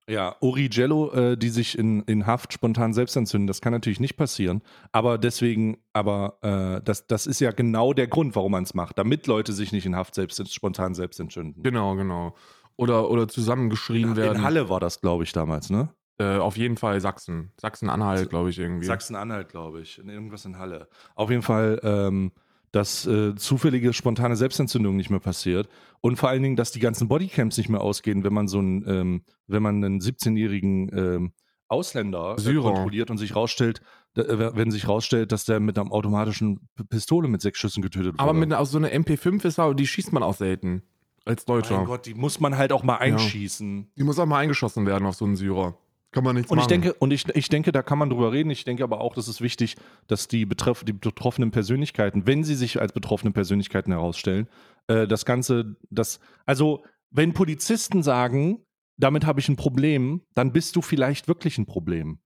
Ja, 0.10 0.36
Uri 0.42 0.68
Gello, 0.68 1.12
äh, 1.14 1.38
die 1.38 1.50
sich 1.50 1.78
in, 1.78 2.02
in 2.04 2.28
Haft 2.28 2.52
spontan 2.52 2.94
selbst 2.94 3.16
entzünden, 3.16 3.48
das 3.48 3.62
kann 3.62 3.72
natürlich 3.72 4.02
nicht 4.02 4.18
passieren. 4.18 4.62
Aber 4.92 5.18
deswegen, 5.18 5.78
aber 5.94 6.38
äh, 6.42 6.84
das, 6.84 7.08
das 7.08 7.26
ist 7.26 7.40
ja 7.40 7.52
genau 7.52 7.94
der 7.94 8.08
Grund, 8.08 8.36
warum 8.36 8.52
man 8.52 8.64
es 8.64 8.74
macht, 8.74 8.98
damit 8.98 9.28
Leute 9.28 9.54
sich 9.54 9.72
nicht 9.72 9.86
in 9.86 9.96
Haft 9.96 10.16
selbst 10.16 10.54
spontan 10.54 10.94
selbst 10.94 11.20
entzünden. 11.20 11.64
Genau, 11.64 11.96
genau. 11.96 12.36
Oder, 12.76 13.10
oder 13.10 13.28
zusammengeschrien 13.28 14.16
werden. 14.16 14.40
In 14.40 14.44
Halle 14.44 14.68
war 14.68 14.80
das, 14.80 15.00
glaube 15.00 15.24
ich, 15.24 15.32
damals, 15.32 15.70
ne? 15.70 15.90
Äh, 16.20 16.38
auf 16.38 16.58
jeden 16.58 16.78
Fall 16.78 17.00
Sachsen. 17.02 17.52
Sachsen-Anhalt, 17.60 18.30
glaube 18.30 18.50
ich, 18.50 18.60
irgendwie. 18.60 18.86
Sachsen-Anhalt, 18.86 19.50
glaube 19.50 19.82
ich. 19.82 20.00
In 20.00 20.10
Irgendwas 20.10 20.46
in 20.46 20.58
Halle. 20.58 20.88
Auf 21.16 21.30
jeden 21.30 21.42
Fall, 21.42 21.80
ähm, 21.84 22.32
dass 22.74 23.06
äh, 23.06 23.36
zufällige 23.36 23.94
spontane 23.94 24.36
Selbstentzündung 24.36 24.96
nicht 24.98 25.12
mehr 25.12 25.20
passiert 25.20 25.70
und 26.02 26.18
vor 26.18 26.30
allen 26.30 26.42
Dingen, 26.42 26.56
dass 26.56 26.72
die 26.72 26.80
ganzen 26.80 27.08
Bodycams 27.08 27.56
nicht 27.56 27.70
mehr 27.70 27.82
ausgehen, 27.82 28.24
wenn 28.24 28.34
man 28.34 28.48
so 28.48 28.58
einen, 28.58 28.84
ähm, 28.90 29.22
wenn 29.48 29.62
man 29.62 29.84
einen 29.84 30.02
17-jährigen 30.02 30.90
ähm, 30.98 31.34
Ausländer 31.68 32.36
äh, 32.36 32.42
Syrer. 32.42 32.74
kontrolliert 32.74 33.12
und 33.12 33.20
sich 33.20 33.36
rausstellt, 33.36 33.82
äh, 34.18 34.24
wenn 34.56 34.72
sich 34.72 34.88
rausstellt, 34.88 35.32
dass 35.32 35.46
der 35.46 35.60
mit 35.60 35.78
einer 35.78 35.92
automatischen 35.92 36.68
Pistole 36.90 37.28
mit 37.28 37.42
sechs 37.42 37.60
Schüssen 37.60 37.84
getötet 37.84 38.14
wurde. 38.14 38.20
Aber 38.20 38.34
mit 38.34 38.52
aus 38.52 38.72
so 38.72 38.80
einer 38.80 38.90
MP5 38.90 39.46
ist 39.46 39.60
aber, 39.60 39.76
die 39.76 39.86
schießt 39.86 40.12
man 40.12 40.24
auch 40.24 40.36
selten. 40.36 40.82
Als 41.26 41.46
Deutscher. 41.46 41.78
mein 41.78 41.86
Gott, 41.86 42.06
die 42.08 42.16
muss 42.16 42.40
man 42.40 42.58
halt 42.58 42.74
auch 42.74 42.84
mal 42.84 42.98
einschießen. 42.98 43.92
Die 43.96 44.04
muss 44.04 44.20
auch 44.20 44.26
mal 44.26 44.40
eingeschossen 44.40 44.86
werden 44.86 45.06
auf 45.06 45.16
so 45.16 45.26
einen 45.26 45.36
Syrer. 45.36 45.78
Kann 46.14 46.24
man 46.24 46.36
nichts 46.36 46.52
Und 46.52 46.60
ich 46.60 46.66
machen. 46.66 46.82
denke, 46.82 46.94
und 46.94 47.12
ich, 47.12 47.28
ich 47.36 47.50
denke, 47.50 47.72
da 47.72 47.82
kann 47.82 47.98
man 47.98 48.10
drüber 48.10 48.32
reden. 48.32 48.52
Ich 48.52 48.64
denke 48.64 48.84
aber 48.84 49.02
auch, 49.02 49.16
das 49.16 49.28
ist 49.28 49.42
wichtig, 49.42 49.76
dass 50.08 50.28
die, 50.28 50.46
betreff, 50.46 50.84
die 50.84 50.94
betroffenen 50.94 51.52
Persönlichkeiten, 51.52 52.28
wenn 52.28 52.44
sie 52.44 52.56
sich 52.56 52.80
als 52.80 52.94
betroffene 52.94 53.32
Persönlichkeiten 53.32 53.92
herausstellen, 53.92 54.48
äh, 54.88 55.08
das 55.08 55.26
Ganze, 55.26 55.76
das, 55.90 56.20
also 56.46 56.84
wenn 57.10 57.34
Polizisten 57.34 58.04
sagen, 58.04 58.64
damit 58.98 59.26
habe 59.26 59.40
ich 59.40 59.50
ein 59.50 59.56
Problem, 59.56 60.22
dann 60.36 60.54
bist 60.54 60.76
du 60.76 60.82
vielleicht 60.82 61.28
wirklich 61.28 61.58
ein 61.58 61.66
Problem. 61.66 62.20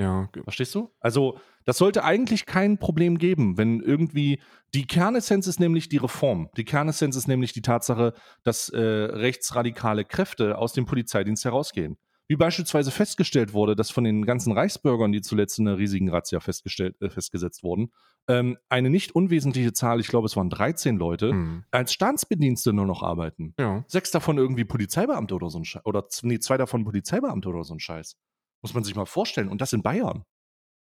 ja, 0.00 0.28
Verstehst 0.42 0.74
du? 0.74 0.90
Also, 0.98 1.38
das 1.64 1.78
sollte 1.78 2.02
eigentlich 2.02 2.46
kein 2.46 2.78
Problem 2.78 3.18
geben, 3.18 3.58
wenn 3.58 3.80
irgendwie 3.80 4.40
die 4.74 4.86
Kernessenz 4.86 5.46
ist 5.46 5.60
nämlich 5.60 5.88
die 5.88 5.98
Reform. 5.98 6.48
Die 6.56 6.64
Kernessenz 6.64 7.16
ist 7.16 7.28
nämlich 7.28 7.52
die 7.52 7.62
Tatsache, 7.62 8.14
dass 8.42 8.70
äh, 8.70 8.80
rechtsradikale 8.80 10.04
Kräfte 10.04 10.58
aus 10.58 10.72
dem 10.72 10.86
Polizeidienst 10.86 11.44
herausgehen. 11.44 11.96
Wie 12.30 12.36
beispielsweise 12.36 12.92
festgestellt 12.92 13.54
wurde, 13.54 13.74
dass 13.74 13.90
von 13.90 14.04
den 14.04 14.24
ganzen 14.24 14.52
Reichsbürgern, 14.52 15.10
die 15.10 15.20
zuletzt 15.20 15.58
in 15.58 15.66
einer 15.66 15.78
riesigen 15.78 16.10
Razzia 16.10 16.38
festgestellt, 16.38 16.94
äh, 17.02 17.10
festgesetzt 17.10 17.64
wurden, 17.64 17.90
ähm, 18.28 18.56
eine 18.68 18.88
nicht 18.88 19.16
unwesentliche 19.16 19.72
Zahl, 19.72 19.98
ich 19.98 20.06
glaube, 20.06 20.26
es 20.26 20.36
waren 20.36 20.48
13 20.48 20.96
Leute, 20.96 21.30
hm. 21.30 21.64
als 21.72 21.92
Staatsbedienste 21.92 22.72
nur 22.72 22.86
noch 22.86 23.02
arbeiten. 23.02 23.54
ja. 23.58 23.84
Sechs 23.88 24.12
davon 24.12 24.38
irgendwie 24.38 24.64
Polizeibeamte 24.64 25.34
oder 25.34 25.50
so 25.50 25.58
ein 25.58 25.64
Scheiß. 25.64 25.84
Oder 25.84 26.06
nee, 26.22 26.38
zwei 26.38 26.56
davon 26.56 26.84
Polizeibeamte 26.84 27.48
oder 27.48 27.64
so 27.64 27.74
ein 27.74 27.80
Scheiß. 27.80 28.14
Muss 28.62 28.74
man 28.74 28.84
sich 28.84 28.94
mal 28.94 29.06
vorstellen. 29.06 29.48
Und 29.48 29.60
das 29.60 29.72
in 29.72 29.82
Bayern. 29.82 30.22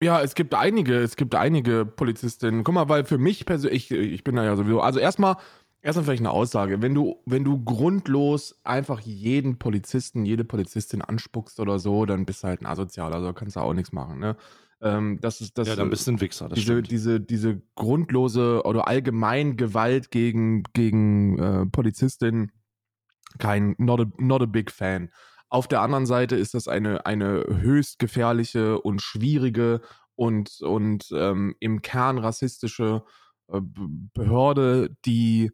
Ja, 0.03 0.21
es 0.21 0.35
gibt 0.35 0.53
einige, 0.53 0.99
es 0.99 1.15
gibt 1.15 1.33
einige 1.33 1.83
Polizistinnen. 1.83 2.63
Guck 2.63 2.75
mal, 2.75 2.89
weil 2.89 3.05
für 3.05 3.17
mich 3.17 3.47
persönlich, 3.47 3.89
ich, 3.89 3.97
ich 3.97 4.23
bin 4.23 4.35
da 4.35 4.43
ja 4.43 4.55
sowieso, 4.55 4.81
also 4.81 4.99
erstmal, 4.99 5.37
erstmal 5.83 6.05
vielleicht 6.05 6.21
eine 6.21 6.31
Aussage. 6.31 6.81
Wenn 6.81 6.95
du, 6.95 7.21
wenn 7.25 7.43
du 7.43 7.63
grundlos 7.63 8.59
einfach 8.63 8.99
jeden 9.01 9.59
Polizisten, 9.59 10.25
jede 10.25 10.45
Polizistin 10.45 11.01
anspuckst 11.01 11.59
oder 11.59 11.77
so, 11.77 12.05
dann 12.05 12.25
bist 12.25 12.43
du 12.43 12.47
halt 12.47 12.61
ein 12.61 12.65
Asozial, 12.65 13.13
also 13.13 13.33
kannst 13.33 13.57
du 13.57 13.59
auch 13.59 13.73
nichts 13.73 13.91
machen, 13.91 14.19
ne? 14.19 14.35
Ähm, 14.81 15.19
das 15.21 15.39
ist 15.39 15.57
das. 15.57 15.67
ja, 15.67 15.75
dann 15.75 15.89
bist 15.89 16.07
du 16.07 16.11
ein 16.11 16.21
Wichser. 16.21 16.49
Das 16.49 16.57
diese, 16.57 16.73
stimmt. 16.73 16.91
diese, 16.91 17.21
diese 17.21 17.61
grundlose 17.75 18.63
oder 18.65 18.87
allgemein 18.87 19.55
Gewalt 19.55 20.11
gegen, 20.11 20.63
gegen 20.73 21.39
äh, 21.39 21.65
Polizistinnen, 21.67 22.51
kein, 23.37 23.75
not 23.77 24.01
a, 24.01 24.05
not 24.17 24.41
a 24.41 24.45
big 24.45 24.71
fan. 24.71 25.09
Auf 25.49 25.67
der 25.67 25.81
anderen 25.81 26.05
Seite 26.05 26.35
ist 26.35 26.53
das 26.53 26.67
eine, 26.67 27.05
eine 27.05 27.45
höchst 27.47 27.99
gefährliche 27.99 28.81
und 28.81 29.01
schwierige 29.01 29.81
und, 30.15 30.59
und 30.61 31.05
ähm, 31.13 31.55
im 31.59 31.81
Kern 31.81 32.17
rassistische 32.17 33.03
äh, 33.47 33.61
Behörde, 33.61 34.97
die 35.05 35.51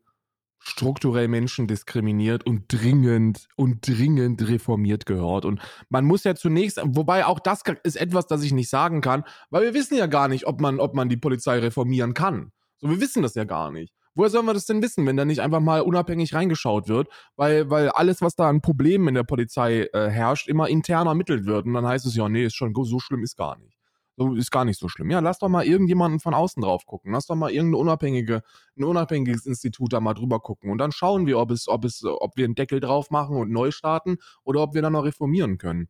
strukturell 0.60 1.28
Menschen 1.28 1.68
diskriminiert 1.68 2.46
und 2.46 2.66
dringend 2.68 3.48
und 3.56 3.88
dringend 3.88 4.48
reformiert 4.48 5.06
gehört. 5.06 5.46
Und 5.46 5.62
man 5.90 6.06
muss 6.06 6.24
ja 6.24 6.36
zunächst, 6.36 6.80
wobei 6.84 7.26
auch 7.26 7.40
das 7.40 7.64
ist 7.84 7.96
etwas, 7.96 8.28
das 8.28 8.44
ich 8.44 8.52
nicht 8.52 8.70
sagen 8.70 9.02
kann, 9.02 9.24
weil 9.50 9.64
wir 9.64 9.74
wissen 9.74 9.98
ja 9.98 10.08
gar 10.08 10.28
nicht, 10.28 10.46
ob 10.46 10.62
man, 10.62 10.80
ob 10.80 10.94
man 10.94 11.10
die 11.10 11.18
Polizei 11.18 11.60
reformieren 11.60 12.14
kann. 12.14 12.52
So, 12.78 12.90
wir 12.90 13.02
wissen 13.02 13.24
das 13.24 13.36
ja 13.36 13.44
gar 13.46 13.72
nicht. 13.72 13.94
Woher 14.16 14.30
sollen 14.30 14.46
wir 14.46 14.54
das 14.54 14.66
denn 14.66 14.82
wissen, 14.82 15.06
wenn 15.06 15.16
da 15.16 15.24
nicht 15.24 15.40
einfach 15.40 15.62
mal 15.62 15.82
unabhängig 15.82 16.34
reingeschaut 16.34 16.90
wird? 16.90 17.08
Weil, 17.38 17.70
weil 17.70 17.90
alles, 17.90 18.22
was 18.22 18.36
da 18.36 18.50
an 18.50 18.62
Problemen 18.62 19.08
in 19.08 19.16
der 19.16 19.24
Polizei 19.24 19.88
äh, 19.94 20.10
herrscht, 20.10 20.50
immer 20.50 20.68
intern 20.68 21.08
ermittelt 21.08 21.46
wird. 21.46 21.66
Und 21.66 21.74
dann 21.74 21.88
heißt 21.88 22.06
es 22.06 22.16
ja, 22.16 22.28
nee, 22.28 22.46
ist 22.46 22.56
schon 22.56 22.74
so 22.76 23.00
schlimm, 23.00 23.24
ist 23.24 23.38
gar 23.38 23.58
nicht. 23.58 23.79
So 24.20 24.36
ist 24.36 24.52
gar 24.52 24.66
nicht 24.66 24.78
so 24.78 24.90
schlimm. 24.90 25.10
Ja, 25.10 25.22
lass 25.22 25.40
doch 25.40 25.48
mal 25.48 25.66
irgendjemanden 25.66 26.20
von 26.20 26.34
außen 26.34 26.62
drauf 26.62 26.86
gucken. 26.86 27.14
Lass 27.14 27.26
doch 27.26 27.36
mal 27.36 27.52
irgendeine 27.52 27.78
unabhängige, 27.78 28.42
ein 28.78 28.84
unabhängiges 28.84 29.46
Institut 29.46 29.94
da 29.94 30.02
mal 30.02 30.14
drüber 30.14 30.42
gucken. 30.42 30.72
Und 30.72 30.78
dann 30.78 30.92
schauen 30.92 31.26
wir, 31.26 31.40
ob 31.40 31.52
es, 31.52 31.70
ob 31.70 31.86
es, 31.86 32.04
ob 32.04 32.36
wir 32.36 32.44
einen 32.44 32.56
Deckel 32.56 32.82
drauf 32.82 33.12
machen 33.12 33.38
und 33.38 33.50
neu 33.50 33.72
starten 33.72 34.18
oder 34.44 34.62
ob 34.62 34.74
wir 34.74 34.82
dann 34.82 34.92
noch 34.92 35.06
reformieren 35.06 35.58
können. 35.58 35.88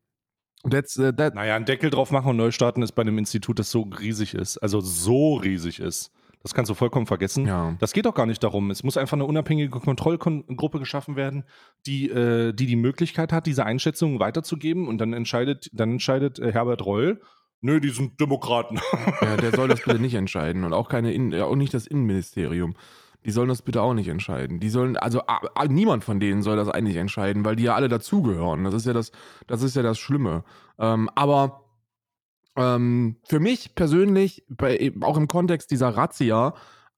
That's, 0.70 0.96
uh, 1.00 1.12
that, 1.12 1.34
Naja, 1.34 1.56
einen 1.56 1.65
Deckel 1.65 1.89
drauf 1.89 2.12
machen 2.12 2.30
und 2.30 2.38
neu 2.38 2.52
starten 2.52 2.84
ist 2.84 2.92
bei 2.92 3.02
einem 3.02 3.18
Institut, 3.18 3.58
das 3.58 3.72
so 3.72 3.82
riesig 3.82 4.36
ist. 4.36 4.60
Also 4.60 4.80
so 4.80 5.38
riesig 5.38 5.80
ist. 5.80 6.12
Das 6.44 6.54
kannst 6.54 6.70
du 6.70 6.76
vollkommen 6.76 7.08
vergessen. 7.08 7.48
ja. 7.48 7.76
Das 7.80 7.94
geht 7.94 8.06
doch 8.06 8.13
gar 8.13 8.28
nicht 8.28 8.44
darum. 8.44 8.70
Es 8.70 8.84
muss 8.84 8.96
einfach 8.96 9.18
eine 9.18 9.26
unabhängige 9.26 9.72
Kontrollgruppe 9.72 10.78
geschaffen 10.78 11.15
werden, 11.15 11.46
die, 11.88 12.10
äh, 12.10 12.54
die 12.54 12.68
die 12.68 12.76
Möglichkeit 12.76 13.34
hat, 13.34 13.48
diese 13.48 13.65
Einschätzungen 13.65 14.20
weiterzugeben. 14.20 14.88
Und 14.88 15.00
dann 15.00 15.13
entscheidet, 15.13 15.70
dann 15.74 15.94
entscheidet 15.94 16.38
äh, 16.38 16.54
Herbert 16.54 16.86
Reul, 16.86 17.20
Nö, 17.62 17.80
die 17.80 17.89
sind 17.89 18.19
Demokraten. 18.19 18.80
Ja, 19.22 19.38
der 19.38 19.52
soll 19.52 19.67
das 19.67 19.82
bitte 19.82 20.00
nicht 20.00 20.13
entscheiden 20.13 20.63
und 20.63 20.74
auch 20.74 20.88
keine 20.88 21.12
In 21.12 21.32
ja, 21.32 21.45
auch 21.45 21.56
nicht 21.56 21.74
das 21.74 21.88
Innenministerium. 21.88 22.76
Die 23.26 23.32
sollen 23.32 23.50
das 23.50 23.62
bitte 23.62 23.82
auch 23.82 23.93
nicht 23.93 24.08
entscheiden. 24.08 24.62
Die 24.62 24.69
sollen, 24.69 24.95
also 24.95 25.22
niemand 25.67 26.06
von 26.06 26.22
denen 26.22 26.41
soll 26.41 26.56
das 26.56 26.69
eigentlich 26.69 26.95
entscheiden, 26.95 27.43
weil 27.43 27.58
die 27.58 27.63
ja 27.63 27.76
alle 27.76 27.89
dazugehören. 27.89 28.63
Das 28.63 28.74
ist 28.74 28.86
ja 28.86 28.93
das, 28.93 29.12
das 29.45 29.62
ist 29.62 29.76
ja 29.76 29.84
das 29.84 30.00
Schlimme. 30.00 30.45
Ähm, 30.78 31.10
aber 31.15 31.65
ähm, 32.56 33.17
für 33.26 33.41
mich 33.41 33.76
persönlich, 33.76 34.45
bei, 34.48 34.93
auch 35.02 35.17
im 35.17 35.28
Kontext 35.28 35.69
dieser 35.72 35.89
Razzia, 35.89 36.54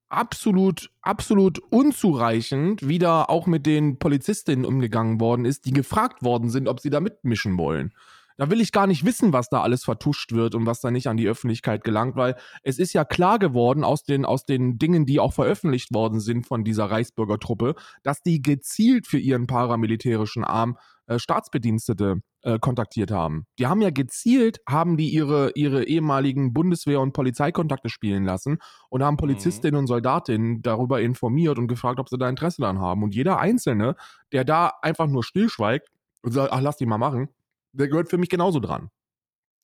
absolut, 0.10 0.92
absolut 1.02 1.60
unzureichend, 1.70 2.88
wie 2.88 3.00
da 3.00 3.24
auch 3.24 3.48
mit 3.48 3.66
den 3.66 3.98
Polizistinnen 3.98 4.66
umgegangen 4.66 5.20
worden 5.20 5.46
ist, 5.46 5.66
die 5.66 5.74
gefragt 5.74 6.24
worden 6.24 6.50
sind, 6.50 6.68
ob 6.68 6.80
sie 6.80 6.90
da 6.90 7.00
mitmischen 7.00 7.58
wollen. 7.58 7.94
Da 8.38 8.50
will 8.50 8.62
ich 8.62 8.72
gar 8.72 8.88
nicht 8.88 9.06
wissen, 9.06 9.34
was 9.34 9.50
da 9.50 9.62
alles 9.62 9.84
vertuscht 9.84 10.32
wird 10.32 10.56
und 10.56 10.66
was 10.66 10.82
da 10.82 10.92
nicht 10.92 11.08
an 11.08 11.18
die 11.18 11.28
Öffentlichkeit 11.28 11.84
gelangt, 11.84 12.16
weil 12.16 12.36
es 12.64 12.80
ist 12.80 12.94
ja 12.94 13.06
klar 13.06 13.40
geworden 13.40 13.84
aus 13.84 14.04
den, 14.04 14.26
aus 14.26 14.46
den 14.46 14.78
Dingen, 14.78 15.06
die 15.06 15.20
auch 15.20 15.34
veröffentlicht 15.34 15.94
worden 15.94 16.20
sind 16.20 16.48
von 16.48 16.64
dieser 16.64 16.86
Reichsbürgertruppe, 16.86 17.76
dass 18.04 18.22
die 18.22 18.42
gezielt 18.42 19.08
für 19.08 19.20
ihren 19.20 19.48
paramilitärischen 19.48 20.44
Arm 20.44 20.78
äh, 21.08 21.20
Staatsbedienstete 21.20 22.22
äh, 22.44 22.58
kontaktiert 22.60 23.12
haben. 23.12 23.46
Die 23.60 23.68
haben 23.68 23.82
ja 23.82 23.90
gezielt, 23.90 24.60
haben 24.68 24.98
die 24.98 25.10
ihre, 25.10 25.52
ihre 25.56 25.84
ehemaligen 25.84 26.54
Bundeswehr- 26.54 27.02
und 27.02 27.14
Polizeikontakte 27.14 27.90
spielen 27.90 28.24
lassen 28.24 28.60
und 28.90 29.04
haben 29.04 29.18
Polizistinnen 29.18 29.76
mhm. 29.76 29.80
und 29.80 29.88
Soldatinnen 29.88 30.62
darüber 30.62 31.02
informiert 31.02 31.58
und 31.58 31.68
gefragt, 31.68 32.00
ob 32.00 32.10
sie 32.10 32.18
da 32.18 32.30
Interesse 32.30 32.62
daran 32.62 32.80
haben. 32.80 33.04
Und 33.04 33.14
jeder 33.14 33.40
Einzelne, 33.40 33.96
der 34.32 34.46
da 34.46 34.72
einfach 34.82 35.08
nur 35.08 35.24
stillschweigt 35.24 35.90
und 36.24 36.32
sagt, 36.32 36.54
ach, 36.54 36.62
lass 36.62 36.78
die 36.78 36.86
mal 36.86 36.98
machen, 36.98 37.30
der 37.74 37.88
gehört 37.88 38.10
für 38.10 38.18
mich 38.18 38.30
genauso 38.30 38.60
dran. 38.60 38.90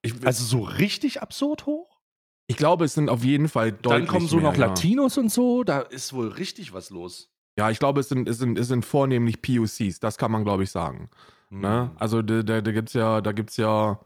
Ich, 0.00 0.26
also 0.26 0.44
so 0.44 0.62
richtig 0.62 1.22
absurd 1.22 1.66
hoch. 1.66 2.00
Ich 2.46 2.56
glaube, 2.56 2.86
es 2.86 2.94
sind 2.94 3.08
auf 3.08 3.24
jeden 3.24 3.48
Fall 3.48 3.72
deutlich 3.72 3.92
Dann 3.92 4.06
kommen 4.08 4.26
so 4.26 4.36
mehr, 4.36 4.46
noch 4.46 4.56
Latinos 4.56 5.16
ja. 5.16 5.22
und 5.22 5.30
so. 5.30 5.64
Da 5.64 5.80
ist 5.80 6.12
wohl 6.12 6.28
richtig 6.28 6.72
was 6.72 6.90
los. 6.90 7.30
Ja, 7.56 7.70
ich 7.70 7.78
glaube, 7.78 8.00
es 8.00 8.08
sind, 8.08 8.28
es 8.28 8.38
sind, 8.38 8.58
es 8.58 8.68
sind 8.68 8.84
vornehmlich 8.84 9.42
POCs. 9.42 10.00
Das 10.00 10.16
kann 10.16 10.32
man, 10.32 10.44
glaube 10.44 10.64
ich, 10.64 10.70
sagen. 10.70 11.10
Mhm. 11.50 11.60
Ne? 11.60 11.82
Hm. 11.82 11.90
Also 11.98 12.22
da, 12.22 12.42
da, 12.42 12.62
da 12.62 12.72
gibt 12.72 12.88
es 12.88 12.94
ja, 12.94 13.20
da 13.20 13.32
gibt's 13.32 13.58
ja 13.58 14.00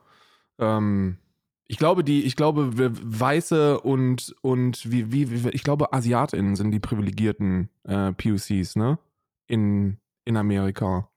ähm, 0.58 1.18
ich 1.68 1.78
glaube, 1.78 2.04
die, 2.04 2.24
ich 2.24 2.36
glaube, 2.36 2.70
Weiße 2.74 3.80
und, 3.80 4.34
und 4.42 4.90
wie, 4.90 5.12
wie, 5.12 5.44
wie 5.44 5.50
ich 5.50 5.64
glaube, 5.64 5.92
AsiatInnen 5.92 6.54
sind 6.54 6.70
die 6.70 6.80
privilegierten 6.80 7.70
äh, 7.84 8.12
POCs, 8.12 8.76
ne? 8.76 8.98
In, 9.48 9.98
in 10.24 10.36
Amerika. 10.36 11.08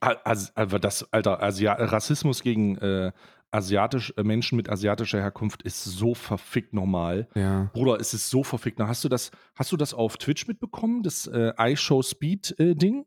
Also 0.00 0.78
das, 0.78 1.12
Alter, 1.12 1.42
Asia 1.42 1.72
Rassismus 1.72 2.42
gegen 2.42 2.76
äh, 2.78 3.12
asiatisch, 3.50 4.14
äh, 4.16 4.22
Menschen 4.22 4.56
mit 4.56 4.70
asiatischer 4.70 5.20
Herkunft 5.20 5.62
ist 5.62 5.84
so 5.84 6.14
verfickt 6.14 6.72
normal. 6.72 7.28
Ja. 7.34 7.70
Bruder, 7.72 7.98
es 8.00 8.14
ist 8.14 8.30
so 8.30 8.44
verfickt. 8.44 8.78
Na, 8.78 8.88
hast 8.88 9.04
du 9.04 9.08
das, 9.08 9.30
hast 9.56 9.72
du 9.72 9.76
das 9.76 9.94
auf 9.94 10.16
Twitch 10.16 10.46
mitbekommen, 10.46 11.02
das 11.02 11.26
äh, 11.26 11.52
iShow 11.58 12.02
Speed 12.02 12.54
äh? 12.58 13.04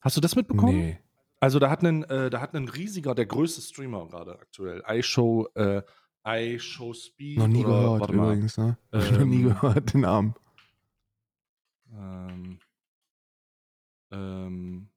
Hast 0.00 0.16
du 0.16 0.20
das 0.20 0.36
mitbekommen? 0.36 0.76
Nee. 0.76 0.98
Also 1.44 1.58
da 1.58 1.68
hat 1.68 1.82
ein, 1.82 2.04
äh, 2.04 2.30
da 2.30 2.40
hat 2.40 2.54
ein 2.54 2.70
riesiger, 2.70 3.14
der 3.14 3.26
größte 3.26 3.60
Streamer 3.60 4.06
gerade 4.08 4.38
aktuell, 4.38 4.82
iShow, 4.88 5.46
äh, 5.54 5.82
iShow 6.26 6.94
Speed. 6.94 7.36
Noch 7.36 7.48
nie 7.48 7.62
oder, 7.62 7.98
gehört 7.98 8.10
übrigens, 8.10 8.56
ne? 8.56 8.78
Ähm, 8.92 9.12
noch 9.18 9.26
nie 9.26 9.42
gehört, 9.42 9.92
den 9.92 10.00
Namen. 10.00 10.34
Ähm, 11.92 12.58
ähm, 14.10 14.88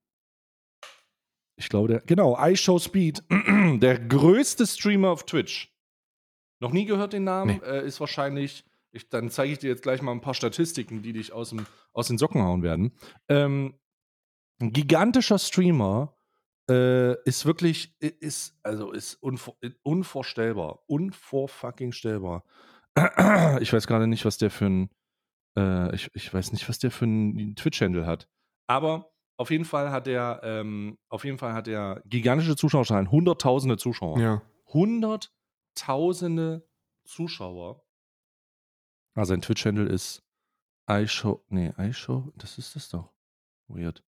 ich 1.57 1.67
glaube, 1.67 1.89
der, 1.89 1.99
genau, 1.99 2.37
iShow 2.41 2.79
Speed, 2.79 3.25
der 3.29 3.99
größte 3.99 4.65
Streamer 4.65 5.09
auf 5.09 5.25
Twitch. 5.25 5.75
Noch 6.61 6.71
nie 6.71 6.85
gehört 6.85 7.11
den 7.11 7.25
Namen, 7.25 7.59
nee. 7.61 7.67
äh, 7.67 7.85
ist 7.85 7.99
wahrscheinlich, 7.99 8.63
ich, 8.93 9.09
dann 9.09 9.29
zeige 9.31 9.51
ich 9.51 9.59
dir 9.59 9.69
jetzt 9.69 9.83
gleich 9.83 10.01
mal 10.01 10.13
ein 10.13 10.21
paar 10.21 10.33
Statistiken, 10.33 11.01
die 11.01 11.11
dich 11.11 11.33
aus, 11.33 11.49
dem, 11.49 11.65
aus 11.91 12.07
den 12.07 12.17
Socken 12.17 12.41
hauen 12.41 12.63
werden. 12.63 12.93
Ähm, 13.27 13.77
ein 14.61 14.71
gigantischer 14.71 15.39
Streamer, 15.39 16.16
äh, 16.69 17.13
ist 17.23 17.45
wirklich, 17.45 17.95
ist, 17.99 18.57
also 18.63 18.91
ist 18.91 19.15
unvor, 19.15 19.55
unvorstellbar. 19.83 20.83
Unvorfucking 20.87 21.91
stellbar. 21.91 22.43
Ich 23.61 23.71
weiß 23.71 23.85
gerade 23.87 24.07
nicht, 24.07 24.25
was 24.25 24.37
der 24.37 24.49
für 24.49 24.65
ein, 24.65 24.89
äh, 25.55 25.93
ich, 25.95 26.09
ich 26.13 26.33
weiß 26.33 26.51
nicht, 26.51 26.67
was 26.67 26.79
der 26.79 26.89
für 26.91 27.05
ein 27.05 27.55
Twitch-Handle 27.55 28.05
hat. 28.05 28.27
Aber 28.67 29.13
auf 29.37 29.51
jeden 29.51 29.65
Fall 29.65 29.91
hat 29.91 30.07
er, 30.07 30.41
ähm, 30.43 30.97
auf 31.09 31.23
jeden 31.23 31.37
Fall 31.37 31.53
hat 31.53 31.67
er 31.67 32.01
gigantische 32.05 32.55
Zuschauerzahlen, 32.55 33.11
hunderttausende 33.11 33.77
Zuschauer. 33.77 34.19
Ja. 34.19 34.41
Hunderttausende 34.73 36.67
Zuschauer. 37.05 37.83
Ah, 39.13 39.25
sein 39.25 39.41
Twitch-Handle 39.41 39.85
ist 39.85 40.23
iShow, 40.89 41.43
nee, 41.49 41.71
iShow, 41.77 42.31
das 42.35 42.57
ist 42.57 42.75
das 42.75 42.89
doch. 42.89 43.11
Weird. 43.67 44.03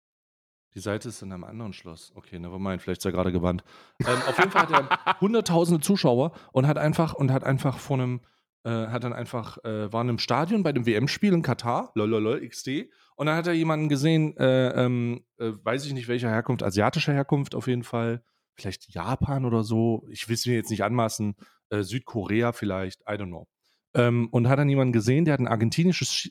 Die 0.75 0.81
Seite 0.81 1.07
ist 1.07 1.21
in 1.21 1.31
einem 1.31 1.45
anderen 1.45 1.71
Schloss. 1.71 2.11
Okay, 2.15 2.37
nevermind, 2.37 2.81
vielleicht 2.81 2.99
ist 2.99 3.05
er 3.05 3.13
gerade 3.13 3.31
gewandt. 3.31 3.63
Ähm, 4.01 4.21
auf 4.27 4.37
jeden 4.37 4.51
Fall 4.51 4.67
hat 4.67 4.71
er 5.05 5.19
hunderttausende 5.21 5.79
Zuschauer 5.79 6.33
und 6.51 6.67
hat 6.67 6.77
einfach 6.77 7.13
und 7.13 7.31
hat 7.31 7.45
einfach 7.45 7.79
vor 7.79 7.97
einem, 7.97 8.19
äh, 8.65 8.87
hat 8.87 9.05
dann 9.05 9.13
einfach, 9.13 9.57
äh, 9.63 9.91
war 9.93 10.01
in 10.01 10.09
einem 10.09 10.19
Stadion 10.19 10.63
bei 10.63 10.73
dem 10.73 10.85
WM-Spiel 10.85 11.33
in 11.33 11.41
Katar, 11.41 11.91
lololol, 11.95 12.45
XD, 12.45 12.89
und 13.15 13.27
dann 13.27 13.37
hat 13.37 13.47
er 13.47 13.53
jemanden 13.53 13.87
gesehen, 13.87 14.35
äh, 14.37 14.69
ähm, 14.71 15.23
äh, 15.37 15.53
weiß 15.63 15.85
ich 15.85 15.93
nicht 15.93 16.09
welcher 16.09 16.29
Herkunft, 16.29 16.61
asiatischer 16.61 17.13
Herkunft 17.13 17.55
auf 17.55 17.67
jeden 17.67 17.83
Fall, 17.83 18.21
vielleicht 18.55 18.93
Japan 18.93 19.45
oder 19.45 19.63
so, 19.63 20.05
ich 20.09 20.27
will 20.27 20.35
es 20.35 20.45
mir 20.45 20.55
jetzt 20.55 20.69
nicht 20.69 20.83
anmaßen, 20.83 21.35
äh, 21.69 21.83
Südkorea 21.83 22.51
vielleicht, 22.51 23.01
I 23.03 23.13
don't 23.13 23.27
know. 23.27 23.47
Ähm, 23.93 24.27
und 24.31 24.49
hat 24.49 24.59
dann 24.59 24.67
jemanden 24.67 24.91
gesehen, 24.91 25.23
der 25.23 25.35
hat 25.35 25.39
ein 25.39 25.47
argentinisches 25.47 26.29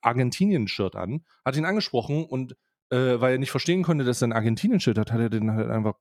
Argentinien-Shirt 0.00 0.96
an, 0.96 1.24
hat 1.44 1.56
ihn 1.56 1.64
angesprochen 1.64 2.24
und 2.24 2.56
äh, 2.94 3.20
weil 3.20 3.32
er 3.32 3.38
nicht 3.38 3.50
verstehen 3.50 3.82
konnte, 3.82 4.04
dass 4.04 4.22
er 4.22 4.28
ein 4.28 4.32
Argentinien-Schild 4.32 4.98
hat, 4.98 5.12
hat 5.12 5.20
er 5.20 5.30
den 5.30 5.50
halt 5.52 5.70
einfach 5.70 5.94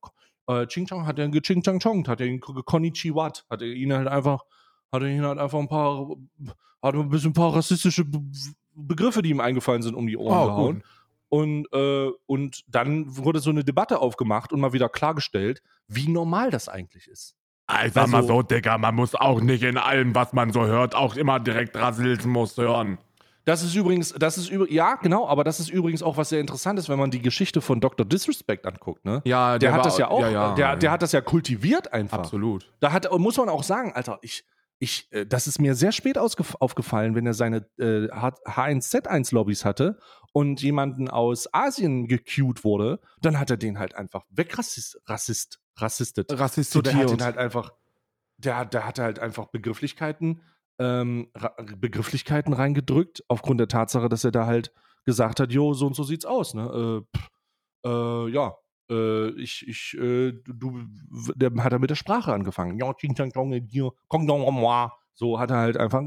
äh, 0.48 0.68
Ching 0.68 0.88
Chong, 0.88 1.08
hat 1.08 1.18
er 1.18 1.32
Ching 1.42 1.64
Chang 1.64 1.80
Chong, 1.80 2.08
hat 2.08 2.22
er 2.22 2.28
ihn 2.28 2.40
Konnichiwat, 2.40 3.46
hat 3.50 3.62
er 3.62 3.68
ihn 3.68 3.94
halt 3.94 4.08
einfach, 4.08 4.42
hat 4.92 5.02
er 5.02 5.08
ihn 5.08 5.26
halt 5.26 5.40
einfach 5.40 5.60
ein 5.60 5.68
paar, 5.68 6.08
hat 6.82 6.96
ein 6.96 7.10
bisschen 7.10 7.32
ein 7.32 7.34
paar 7.34 7.56
rassistische 7.56 8.06
Be 8.06 8.22
Begriffe, 8.76 9.22
die 9.22 9.30
ihm 9.30 9.40
eingefallen 9.40 9.84
sind, 9.84 9.94
um 9.94 10.08
die 10.08 10.18
Ohren 10.18 10.36
oh, 10.36 10.46
gehauen. 10.46 10.76
Gut. 10.78 10.84
Und, 11.30 11.68
äh, 11.74 12.10
und 12.26 12.64
dann 12.68 13.16
wurde 13.16 13.38
so 13.38 13.52
eine 13.52 13.64
Debatte 13.64 14.00
aufgemacht 14.00 14.52
und 14.52 14.60
mal 14.60 14.74
wieder 14.74 14.90
klargestellt, 14.90 15.62
wie 15.88 16.08
normal 16.08 16.50
das 16.50 16.70
eigentlich 16.70 17.08
ist. 17.08 17.36
Ich 17.86 17.94
sag 17.94 18.08
mal 18.08 18.18
Also- 18.18 18.30
so, 18.30 18.42
Digga, 18.42 18.80
man 18.80 18.96
muss 18.96 19.14
auch 19.14 19.42
nicht 19.42 19.62
in 19.62 19.78
allem, 19.78 20.16
was 20.16 20.34
man 20.34 20.52
so 20.52 20.66
hört, 20.66 20.96
auch 20.96 21.16
immer 21.16 21.40
direkt 21.40 21.76
Rassismus 21.76 22.58
hören. 22.58 22.98
Das 23.46 23.62
ist 23.64 23.76
übrigens, 23.76 24.14
das 24.14 24.38
ist 24.38 24.50
über, 24.50 24.72
ja, 24.72 24.96
genau, 24.96 25.28
aber 25.28 25.44
das 25.44 25.60
ist 25.60 25.70
übrigens 25.70 26.02
auch 26.02 26.16
was 26.16 26.30
sehr 26.30 26.40
Interessantes, 26.40 26.88
wenn 26.88 26.98
man 26.98 27.12
die 27.12 27.22
Geschichte 27.22 27.60
von 27.62 27.82
Dr. 27.82 28.06
Disrespect 28.06 28.66
anguckt, 28.66 29.04
ne? 29.04 29.22
Ja, 29.26 29.52
der, 29.52 29.60
der 29.60 29.72
hat 29.74 29.78
war- 29.80 29.84
das 29.86 29.98
ja 29.98 30.08
auch, 30.10 30.22
ja, 30.22 30.30
ja, 30.30 30.54
der, 30.56 30.66
ja. 30.66 30.76
der 30.78 30.92
hat 30.92 31.02
das 31.02 31.12
ja 31.12 31.20
kultiviert 31.22 31.92
einfach. 31.92 32.20
Absolut. 32.20 32.72
Da 32.80 32.92
hat, 32.94 33.12
muss 33.20 33.36
man 33.38 33.50
auch 33.50 33.64
sagen, 33.64 33.92
Alter, 33.94 34.20
ich, 34.22 34.46
ich, 34.80 35.08
äh, 35.12 35.26
das 35.26 35.48
ist 35.48 35.60
mir 35.60 35.76
sehr 35.76 35.92
spät 35.92 36.18
aufgefallen, 36.18 37.16
wenn 37.16 37.26
er 37.26 37.34
seine 37.34 37.66
äh, 37.80 38.08
H- 38.12 38.36
H1Z1-Lobbys 38.46 39.66
hatte 39.66 39.98
und 40.32 40.62
jemanden 40.62 41.10
aus 41.10 41.54
Asien 41.54 42.08
gecued 42.08 42.64
wurde, 42.64 43.00
dann 43.22 43.40
hat 43.40 43.50
er 43.50 43.58
den 43.58 43.78
halt 43.80 43.96
einfach 43.96 44.24
wegrassist, 44.30 45.02
rassist, 45.06 45.60
rassistet. 45.78 46.30
So, 46.72 46.82
der 46.82 46.96
hat 46.96 47.12
ihn 47.12 47.24
halt 47.24 47.38
einfach, 47.38 47.72
der, 48.38 48.66
der 48.66 48.86
hatte 48.86 49.04
halt 49.04 49.20
einfach 49.20 49.48
Begrifflichkeiten, 49.48 50.42
ähm, 50.80 51.30
Begrifflichkeiten 51.78 52.54
reingedrückt, 52.54 53.24
aufgrund 53.28 53.60
der 53.60 53.68
Tatsache, 53.68 54.10
dass 54.10 54.24
er 54.24 54.32
da 54.32 54.46
halt 54.46 54.72
gesagt 55.06 55.40
hat, 55.40 55.52
jo, 55.52 55.74
so 55.74 55.88
und 55.88 55.96
so 55.96 56.04
sieht's 56.04 56.26
aus, 56.26 56.54
ne? 56.54 56.64
Äh, 57.14 57.18
pff, 57.18 57.30
äh, 57.86 58.30
ja, 58.30 58.56
äh, 58.90 59.30
ich, 59.32 59.68
ich, 59.68 59.98
äh, 60.00 60.34
du, 60.46 60.84
der 61.36 61.52
hat 61.64 61.74
er 61.74 61.80
mit 61.80 61.90
der 61.90 61.96
Sprache 61.96 62.34
angefangen. 62.34 62.78
So 65.14 65.40
hat 65.40 65.52
er 65.52 65.58
halt 65.58 65.78
einfach, 65.78 66.02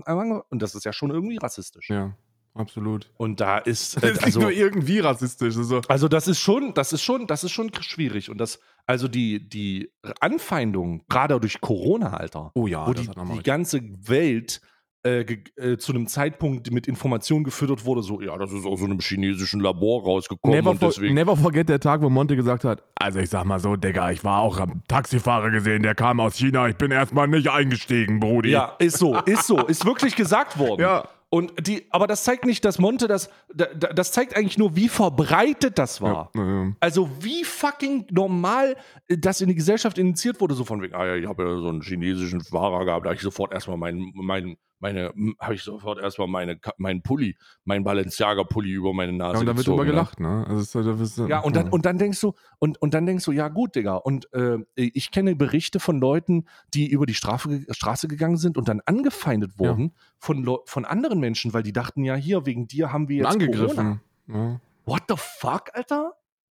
und 0.51 0.63
das 0.63 0.75
ist 0.75 0.85
ja 0.85 0.93
schon 0.93 1.11
irgendwie 1.11 1.37
rassistisch. 1.37 1.89
ja, 1.91 2.17
absolut. 2.57 3.11
Und 3.17 3.41
da 3.41 3.59
ist, 3.59 3.97
Das 4.03 4.03
äh, 4.05 4.13
ist 4.13 4.25
also, 4.25 4.41
nur 4.41 4.51
irgendwie 4.51 4.99
rassistisch. 5.01 5.57
Also, 5.57 5.81
also 5.89 6.09
das 6.09 6.29
ist 6.29 6.41
schon, 6.41 6.75
das 6.75 6.93
ist 6.93 7.03
schon, 7.03 7.27
das 7.27 7.45
ist 7.45 7.53
schon 7.53 7.71
schwierig. 7.81 8.31
Und 8.31 8.39
das, 8.39 8.59
also 8.87 9.09
die, 9.09 9.49
die 9.49 9.91
Anfeindung, 10.21 11.03
gerade 11.09 11.39
durch 11.41 11.61
Corona, 11.61 12.15
Alter, 12.15 12.51
oh 12.55 12.67
ja, 12.67 12.87
wo 12.87 12.93
das 12.93 13.07
die, 13.09 13.33
die 13.37 13.43
ganze 13.43 13.81
Welt 14.09 14.61
äh, 15.03 15.25
ge- 15.25 15.45
äh, 15.57 15.77
zu 15.79 15.93
einem 15.93 16.09
Zeitpunkt 16.09 16.73
mit 16.73 16.89
Informationen 16.89 17.45
gefüttert 17.45 17.85
wurde, 17.85 18.03
so, 18.03 18.21
ja, 18.21 18.37
das 18.37 18.53
ist 18.53 18.67
aus 18.67 18.81
so 18.81 18.87
einem 18.87 18.99
chinesischen 19.01 19.61
Labor 19.61 20.03
rausgekommen 20.03 20.57
Never, 20.57 20.75
for, 20.75 21.01
never 21.03 21.37
forget 21.37 21.69
der 21.69 21.79
Tag, 21.79 22.03
wo 22.03 22.11
Monte 22.11 22.35
gesagt 22.35 22.65
hat, 22.65 22.83
also 22.97 23.21
ich 23.21 23.31
sag 23.31 23.45
mal 23.45 23.61
so, 23.61 23.77
Digga, 23.77 24.11
ich 24.11 24.25
war 24.25 24.41
auch 24.41 24.59
am 24.59 24.83
Taxifahrer 24.89 25.51
gesehen, 25.51 25.83
der 25.85 25.95
kam 25.95 26.19
aus 26.19 26.37
China, 26.37 26.67
ich 26.69 26.77
bin 26.77 26.91
erstmal 26.91 27.29
nicht 27.29 27.49
eingestiegen, 27.49 28.19
Brudi. 28.19 28.51
Ja, 28.51 28.75
ist 28.81 28.99
so, 28.99 29.17
ist 29.27 29.47
so, 29.47 29.59
ist 29.67 29.85
wirklich 29.85 30.17
gesagt 30.17 30.59
worden. 30.59 30.81
Ja. 30.83 31.09
Und 31.29 31.67
die, 31.67 31.87
aber 31.91 32.07
das 32.07 32.23
zeigt 32.23 32.45
nicht, 32.45 32.65
dass 32.65 32.79
Monte 32.79 33.09
das, 33.09 33.31
da- 33.53 33.67
da- 33.75 33.93
das 33.93 34.13
zeigt 34.13 34.37
eigentlich 34.37 34.59
nur, 34.59 34.77
wie 34.77 34.89
verbreitet 34.89 35.77
das 35.79 36.01
war. 36.01 36.31
Ja, 36.35 36.45
ja. 36.65 36.73
Also 36.81 37.11
wie 37.21 37.43
fucking 37.43 38.07
normal 38.11 38.77
äh, 39.09 39.19
das 39.19 39.41
in 39.41 39.49
die 39.49 39.57
Gesellschaft 39.57 39.99
initiiert 39.99 40.41
wurde, 40.41 40.55
so 40.55 40.65
von 40.65 40.81
wegen, 40.83 40.95
ah 40.95 41.05
ja, 41.07 41.15
ich 41.17 41.27
habe 41.27 41.43
ja 41.43 41.57
so 41.59 41.69
einen 41.69 41.83
chinesischen 41.83 42.41
Fahrer 42.43 42.85
gehabt, 42.85 43.05
da 43.05 43.09
habe 43.11 43.17
ich 43.17 43.23
sofort 43.23 43.53
erstmal 43.53 43.77
meinen, 43.77 44.13
mein, 44.15 44.57
meine, 44.79 45.13
habe 45.41 45.55
ich 45.55 45.63
sofort 45.63 45.99
erstmal 45.99 46.29
meine, 46.29 46.59
meinen 46.77 47.03
Pulli, 47.03 47.37
meinen 47.65 47.83
Balenciaga-Pulli 47.85 48.71
über 48.73 48.93
meine 48.93 49.13
Nase 49.13 49.35
Ja, 49.35 49.41
und 49.41 49.47
da 49.47 49.57
wird 49.57 49.67
drüber 49.67 49.85
ne? 49.85 49.91
gelacht, 49.91 50.21
ne? 50.21 50.45
Also, 50.49 50.81
ist 50.81 51.19
halt- 51.19 51.29
Ja, 51.31 51.41
und 51.41 51.57
dann, 51.57 51.69
und 51.71 51.87
dann 51.87 51.99
denkst 51.99 52.21
du, 52.21 52.35
und, 52.59 52.81
und 52.83 52.93
dann 52.95 53.07
denkst 53.07 53.25
du, 53.25 53.33
ja 53.33 53.49
gut, 53.49 53.75
Digga. 53.75 53.97
Und 53.97 54.33
äh, 54.35 54.59
ich 54.75 55.11
kenne 55.11 55.35
Berichte 55.35 55.81
von 55.81 55.99
Leuten, 55.99 56.45
die 56.75 56.89
über 56.91 57.07
die 57.07 57.15
Strafe, 57.15 57.65
Straße 57.71 58.07
gegangen 58.09 58.37
sind 58.37 58.59
und 58.59 58.69
dann 58.69 58.81
angefeindet 58.85 59.59
wurden 59.59 59.93
von, 60.19 60.43
Leu- 60.45 60.59
von 60.67 60.85
anderen 60.85 61.21
Menschen, 61.21 61.55
weil 61.55 61.63
die 61.63 61.73
dachten, 61.73 62.05
ja, 62.05 62.15
hier, 62.15 62.45
wegen 62.47 62.69
dir 62.69 62.93
haben 62.93 63.09
wir 63.09 63.17
jetzt 63.17 63.27
angegriffen. 63.27 64.01
Ja. 64.29 64.61
What 64.85 65.03
the 65.09 65.15
fuck, 65.17 65.71
Alter? 65.75 66.13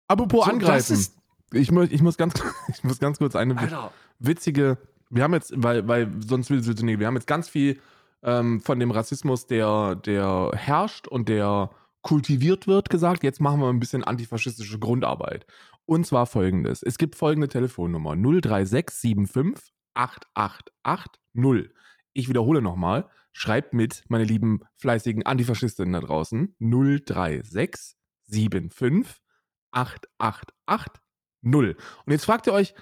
Apropos 0.08 0.46
So, 0.46 0.52
angreifen. 0.52 0.94
ist, 0.94 1.18
ich, 1.54 1.72
muss, 1.72 1.90
ich, 1.92 2.02
muss 2.02 2.18
ganz, 2.18 2.34
ich 2.70 2.84
muss 2.84 3.00
ganz 3.00 3.20
kurz 3.20 3.36
eine 3.36 3.58
Alter. 3.58 3.92
witzige, 4.20 4.78
wir 5.10 5.24
haben 5.24 5.34
jetzt, 5.34 5.54
weil, 5.56 5.88
weil 5.88 6.10
sonst 6.26 6.50
will 6.50 6.60
es 6.60 6.68
nicht, 6.82 7.00
wir 7.00 7.08
haben 7.08 7.16
jetzt 7.16 7.28
ganz 7.28 7.48
viel 7.48 7.80
ähm, 8.28 8.62
von 8.62 8.80
dem 8.80 8.92
Rassismus, 8.92 9.48
der, 9.48 9.96
der 9.96 10.52
herrscht 10.54 11.08
und 11.08 11.28
der 11.30 11.72
kultiviert 12.02 12.68
wird, 12.68 12.92
gesagt. 12.92 13.24
Jetzt 13.24 13.42
machen 13.42 13.62
wir 13.62 13.70
ein 13.70 13.80
bisschen 13.80 14.04
antifaschistische 14.04 14.78
Grundarbeit. 14.78 15.48
Und 15.86 16.06
zwar 16.06 16.26
folgendes. 16.26 16.84
Es 16.84 16.98
gibt 16.98 17.16
folgende 17.16 17.48
Telefonnummer 17.48 18.14
03675 18.16 19.74
8880. 19.96 21.72
Ich 22.14 22.30
wiederhole 22.30 22.62
nochmal. 22.62 23.10
Schreibt 23.32 23.74
mit, 23.74 24.04
meine 24.10 24.26
lieben 24.26 24.60
fleißigen 24.76 25.26
Antifaschistinnen 25.26 25.94
da 25.94 26.02
draußen. 26.02 26.54
03675 26.60 29.24
8880. 29.72 31.02
Und 31.44 32.12
jetzt 32.12 32.26
fragt 32.26 32.48
ihr 32.48 32.54
euch, 32.54 32.74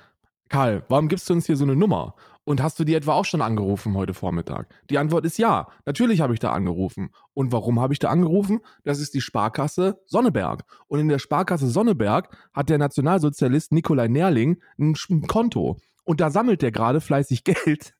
Karl, 0.50 0.84
warum 0.90 1.08
gibst 1.08 1.30
du 1.30 1.34
uns 1.34 1.46
hier 1.46 1.58
so 1.58 1.66
eine 1.66 1.76
Nummer? 1.76 2.16
Und 2.46 2.62
hast 2.62 2.80
du 2.80 2.84
die 2.84 2.94
etwa 2.94 3.14
auch 3.14 3.26
schon 3.26 3.42
angerufen 3.42 3.96
heute 3.96 4.14
Vormittag? 4.14 4.68
Die 4.92 5.00
Antwort 5.00 5.26
ist 5.26 5.40
ja. 5.40 5.68
Natürlich 5.86 6.22
habe 6.22 6.34
ich 6.34 6.40
da 6.40 6.52
angerufen. 6.52 7.10
Und 7.34 7.52
warum 7.52 7.80
habe 7.80 7.94
ich 7.94 8.00
da 8.00 8.10
angerufen? 8.10 8.62
Das 8.84 9.00
ist 9.00 9.16
die 9.16 9.22
Sparkasse 9.22 10.00
Sonneberg. 10.06 10.64
Und 10.88 11.00
in 11.00 11.10
der 11.10 11.18
Sparkasse 11.20 11.68
Sonneberg 11.68 12.30
hat 12.54 12.70
der 12.70 12.78
Nationalsozialist 12.78 13.72
Nikolai 13.72 14.08
Nerling 14.08 14.62
ein 14.78 14.96
Konto. 15.28 15.78
Und 16.04 16.22
da 16.22 16.30
sammelt 16.30 16.62
der 16.62 16.72
gerade 16.72 17.02
fleißig 17.02 17.44
Geld 17.44 17.96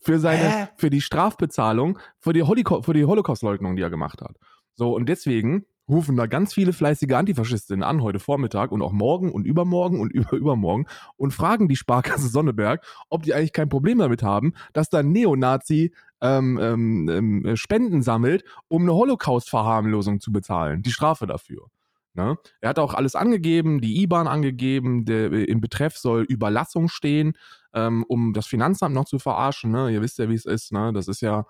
für 0.00 0.18
seine, 0.18 0.48
Hä? 0.48 0.68
für 0.76 0.90
die 0.90 1.00
Strafbezahlung, 1.00 2.00
für 2.18 2.32
die 2.32 2.42
Holocaust-Leugnung, 2.42 3.76
die 3.76 3.82
er 3.82 3.90
gemacht 3.90 4.20
hat. 4.20 4.36
So, 4.74 4.94
und 4.94 5.08
deswegen 5.08 5.64
rufen 5.88 6.16
da 6.16 6.26
ganz 6.26 6.54
viele 6.54 6.72
fleißige 6.72 7.12
Antifaschistinnen 7.12 7.82
an 7.82 8.02
heute 8.02 8.18
Vormittag 8.18 8.72
und 8.72 8.82
auch 8.82 8.92
morgen 8.92 9.32
und 9.32 9.46
übermorgen 9.46 10.00
und 10.00 10.10
über 10.12 10.32
übermorgen 10.32 10.86
und 11.16 11.32
fragen 11.32 11.68
die 11.68 11.76
Sparkasse 11.76 12.28
Sonneberg, 12.28 12.84
ob 13.08 13.22
die 13.22 13.34
eigentlich 13.34 13.52
kein 13.52 13.68
Problem 13.68 13.98
damit 13.98 14.22
haben, 14.22 14.54
dass 14.72 14.88
da 14.88 14.98
ein 14.98 15.12
Neonazi 15.12 15.92
ähm, 16.20 16.58
ähm, 16.60 17.08
ähm, 17.08 17.56
Spenden 17.56 18.02
sammelt, 18.02 18.44
um 18.68 18.82
eine 18.82 18.94
Holocaust-Verharmlosung 18.94 20.20
zu 20.20 20.32
bezahlen, 20.32 20.82
die 20.82 20.92
Strafe 20.92 21.26
dafür. 21.26 21.66
Ne? 22.14 22.38
Er 22.62 22.70
hat 22.70 22.78
auch 22.78 22.94
alles 22.94 23.14
angegeben, 23.14 23.80
die 23.82 24.02
IBAN 24.02 24.26
angegeben, 24.26 25.04
der, 25.04 25.30
äh, 25.32 25.44
im 25.44 25.60
Betreff 25.60 25.98
soll 25.98 26.22
Überlassung 26.22 26.88
stehen, 26.88 27.34
ähm, 27.74 28.04
um 28.08 28.32
das 28.32 28.46
Finanzamt 28.46 28.94
noch 28.94 29.04
zu 29.04 29.18
verarschen. 29.18 29.70
Ne? 29.70 29.90
Ihr 29.92 30.00
wisst 30.00 30.18
ja, 30.18 30.28
wie 30.30 30.34
es 30.34 30.46
ist. 30.46 30.72
Ne? 30.72 30.92
Das 30.94 31.08
ist 31.08 31.20
ja, 31.20 31.44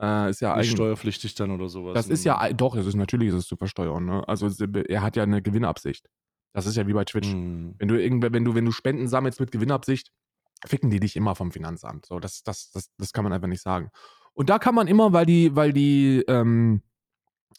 äh, 0.00 0.30
ist 0.30 0.40
ja 0.40 0.50
Nicht 0.50 0.56
eigentlich. 0.56 0.70
steuerpflichtig 0.72 1.34
dann 1.34 1.50
oder 1.50 1.68
sowas. 1.68 1.94
Das 1.94 2.08
ist 2.08 2.24
ja, 2.24 2.52
doch, 2.52 2.76
es 2.76 2.86
ist 2.86 2.94
natürlich 2.94 3.28
ist 3.28 3.34
es 3.34 3.46
zu 3.46 3.56
versteuern. 3.56 4.04
Ne? 4.04 4.26
Also 4.28 4.48
er 4.88 5.02
hat 5.02 5.16
ja 5.16 5.22
eine 5.22 5.42
Gewinnabsicht. 5.42 6.08
Das 6.52 6.66
ist 6.66 6.76
ja 6.76 6.86
wie 6.86 6.92
bei 6.92 7.04
Twitch. 7.04 7.30
Hm. 7.30 7.74
Wenn 7.78 7.88
du 7.88 8.32
wenn 8.32 8.44
du, 8.44 8.54
wenn 8.54 8.64
du 8.64 8.72
Spenden 8.72 9.08
sammelst 9.08 9.40
mit 9.40 9.52
Gewinnabsicht, 9.52 10.12
ficken 10.66 10.90
die 10.90 11.00
dich 11.00 11.16
immer 11.16 11.34
vom 11.34 11.52
Finanzamt. 11.52 12.06
So, 12.06 12.18
das, 12.18 12.42
das, 12.42 12.70
das, 12.72 12.90
das 12.96 13.12
kann 13.12 13.24
man 13.24 13.32
einfach 13.32 13.48
nicht 13.48 13.62
sagen. 13.62 13.90
Und 14.34 14.50
da 14.50 14.58
kann 14.58 14.74
man 14.74 14.88
immer, 14.88 15.12
weil 15.12 15.26
die, 15.26 15.54
weil 15.54 15.72
die 15.72 16.24
ähm, 16.28 16.82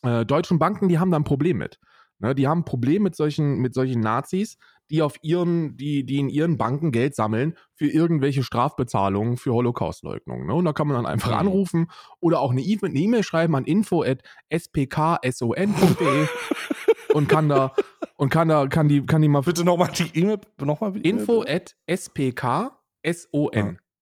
äh, 0.02 0.26
deutschen 0.26 0.60
Banken, 0.60 0.88
die 0.88 1.00
haben 1.00 1.12
da 1.12 1.18
ein 1.18 1.24
Problem 1.24 1.58
mit. 1.58 1.80
Ne, 2.20 2.36
die 2.36 2.48
haben 2.48 2.60
ein 2.60 2.66
Problem 2.66 3.04
mit 3.04 3.16
solchen, 3.16 3.60
mit 3.60 3.74
solchen 3.74 4.02
Nazis, 4.02 4.58
die 4.90 5.02
auf 5.02 5.16
ihren, 5.22 5.78
die, 5.78 6.06
die 6.06 6.18
in 6.20 6.30
ihren 6.30 6.58
Banken 6.58 6.92
Geld 6.92 7.16
sammeln 7.16 7.56
für 7.76 7.88
irgendwelche 7.88 8.44
Strafbezahlungen 8.44 9.38
für 9.38 9.54
Holocaustleugnung. 9.54 10.46
Ne? 10.48 10.54
Und 10.54 10.66
da 10.66 10.74
kann 10.74 10.88
man 10.88 10.98
dann 10.98 11.06
einfach 11.06 11.32
Mhm. 11.32 11.38
anrufen 11.38 11.88
oder 12.20 12.40
auch 12.40 12.52
eine 12.52 12.62
E- 12.62 12.80
E-Mail 12.82 13.24
schreiben 13.24 13.56
an 13.56 13.66
info.spkson.de 13.66 16.28
und 17.14 17.28
kann 17.30 17.50
da 17.50 17.74
und 18.18 18.30
kann 18.30 18.48
da 18.48 18.68
kann 18.68 18.88
die 18.88 19.06
kann 19.06 19.22
die 19.22 19.28
mal 19.28 19.42
Bitte 19.42 19.64
nochmal 19.64 19.92
die 19.92 20.18
E-Mail. 20.18 20.40
Nochmal 20.62 20.94
die 20.94 21.08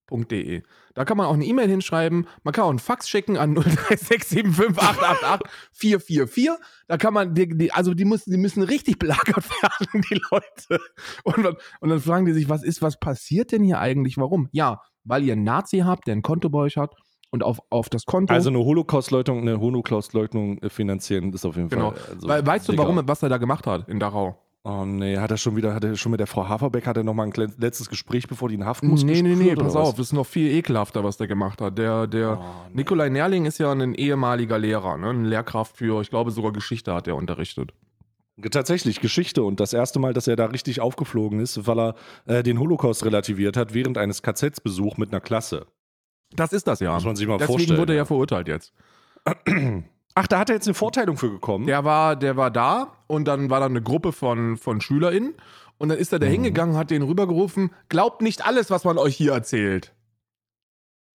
Spkson.de. 0.08 0.64
Da 0.94 1.06
kann 1.06 1.18
man 1.18 1.28
auch 1.28 1.34
eine 1.34 1.46
E-Mail 1.46 1.70
hinschreiben. 1.70 2.28
Man 2.44 2.54
kann 2.54 2.64
auch 2.66 2.70
einen 2.70 2.80
Fax 2.80 3.10
schicken 3.10 3.38
an 3.38 3.58
03675888444. 3.58 6.50
Da 6.88 6.98
kann 6.98 7.14
man, 7.14 7.34
die, 7.34 7.48
die, 7.58 7.72
also 7.72 7.94
die, 7.94 8.06
muss, 8.06 8.26
die 8.26 8.38
müssen 8.38 8.64
richtig 8.64 9.00
belagert 9.00 9.44
werden, 9.62 10.04
die 10.10 10.22
Leute. 10.32 10.84
Und, 11.24 11.44
dann- 11.44 11.58
und 11.82 11.90
dann 11.90 12.00
fragen 12.00 12.26
die 12.26 12.34
sich, 12.34 12.50
was 12.50 12.64
ist, 12.64 12.82
was 12.82 13.00
passiert 13.00 13.52
denn 13.52 13.64
hier 13.64 13.80
eigentlich? 13.80 14.18
Warum? 14.18 14.50
Ja, 14.52 14.82
weil 15.04 15.24
ihr 15.24 15.34
einen 15.34 15.44
Nazi 15.44 15.80
habt, 15.80 16.08
der 16.08 16.16
ein 16.16 16.22
Konto 16.22 16.50
bei 16.50 16.60
euch 16.60 16.78
hat 16.78 16.96
und 17.32 17.44
auf, 17.44 17.60
auf 17.70 17.90
das 17.90 18.06
Konto. 18.06 18.34
Also 18.34 18.50
eine 18.50 18.60
Holocaust-Leugnung, 18.60 19.42
eine 19.42 19.60
Holocaust-Leugnung 19.60 20.60
finanzieren 20.70 21.32
ist 21.34 21.46
auf 21.46 21.56
jeden 21.56 21.70
Genau. 21.70 21.92
Fall. 21.92 22.16
Also, 22.16 22.28
weißt 22.48 22.70
du, 22.70 22.78
warum, 22.78 23.02
was 23.08 23.24
er 23.24 23.30
da 23.30 23.38
gemacht 23.38 23.68
hat 23.68 23.88
in 23.90 24.00
Dachau? 24.00 24.42
Oh 24.70 24.84
nee, 24.84 25.18
hat 25.18 25.32
er 25.32 25.38
schon 25.38 25.56
wieder, 25.56 25.74
hat 25.74 25.86
er 25.86 25.96
schon 25.96 26.12
mit 26.12 26.20
der 26.20 26.28
Frau 26.28 26.50
Haferbeck, 26.50 26.88
hat 26.88 26.98
er 26.98 27.04
nochmal 27.04 27.28
ein 27.28 27.54
letztes 27.58 27.88
Gespräch, 27.88 28.28
bevor 28.28 28.50
die 28.50 28.56
in 28.56 28.66
Haft 28.66 28.84
muss? 28.84 29.02
Nee, 29.02 29.22
nee, 29.22 29.34
nee, 29.36 29.56
pass 29.56 29.68
was? 29.68 29.76
auf, 29.76 29.96
das 29.96 30.08
ist 30.08 30.14
noch 30.14 30.26
viel 30.26 30.52
ekelhafter, 30.52 31.06
was 31.06 31.16
der 31.16 31.28
gemacht 31.28 31.62
hat. 31.62 31.78
Der, 31.78 32.06
der 32.06 32.38
Oh, 32.38 32.44
nee. 32.68 32.76
Nikolai 32.82 33.08
Nerling 33.08 33.46
ist 33.46 33.60
ja 33.60 33.72
ein 33.72 33.96
ehemaliger 33.96 34.60
Lehrer, 34.60 34.98
ne? 34.98 35.12
eine 35.12 35.26
Lehrkraft 35.26 35.78
für, 35.78 36.02
ich 36.02 36.10
glaube, 36.10 36.32
sogar 36.32 36.52
Geschichte 36.52 36.94
hat 36.94 37.08
er 37.08 37.16
unterrichtet. 37.16 37.72
Tatsächlich, 38.52 39.00
Geschichte. 39.00 39.42
Und 39.44 39.62
das 39.62 39.72
erste 39.72 40.00
Mal, 40.00 40.14
dass 40.14 40.28
er 40.28 40.36
da 40.36 40.48
richtig 40.48 40.82
aufgeflogen 40.82 41.40
ist, 41.40 41.66
weil 41.66 41.80
er 41.80 41.96
äh, 42.26 42.44
den 42.44 42.60
Holocaust 42.60 43.06
relativiert 43.06 43.56
hat, 43.56 43.74
während 43.74 43.98
eines 43.98 44.22
KZ-Besuchs 44.22 44.98
mit 44.98 45.14
einer 45.14 45.22
Klasse. 45.22 45.66
Das 46.36 46.52
ist 46.52 46.68
das 46.68 46.82
ja. 46.82 46.94
Muss 46.94 47.06
man 47.06 47.16
sich 47.16 47.26
mal 47.26 47.38
Deswegen 47.38 47.54
vorstellen. 47.54 47.80
wurde 47.80 47.94
er 47.94 47.98
ja 47.98 48.06
verurteilt 48.06 48.50
jetzt. 48.50 48.74
Ach, 50.20 50.26
da 50.26 50.40
hat 50.40 50.50
er 50.50 50.56
jetzt 50.56 50.68
eine 50.68 50.74
Vorteilung 50.74 51.16
für 51.16 51.30
gekommen. 51.30 51.68
Der 51.68 51.84
war, 51.86 52.16
der 52.16 52.38
war 52.38 52.50
da 52.50 52.92
und 53.06 53.26
dann 53.26 53.52
war 53.52 53.60
da 53.60 53.68
eine 53.68 53.84
Gruppe 53.84 54.12
von, 54.12 54.58
von 54.58 54.82
SchülerInnen 54.82 55.36
Und 55.78 55.90
dann 55.90 56.00
ist 56.00 56.12
er 56.12 56.18
da 56.18 56.26
Mhm. 56.26 56.32
hingegangen, 56.32 56.76
hat 56.76 56.90
den 56.90 57.04
rübergerufen, 57.04 57.70
glaubt 57.88 58.24
nicht 58.24 58.44
alles, 58.44 58.72
was 58.72 58.84
man 58.84 58.98
euch 58.98 59.16
hier 59.16 59.34
erzählt. 59.34 59.94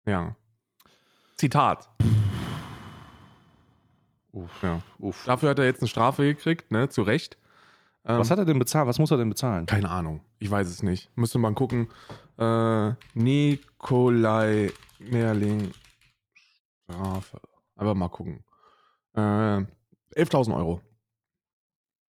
Ja. 0.05 0.37
Zitat. 1.37 1.89
Uff, 4.33 4.51
Ja. 4.63 4.81
uff. 4.99 5.25
Dafür 5.25 5.49
hat 5.49 5.59
er 5.59 5.65
jetzt 5.65 5.81
eine 5.81 5.89
Strafe 5.89 6.25
gekriegt, 6.25 6.71
ne? 6.71 6.91
Zu 6.91 7.01
Recht. 7.01 7.39
Ähm, 8.05 8.19
Was 8.19 8.31
hat 8.31 8.39
er 8.39 8.45
denn 8.45 8.59
bezahlt? 8.59 8.87
Was 8.87 8.99
muss 8.99 9.11
er 9.11 9.17
denn 9.17 9.31
bezahlen? 9.31 9.65
Keine 9.65 9.89
Ahnung. 9.89 10.21
Ich 10.39 10.51
weiß 10.51 10.69
es 10.69 10.83
nicht. 10.83 11.11
Müsste 11.17 11.39
man 11.39 11.55
gucken. 11.55 11.89
Äh, 12.39 12.93
Nikolai 13.15 14.73
Merling 14.99 15.71
Strafe. 16.85 17.41
Aber 17.77 17.95
mal 17.95 18.09
gucken. 18.09 18.45
Äh, 19.15 19.21
11.000 20.17 20.55
Euro. 20.57 20.81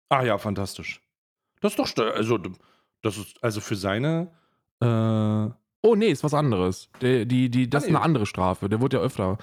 Ah 0.08 0.22
ja, 0.22 0.38
fantastisch. 0.38 1.00
Das 1.60 1.72
ist 1.72 1.78
doch, 1.78 2.06
also, 2.14 2.38
das 3.02 3.16
ist, 3.16 3.42
also 3.42 3.60
für 3.60 3.76
seine, 3.76 4.30
äh, 4.80 5.50
Oh, 5.86 5.94
nee, 5.96 6.08
ist 6.08 6.24
was 6.24 6.32
anderes. 6.32 6.88
Der, 7.02 7.26
die, 7.26 7.50
die, 7.50 7.68
das 7.68 7.82
Ah, 7.82 7.86
ist 7.86 7.90
eine 7.90 8.00
andere 8.00 8.24
Strafe. 8.24 8.70
Der 8.70 8.80
wurde 8.80 8.96
ja 8.96 9.02
öfter. 9.02 9.36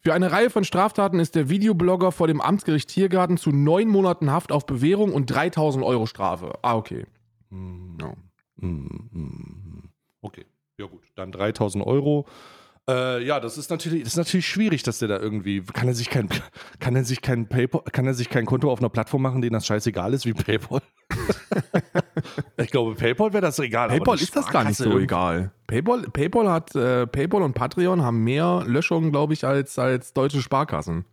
Für 0.00 0.12
eine 0.12 0.30
Reihe 0.30 0.50
von 0.50 0.64
Straftaten 0.64 1.18
ist 1.18 1.34
der 1.34 1.48
Videoblogger 1.48 2.12
vor 2.12 2.26
dem 2.26 2.42
Amtsgericht 2.42 2.90
Tiergarten 2.90 3.38
zu 3.38 3.52
neun 3.52 3.88
Monaten 3.88 4.30
Haft 4.30 4.52
auf 4.52 4.66
Bewährung 4.66 5.14
und 5.14 5.26
3000 5.26 5.82
Euro 5.82 6.04
Strafe. 6.04 6.58
Ah, 6.60 6.76
okay. 6.76 7.06
hm, 7.48 7.96
Ja. 7.98 8.12
hm, 8.60 9.08
hm, 9.12 9.90
okay, 10.20 10.44
ja 10.78 10.86
gut, 10.86 11.04
dann 11.14 11.32
3000 11.32 11.86
Euro. 11.86 12.26
Äh, 12.88 13.24
ja, 13.24 13.40
das 13.40 13.58
ist 13.58 13.68
natürlich, 13.70 14.04
das 14.04 14.12
ist 14.12 14.16
natürlich 14.16 14.46
schwierig, 14.46 14.84
dass 14.84 15.00
der 15.00 15.08
da 15.08 15.18
irgendwie, 15.18 15.60
kann 15.60 15.88
er 15.88 15.94
sich 15.94 16.08
kein, 16.08 16.28
kann 16.78 16.94
er 16.94 17.04
sich 17.04 17.20
kein 17.20 17.48
PayPal, 17.48 17.82
kann 17.92 18.06
er 18.06 18.14
sich 18.14 18.30
kein 18.30 18.46
Konto 18.46 18.70
auf 18.70 18.78
einer 18.78 18.90
Plattform 18.90 19.22
machen, 19.22 19.40
denen 19.40 19.54
das 19.54 19.66
scheißegal 19.66 20.14
ist 20.14 20.24
wie 20.24 20.34
PayPal? 20.34 20.80
ich 22.56 22.70
glaube, 22.70 22.94
PayPal 22.94 23.32
wäre 23.32 23.42
das 23.42 23.58
egal. 23.58 23.88
PayPal 23.88 24.20
ist 24.20 24.36
das 24.36 24.48
gar 24.48 24.62
nicht 24.62 24.76
so 24.76 24.98
egal. 24.98 25.50
PayPal, 25.66 26.02
PayPal 26.02 26.48
hat, 26.48 26.76
äh, 26.76 27.08
PayPal 27.08 27.42
und 27.42 27.54
Patreon 27.54 28.02
haben 28.02 28.22
mehr 28.22 28.62
Löschungen, 28.66 29.10
glaube 29.10 29.32
ich, 29.32 29.44
als, 29.44 29.78
als 29.80 30.12
deutsche 30.12 30.40
Sparkassen. 30.40 31.06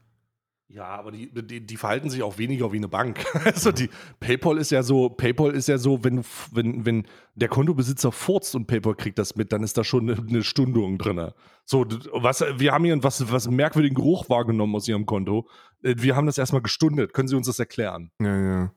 Ja, 0.74 0.88
aber 0.88 1.12
die, 1.12 1.30
die, 1.32 1.62
die 1.62 1.78
verhalten 1.78 2.10
sich 2.10 2.24
auch 2.24 2.40
weniger 2.40 2.72
wie 2.72 2.78
eine 2.78 2.88
Bank. 2.88 3.24
Also 3.46 3.72
die 3.72 3.92
PayPal 4.20 4.58
ist 4.58 4.72
ja 4.72 4.82
so, 4.82 5.08
PayPal 5.08 5.52
ist 5.52 5.68
ja 5.68 5.78
so, 5.78 6.04
wenn, 6.04 6.24
wenn, 6.52 6.84
wenn 6.84 7.04
der 7.36 7.48
Kontobesitzer 7.48 8.12
furzt 8.12 8.56
und 8.56 8.66
PayPal 8.66 8.96
kriegt 8.96 9.20
das 9.20 9.36
mit, 9.36 9.52
dann 9.52 9.62
ist 9.62 9.78
da 9.78 9.84
schon 9.84 10.10
eine, 10.10 10.44
Stundung 10.44 10.98
drin. 10.98 11.30
So, 11.66 11.86
was, 12.14 12.44
wir 12.58 12.72
haben 12.72 12.86
hier 12.86 13.04
was, 13.04 13.32
was 13.32 13.46
einen 13.46 13.56
merkwürdigen 13.56 13.94
Geruch 13.94 14.30
wahrgenommen 14.30 14.76
aus 14.76 14.88
ihrem 14.88 15.06
Konto. 15.06 15.48
Äh, 15.84 15.94
Wir 16.00 16.16
haben 16.16 16.26
das 16.26 16.40
erstmal 16.40 16.64
gestundet. 16.64 17.14
Können 17.14 17.28
Sie 17.28 17.36
uns 17.36 17.46
das 17.46 17.60
erklären? 17.60 18.10
Ja, 18.20 18.36
ja. 18.36 18.72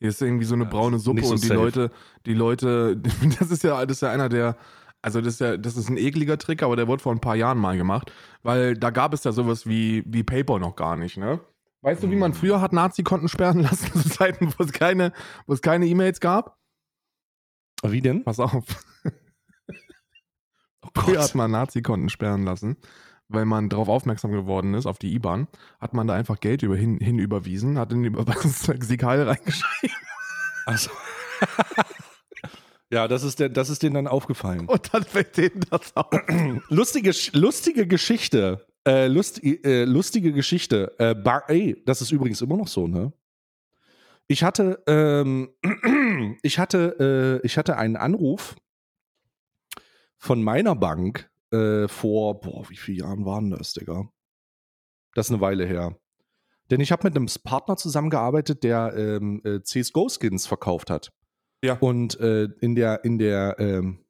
Hier 0.00 0.08
ist 0.08 0.20
irgendwie 0.20 0.44
so 0.44 0.54
eine 0.54 0.64
Ja, 0.64 0.70
braune 0.70 0.98
Suppe 0.98 1.22
so 1.22 1.34
und 1.34 1.42
die 1.42 1.46
safe. 1.46 1.60
Leute, 1.60 1.90
die 2.26 2.34
Leute, 2.34 2.96
das 3.38 3.52
ist 3.52 3.62
ja, 3.62 3.86
das 3.86 3.98
ist 3.98 4.00
ja 4.00 4.10
einer 4.10 4.28
der, 4.28 4.56
also 5.02 5.20
das 5.20 5.34
ist 5.34 5.40
ja, 5.40 5.56
das 5.56 5.76
ist 5.76 5.88
ein 5.88 5.96
ekliger 5.96 6.38
Trick, 6.38 6.62
aber 6.62 6.76
der 6.76 6.88
wurde 6.88 7.02
vor 7.02 7.12
ein 7.12 7.20
paar 7.20 7.36
Jahren 7.36 7.58
mal 7.58 7.76
gemacht, 7.76 8.12
weil 8.42 8.74
da 8.74 8.90
gab 8.90 9.14
es 9.14 9.24
ja 9.24 9.32
sowas 9.32 9.66
wie, 9.66 10.02
wie 10.06 10.22
PayPal 10.24 10.60
noch 10.60 10.76
gar 10.76 10.96
nicht, 10.96 11.16
ne? 11.16 11.40
Weißt 11.82 12.02
du, 12.02 12.10
wie 12.10 12.16
man 12.16 12.32
Hm. 12.32 12.38
früher 12.38 12.60
hat 12.60 12.72
Nazi-Konten 12.72 13.28
sperren 13.28 13.60
lassen, 13.62 13.92
zu 14.00 14.08
Zeiten, 14.10 14.52
wo 14.56 14.64
es 14.64 14.72
keine, 14.72 15.12
wo 15.46 15.52
es 15.52 15.62
keine 15.62 15.86
E-Mails 15.86 16.20
gab? 16.20 16.56
Wie 17.84 18.00
denn? 18.00 18.24
Pass 18.24 18.40
auf. 18.40 18.64
Oh 20.82 21.00
Früher 21.02 21.22
hat 21.22 21.34
man 21.34 21.50
Nazi-Konten 21.50 22.08
sperren 22.08 22.44
lassen, 22.44 22.76
weil 23.28 23.44
man 23.44 23.68
darauf 23.68 23.88
aufmerksam 23.88 24.30
geworden 24.30 24.74
ist, 24.74 24.86
auf 24.86 24.98
die 24.98 25.12
IBAN, 25.14 25.48
hat 25.80 25.92
man 25.92 26.06
da 26.06 26.14
einfach 26.14 26.38
Geld 26.40 26.62
über, 26.62 26.76
hin, 26.76 26.98
hin 26.98 27.18
überwiesen, 27.18 27.78
hat 27.78 27.92
in 27.92 28.02
die 28.02 28.08
Überweisungslexical 28.08 29.22
reingeschrieben 29.28 29.96
Also. 30.66 30.90
Ja, 32.90 33.06
das 33.08 33.22
ist, 33.22 33.38
der, 33.40 33.48
das 33.48 33.68
ist 33.70 33.82
denen 33.82 33.94
dann 33.94 34.06
aufgefallen. 34.06 34.66
und 34.66 34.94
dann 34.94 35.04
fällt 35.04 35.36
denen 35.36 35.64
das 35.70 35.94
auf. 35.96 36.10
lustige, 36.68 37.12
lustige 37.32 37.86
Geschichte. 37.86 38.66
Äh, 38.86 39.08
lust, 39.08 39.42
äh, 39.44 39.84
lustige 39.84 40.32
Geschichte. 40.32 40.94
Äh, 40.98 41.14
Bar 41.14 41.44
ey, 41.48 41.82
das 41.84 42.00
ist 42.00 42.12
übrigens 42.12 42.40
immer 42.40 42.56
noch 42.56 42.68
so, 42.68 42.86
ne? 42.86 43.12
Ich 44.26 44.42
hatte, 44.42 44.82
ähm, 44.86 45.50
ich 46.42 46.58
hatte, 46.58 47.40
äh, 47.42 47.46
ich 47.46 47.58
hatte 47.58 47.76
einen 47.76 47.96
Anruf 47.96 48.56
von 50.16 50.42
meiner 50.42 50.74
Bank 50.74 51.30
äh, 51.50 51.88
vor, 51.88 52.40
boah, 52.40 52.68
wie 52.68 52.76
viele 52.76 52.98
Jahren 52.98 53.24
waren 53.24 53.50
das, 53.50 53.72
Digga? 53.72 54.10
Das 55.14 55.26
ist 55.26 55.32
eine 55.32 55.40
Weile 55.40 55.66
her. 55.66 55.96
Denn 56.70 56.80
ich 56.80 56.92
habe 56.92 57.06
mit 57.06 57.16
einem 57.16 57.26
Partner 57.42 57.76
zusammengearbeitet, 57.76 58.62
der 58.62 58.94
ähm, 58.96 59.40
äh, 59.44 59.60
CSGO-Skins 59.62 60.46
verkauft 60.46 60.90
hat. 60.90 61.12
Ja. 61.62 61.74
Und 61.78 62.18
äh, 62.20 62.48
in 62.60 62.74
der, 62.74 63.04
in 63.04 63.18
der, 63.18 63.56
ähm, 63.58 64.04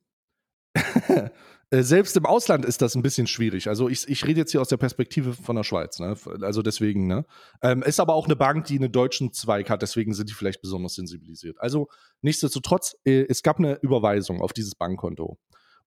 äh, 1.70 1.82
selbst 1.82 2.16
im 2.16 2.26
Ausland 2.26 2.64
ist 2.64 2.82
das 2.82 2.94
ein 2.94 3.02
bisschen 3.02 3.26
schwierig. 3.26 3.68
Also 3.68 3.88
ich, 3.88 4.08
ich 4.08 4.26
rede 4.26 4.40
jetzt 4.40 4.52
hier 4.52 4.60
aus 4.60 4.68
der 4.68 4.76
Perspektive 4.76 5.32
von 5.32 5.56
der 5.56 5.64
Schweiz, 5.64 5.98
ne? 5.98 6.16
Also 6.42 6.62
deswegen, 6.62 7.06
ne? 7.06 7.24
Ähm, 7.62 7.82
ist 7.82 8.00
aber 8.00 8.14
auch 8.14 8.26
eine 8.26 8.36
Bank, 8.36 8.66
die 8.66 8.76
einen 8.76 8.92
deutschen 8.92 9.32
Zweig 9.32 9.70
hat, 9.70 9.82
deswegen 9.82 10.12
sind 10.14 10.28
die 10.28 10.34
vielleicht 10.34 10.60
besonders 10.60 10.94
sensibilisiert. 10.94 11.58
Also 11.60 11.88
nichtsdestotrotz, 12.20 12.96
äh, 13.04 13.24
es 13.28 13.42
gab 13.42 13.58
eine 13.58 13.76
Überweisung 13.80 14.40
auf 14.40 14.52
dieses 14.52 14.74
Bankkonto. 14.74 15.38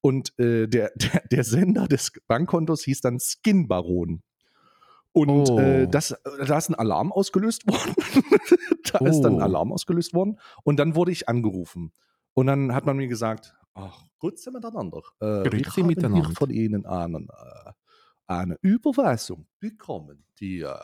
Und 0.02 0.38
äh, 0.40 0.68
der, 0.68 0.92
der, 0.96 1.24
der 1.32 1.44
Sender 1.44 1.88
des 1.88 2.12
Bankkontos 2.28 2.84
hieß 2.84 3.02
dann 3.02 3.20
Skin 3.20 3.68
Baron. 3.68 4.24
Und 5.14 5.50
Oh. 5.50 5.60
äh, 5.60 5.88
das, 5.88 6.16
da 6.48 6.58
ist 6.58 6.70
ein 6.70 6.76
Alarm 6.76 7.12
ausgelöst 7.12 7.68
worden. 7.68 7.96
da 8.92 9.00
ist 9.06 9.22
dann 9.22 9.34
ein 9.36 9.42
Oh. 9.42 9.44
Alarm 9.46 9.72
ausgelöst 9.74 10.14
worden. 10.14 10.40
Und 10.64 10.78
dann 10.78 10.96
wurde 10.96 11.12
ich 11.12 11.28
angerufen. 11.28 11.92
Und 12.34 12.48
dann 12.48 12.74
hat 12.74 12.86
man 12.86 12.96
mir 12.98 13.08
gesagt, 13.08 13.54
ach, 13.74 14.06
grüezi 14.20 14.52
miteinander. 14.52 15.02
Äh, 15.20 15.44
Grüezi 15.50 15.82
haben 15.82 15.88
miteinander. 15.88 16.28
hier 16.28 16.36
von 16.36 16.50
Ihnen 16.50 16.86
einen, 16.86 17.28
äh, 17.30 17.72
eine 18.28 18.58
Überweisung 18.62 19.48
bekommen, 19.60 20.24
die 20.40 20.62
äh, 20.62 20.76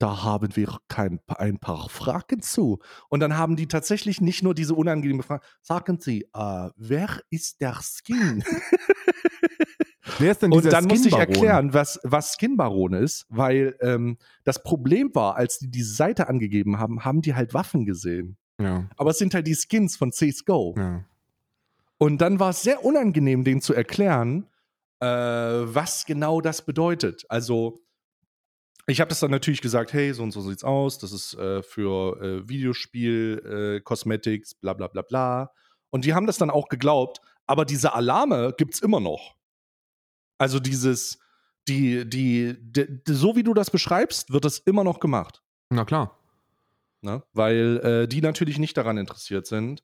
da 0.00 0.24
haben 0.24 0.54
wir 0.56 0.78
kein, 0.88 1.20
ein 1.28 1.58
paar 1.58 1.88
Fragen 1.88 2.42
zu. 2.42 2.80
Und 3.08 3.20
dann 3.20 3.36
haben 3.38 3.54
die 3.56 3.68
tatsächlich 3.68 4.20
nicht 4.20 4.42
nur 4.42 4.52
diese 4.54 4.74
unangenehme 4.74 5.22
Frage, 5.22 5.44
sagen 5.62 5.98
Sie, 6.00 6.22
äh, 6.34 6.70
wer 6.76 7.20
ist 7.30 7.60
der 7.60 7.78
Skin? 7.80 8.42
Wer 10.18 10.32
ist 10.32 10.42
denn 10.42 10.52
Und 10.52 10.64
dieser 10.64 10.70
dann 10.70 10.86
musste 10.86 11.08
ich 11.08 11.14
erklären, 11.14 11.74
was, 11.74 11.98
was 12.02 12.34
Skin-Baron 12.34 12.92
ist, 12.94 13.26
weil 13.28 13.76
ähm, 13.80 14.18
das 14.44 14.62
Problem 14.62 15.14
war, 15.14 15.36
als 15.36 15.58
die 15.58 15.70
diese 15.70 15.94
Seite 15.94 16.28
angegeben 16.28 16.78
haben, 16.78 17.04
haben 17.04 17.20
die 17.20 17.34
halt 17.34 17.54
Waffen 17.54 17.84
gesehen. 17.84 18.36
Ja, 18.60 18.88
Aber 18.96 19.10
es 19.10 19.18
sind 19.18 19.34
halt 19.34 19.46
die 19.46 19.56
Skins 19.56 19.96
von 19.96 20.12
CSGO. 20.12 20.74
ja. 20.76 21.04
Und 21.96 22.18
dann 22.18 22.40
war 22.40 22.50
es 22.50 22.62
sehr 22.62 22.84
unangenehm, 22.84 23.44
denen 23.44 23.60
zu 23.60 23.72
erklären, 23.72 24.46
äh, 25.00 25.06
was 25.06 26.04
genau 26.04 26.40
das 26.40 26.62
bedeutet. 26.66 27.24
Also, 27.28 27.80
ich 28.86 29.00
habe 29.00 29.08
das 29.08 29.20
dann 29.20 29.30
natürlich 29.30 29.62
gesagt, 29.62 29.92
hey, 29.92 30.12
so 30.12 30.22
und 30.22 30.32
so 30.32 30.40
sieht's 30.40 30.64
aus, 30.64 30.98
das 30.98 31.12
ist 31.12 31.34
äh, 31.34 31.62
für 31.62 32.20
äh, 32.20 32.48
Videospiel, 32.48 33.78
äh, 33.78 33.80
Cosmetics, 33.80 34.54
bla 34.54 34.74
bla 34.74 34.88
bla 34.88 35.02
bla. 35.02 35.52
Und 35.90 36.04
die 36.04 36.14
haben 36.14 36.26
das 36.26 36.36
dann 36.36 36.50
auch 36.50 36.68
geglaubt, 36.68 37.20
aber 37.46 37.64
diese 37.64 37.94
Alarme 37.94 38.52
gibt's 38.58 38.80
immer 38.80 39.00
noch. 39.00 39.36
Also 40.38 40.60
dieses, 40.60 41.18
die, 41.68 42.08
die, 42.08 42.56
de, 42.58 43.00
so 43.06 43.36
wie 43.36 43.42
du 43.42 43.54
das 43.54 43.70
beschreibst, 43.70 44.32
wird 44.32 44.44
das 44.44 44.58
immer 44.58 44.84
noch 44.84 45.00
gemacht. 45.00 45.42
Na 45.70 45.84
klar. 45.84 46.18
Ne? 47.00 47.22
Weil 47.32 47.80
äh, 47.84 48.08
die 48.08 48.20
natürlich 48.20 48.58
nicht 48.58 48.76
daran 48.76 48.96
interessiert 48.96 49.46
sind, 49.46 49.82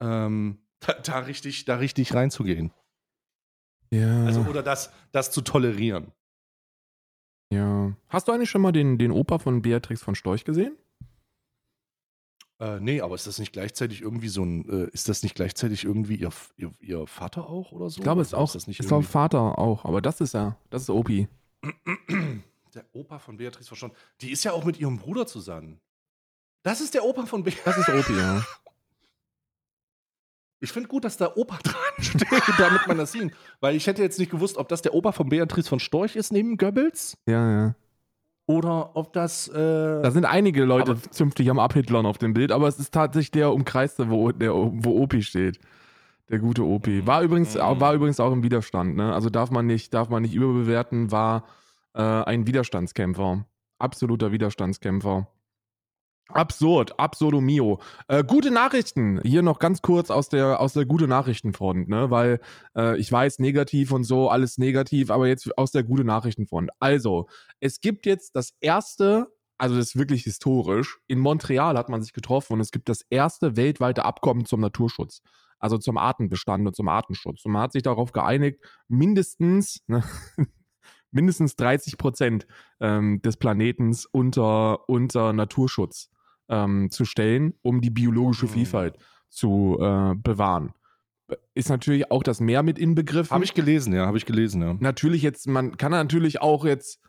ähm, 0.00 0.58
da, 0.80 0.94
da, 0.94 1.18
richtig, 1.20 1.64
da 1.64 1.76
richtig 1.76 2.14
reinzugehen. 2.14 2.72
Ja. 3.90 4.24
Also, 4.24 4.40
oder 4.42 4.62
das, 4.62 4.90
das 5.12 5.30
zu 5.30 5.40
tolerieren. 5.40 6.12
ja. 7.50 7.96
Hast 8.08 8.28
du 8.28 8.32
eigentlich 8.32 8.50
schon 8.50 8.62
mal 8.62 8.72
den, 8.72 8.98
den 8.98 9.12
Opa 9.12 9.38
von 9.38 9.62
Beatrix 9.62 10.02
von 10.02 10.14
Storch 10.14 10.44
gesehen? 10.44 10.76
Äh, 12.64 12.80
nee, 12.80 13.00
aber 13.02 13.14
ist 13.14 13.26
das 13.26 13.38
nicht 13.38 13.52
gleichzeitig 13.52 14.00
irgendwie 14.00 14.28
so 14.28 14.42
ein, 14.42 14.68
äh, 14.68 14.88
ist 14.92 15.08
das 15.08 15.22
nicht 15.22 15.34
gleichzeitig 15.34 15.84
irgendwie 15.84 16.16
ihr, 16.16 16.30
ihr, 16.56 16.70
ihr 16.80 17.06
Vater 17.06 17.46
auch 17.48 17.72
oder 17.72 17.90
so? 17.90 17.98
Ich 17.98 18.02
glaube, 18.02 18.22
es 18.22 18.28
ist 18.28 18.34
auch. 18.34 18.50
das 18.52 18.66
nicht 18.66 18.80
ist 18.80 18.86
auch 18.86 18.98
irgendwie- 18.98 19.12
Vater 19.12 19.58
auch, 19.58 19.84
aber 19.84 20.00
das 20.00 20.20
ist 20.22 20.32
ja, 20.32 20.56
das 20.70 20.82
ist 20.82 20.90
Opi. 20.90 21.28
Der 22.74 22.84
Opa 22.92 23.18
von 23.20 23.36
Beatrice 23.36 23.68
verstanden. 23.68 23.94
Die 24.20 24.30
ist 24.32 24.42
ja 24.44 24.52
auch 24.52 24.64
mit 24.64 24.80
ihrem 24.80 24.98
Bruder 24.98 25.26
zusammen. 25.28 25.78
Das 26.62 26.80
ist 26.80 26.94
der 26.94 27.04
Opa 27.04 27.24
von 27.26 27.44
Beatrice. 27.44 27.64
Das 27.64 27.78
ist 27.78 27.88
Opi, 27.88 28.18
ja. 28.18 28.44
Ich 30.60 30.72
finde 30.72 30.88
gut, 30.88 31.04
dass 31.04 31.16
da 31.18 31.30
Opa 31.36 31.58
dran 31.62 31.76
steht, 32.00 32.26
damit 32.58 32.86
man 32.88 32.96
das 32.96 33.12
sieht. 33.12 33.32
Weil 33.60 33.76
ich 33.76 33.86
hätte 33.86 34.00
jetzt 34.02 34.18
nicht 34.18 34.30
gewusst, 34.30 34.56
ob 34.56 34.68
das 34.68 34.80
der 34.80 34.94
Opa 34.94 35.12
von 35.12 35.28
Beatrice 35.28 35.68
von 35.68 35.78
Storch 35.78 36.16
ist 36.16 36.32
neben 36.32 36.56
Goebbels 36.56 37.18
Ja, 37.26 37.50
ja. 37.50 37.74
Oder 38.46 38.94
ob 38.96 39.12
das. 39.12 39.48
Äh, 39.48 39.52
Da 40.02 40.10
sind 40.10 40.24
einige 40.24 40.64
Leute 40.64 40.92
Aber- 40.92 41.02
zünftig 41.10 41.50
am 41.50 41.58
Abhitlern 41.58 42.06
auf 42.06 42.18
dem 42.18 42.34
Bild, 42.34 42.52
aber 42.52 42.68
es 42.68 42.78
ist 42.78 42.92
tatsächlich 42.92 43.30
der 43.30 43.52
umkreiste, 43.52 44.10
wo, 44.10 44.32
der, 44.32 44.52
wo 44.54 45.02
Opi 45.02 45.22
steht. 45.22 45.58
Der 46.30 46.38
gute 46.38 46.64
Opi. 46.64 47.06
War 47.06 47.22
übrigens, 47.22 47.54
Mhm. 47.54 47.80
war 47.80 47.94
übrigens 47.94 48.18
auch 48.20 48.32
im 48.32 48.42
Widerstand, 48.42 48.96
ne? 48.96 49.12
Also 49.12 49.28
darf 49.30 49.50
man 49.50 49.66
nicht, 49.66 49.92
darf 49.92 50.08
man 50.08 50.22
nicht 50.22 50.34
überbewerten, 50.34 51.10
war 51.12 51.44
äh, 51.96 52.00
ein 52.02 52.46
Widerstandskämpfer. 52.46 53.44
Absoluter 53.78 54.32
Widerstandskämpfer. 54.32 55.28
Absurd, 56.28 56.98
absurdo 56.98 57.40
mio. 57.42 57.80
Äh, 58.08 58.24
gute 58.24 58.50
Nachrichten. 58.50 59.20
Hier 59.22 59.42
noch 59.42 59.58
ganz 59.58 59.82
kurz 59.82 60.10
aus 60.10 60.30
der, 60.30 60.58
aus 60.58 60.72
der 60.72 60.86
gute 60.86 61.06
Nachrichtenfront, 61.06 61.88
ne? 61.88 62.10
Weil 62.10 62.40
äh, 62.74 62.98
ich 62.98 63.12
weiß, 63.12 63.40
negativ 63.40 63.92
und 63.92 64.04
so, 64.04 64.30
alles 64.30 64.56
negativ, 64.56 65.10
aber 65.10 65.28
jetzt 65.28 65.56
aus 65.58 65.70
der 65.70 65.82
gute 65.82 66.02
Nachrichtenfront. 66.02 66.70
Also, 66.80 67.28
es 67.60 67.80
gibt 67.80 68.06
jetzt 68.06 68.36
das 68.36 68.54
erste, 68.60 69.28
also 69.58 69.76
das 69.76 69.88
ist 69.88 69.96
wirklich 69.98 70.22
historisch, 70.22 70.98
in 71.08 71.18
Montreal 71.18 71.76
hat 71.76 71.90
man 71.90 72.02
sich 72.02 72.14
getroffen 72.14 72.54
und 72.54 72.60
es 72.60 72.70
gibt 72.70 72.88
das 72.88 73.02
erste 73.10 73.56
weltweite 73.56 74.06
Abkommen 74.06 74.46
zum 74.46 74.60
Naturschutz. 74.60 75.20
Also 75.58 75.78
zum 75.78 75.98
Artenbestand 75.98 76.66
und 76.66 76.74
zum 76.74 76.88
Artenschutz. 76.88 77.44
Und 77.44 77.52
man 77.52 77.62
hat 77.62 77.72
sich 77.72 77.82
darauf 77.82 78.12
geeinigt, 78.12 78.60
mindestens, 78.88 79.82
ne, 79.86 80.02
mindestens 81.10 81.56
30 81.56 81.96
Prozent 81.96 82.46
ähm, 82.80 83.20
des 83.22 83.36
Planetens 83.36 84.06
unter, 84.06 84.88
unter 84.88 85.32
Naturschutz 85.32 86.10
ähm, 86.48 86.90
zu 86.90 87.04
stellen, 87.04 87.54
um 87.62 87.80
die 87.80 87.90
biologische 87.90 88.46
Mhm. 88.46 88.50
Vielfalt 88.50 88.98
zu 89.28 89.78
äh, 89.80 90.14
bewahren. 90.16 90.72
Ist 91.54 91.70
natürlich 91.70 92.10
auch 92.10 92.22
das 92.22 92.40
Meer 92.40 92.62
mit 92.62 92.78
inbegriffen. 92.78 93.30
Habe 93.34 93.44
ich 93.44 93.54
gelesen, 93.54 93.94
ja, 93.94 94.06
habe 94.06 94.18
ich 94.18 94.26
gelesen, 94.26 94.62
ja. 94.62 94.74
Natürlich 94.78 95.22
jetzt, 95.22 95.48
man 95.48 95.76
kann 95.76 95.90
natürlich 95.92 96.40
auch 96.42 96.64
jetzt, 96.64 97.00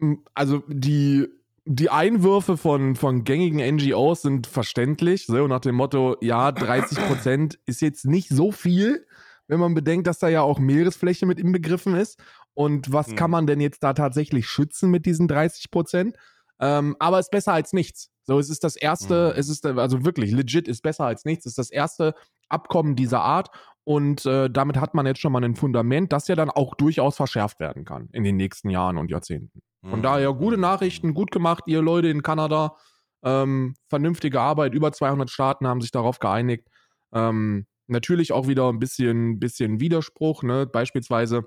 m, 0.00 0.24
also 0.34 0.62
die, 0.68 1.28
die 1.66 1.90
Einwürfe 1.90 2.56
von, 2.56 2.96
von 2.96 3.24
gängigen 3.24 3.60
NGOs 3.76 4.22
sind 4.22 4.46
verständlich, 4.46 5.26
so 5.26 5.46
nach 5.46 5.60
dem 5.60 5.74
Motto, 5.74 6.16
ja, 6.22 6.50
30 6.52 6.98
Prozent 7.06 7.58
ist 7.66 7.82
jetzt 7.82 8.06
nicht 8.06 8.30
so 8.30 8.50
viel, 8.50 9.06
wenn 9.46 9.60
man 9.60 9.74
bedenkt, 9.74 10.06
dass 10.06 10.18
da 10.18 10.28
ja 10.28 10.40
auch 10.42 10.58
Meeresfläche 10.58 11.26
mit 11.26 11.38
inbegriffen 11.38 11.94
ist. 11.94 12.18
Und 12.54 12.92
was 12.92 13.08
Hm. 13.08 13.16
kann 13.16 13.30
man 13.30 13.46
denn 13.46 13.60
jetzt 13.60 13.82
da 13.82 13.92
tatsächlich 13.92 14.46
schützen 14.48 14.90
mit 14.90 15.04
diesen 15.06 15.28
30 15.28 15.70
Prozent? 15.70 16.16
Ähm, 16.60 16.96
aber 16.98 17.18
ist 17.20 17.30
besser 17.30 17.52
als 17.52 17.72
nichts. 17.72 18.10
So, 18.28 18.38
es 18.38 18.50
ist 18.50 18.62
das 18.62 18.76
erste, 18.76 19.32
Mhm. 19.34 19.40
es 19.40 19.48
ist 19.48 19.64
also 19.64 20.04
wirklich 20.04 20.30
legit 20.32 20.68
ist 20.68 20.82
besser 20.82 21.04
als 21.06 21.24
nichts. 21.24 21.46
Es 21.46 21.52
ist 21.52 21.58
das 21.58 21.70
erste 21.70 22.14
Abkommen 22.50 22.94
dieser 22.94 23.22
Art 23.22 23.48
und 23.84 24.26
äh, 24.26 24.50
damit 24.50 24.76
hat 24.78 24.92
man 24.92 25.06
jetzt 25.06 25.20
schon 25.20 25.32
mal 25.32 25.42
ein 25.42 25.56
Fundament, 25.56 26.12
das 26.12 26.28
ja 26.28 26.36
dann 26.36 26.50
auch 26.50 26.74
durchaus 26.74 27.16
verschärft 27.16 27.58
werden 27.58 27.86
kann 27.86 28.10
in 28.12 28.24
den 28.24 28.36
nächsten 28.36 28.68
Jahren 28.68 28.98
und 28.98 29.10
Jahrzehnten. 29.10 29.62
Von 29.88 30.00
Mhm. 30.00 30.02
daher 30.02 30.34
gute 30.34 30.58
Nachrichten, 30.58 31.14
gut 31.14 31.30
gemacht, 31.30 31.64
ihr 31.66 31.80
Leute 31.80 32.08
in 32.08 32.20
Kanada. 32.22 32.76
Ähm, 33.24 33.74
vernünftige 33.88 34.40
Arbeit, 34.42 34.74
über 34.74 34.92
200 34.92 35.30
Staaten 35.30 35.66
haben 35.66 35.80
sich 35.80 35.90
darauf 35.90 36.18
geeinigt. 36.18 36.68
Ähm, 37.14 37.66
natürlich 37.86 38.32
auch 38.32 38.46
wieder 38.46 38.68
ein 38.70 38.78
bisschen, 38.78 39.38
bisschen 39.38 39.80
Widerspruch. 39.80 40.42
Ne? 40.42 40.66
Beispielsweise 40.66 41.44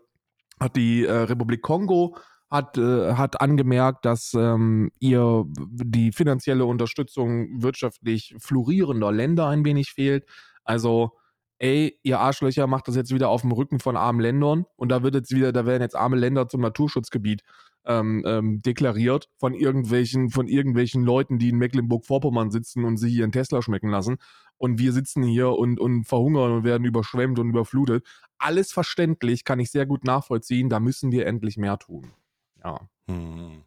hat 0.60 0.76
die 0.76 1.06
äh, 1.06 1.12
Republik 1.12 1.62
Kongo 1.62 2.18
hat, 2.52 2.78
äh, 2.78 3.14
hat 3.14 3.40
angemerkt, 3.42 4.06
dass 4.06 4.34
ähm, 4.34 4.92
ihr 5.00 5.46
die 5.48 6.12
finanzielle 6.12 6.66
Unterstützung 6.66 7.64
wirtschaftlich 7.64 8.36
florierender 8.40 9.12
Länder 9.12 9.48
ein 9.48 9.64
wenig 9.64 9.92
fehlt. 9.92 10.26
Also, 10.66 11.12
ey, 11.60 11.98
ihr 12.04 12.20
Arschlöcher 12.20 12.68
macht 12.68 12.90
das 12.90 12.96
jetzt 12.98 13.14
wieder 13.14 13.30
auf 13.30 13.42
dem 13.42 13.54
Rücken 13.54 13.80
von 13.80 13.96
armen 13.96 14.20
Ländern 14.20 14.66
und 14.76 14.90
da 14.90 15.02
wird 15.02 15.16
jetzt 15.16 15.34
wieder, 15.34 15.54
da 15.54 15.66
werden 15.66 15.82
jetzt 15.82 15.96
arme 15.96 16.18
Länder 16.18 16.50
zum 16.50 16.62
Naturschutzgebiet 16.62 17.42
ähm, 17.86 18.24
ähm, 18.28 18.62
deklariert 18.62 19.30
von 19.38 19.54
irgendwelchen, 19.54 20.30
von 20.30 20.48
irgendwelchen 20.48 21.04
Leuten, 21.04 21.40
die 21.40 21.50
in 21.50 21.58
Mecklenburg-Vorpommern 21.58 22.52
sitzen 22.52 22.84
und 22.84 22.98
sich 22.98 23.14
ihren 23.14 23.32
Tesla 23.32 23.62
schmecken 23.62 23.90
lassen. 23.90 24.18
Und 24.58 24.78
wir 24.78 24.92
sitzen 24.94 25.24
hier 25.24 25.50
und, 25.52 25.80
und 25.80 26.04
verhungern 26.06 26.52
und 26.52 26.64
werden 26.64 26.86
überschwemmt 26.86 27.40
und 27.40 27.50
überflutet. 27.50 28.06
Alles 28.38 28.72
verständlich, 28.72 29.46
kann 29.46 29.60
ich 29.60 29.72
sehr 29.72 29.86
gut 29.86 30.04
nachvollziehen. 30.04 30.70
Da 30.70 30.80
müssen 30.80 31.12
wir 31.12 31.26
endlich 31.26 31.58
mehr 31.58 31.80
tun. 31.80 32.12
Ja. 32.64 32.80
Hm. 33.08 33.64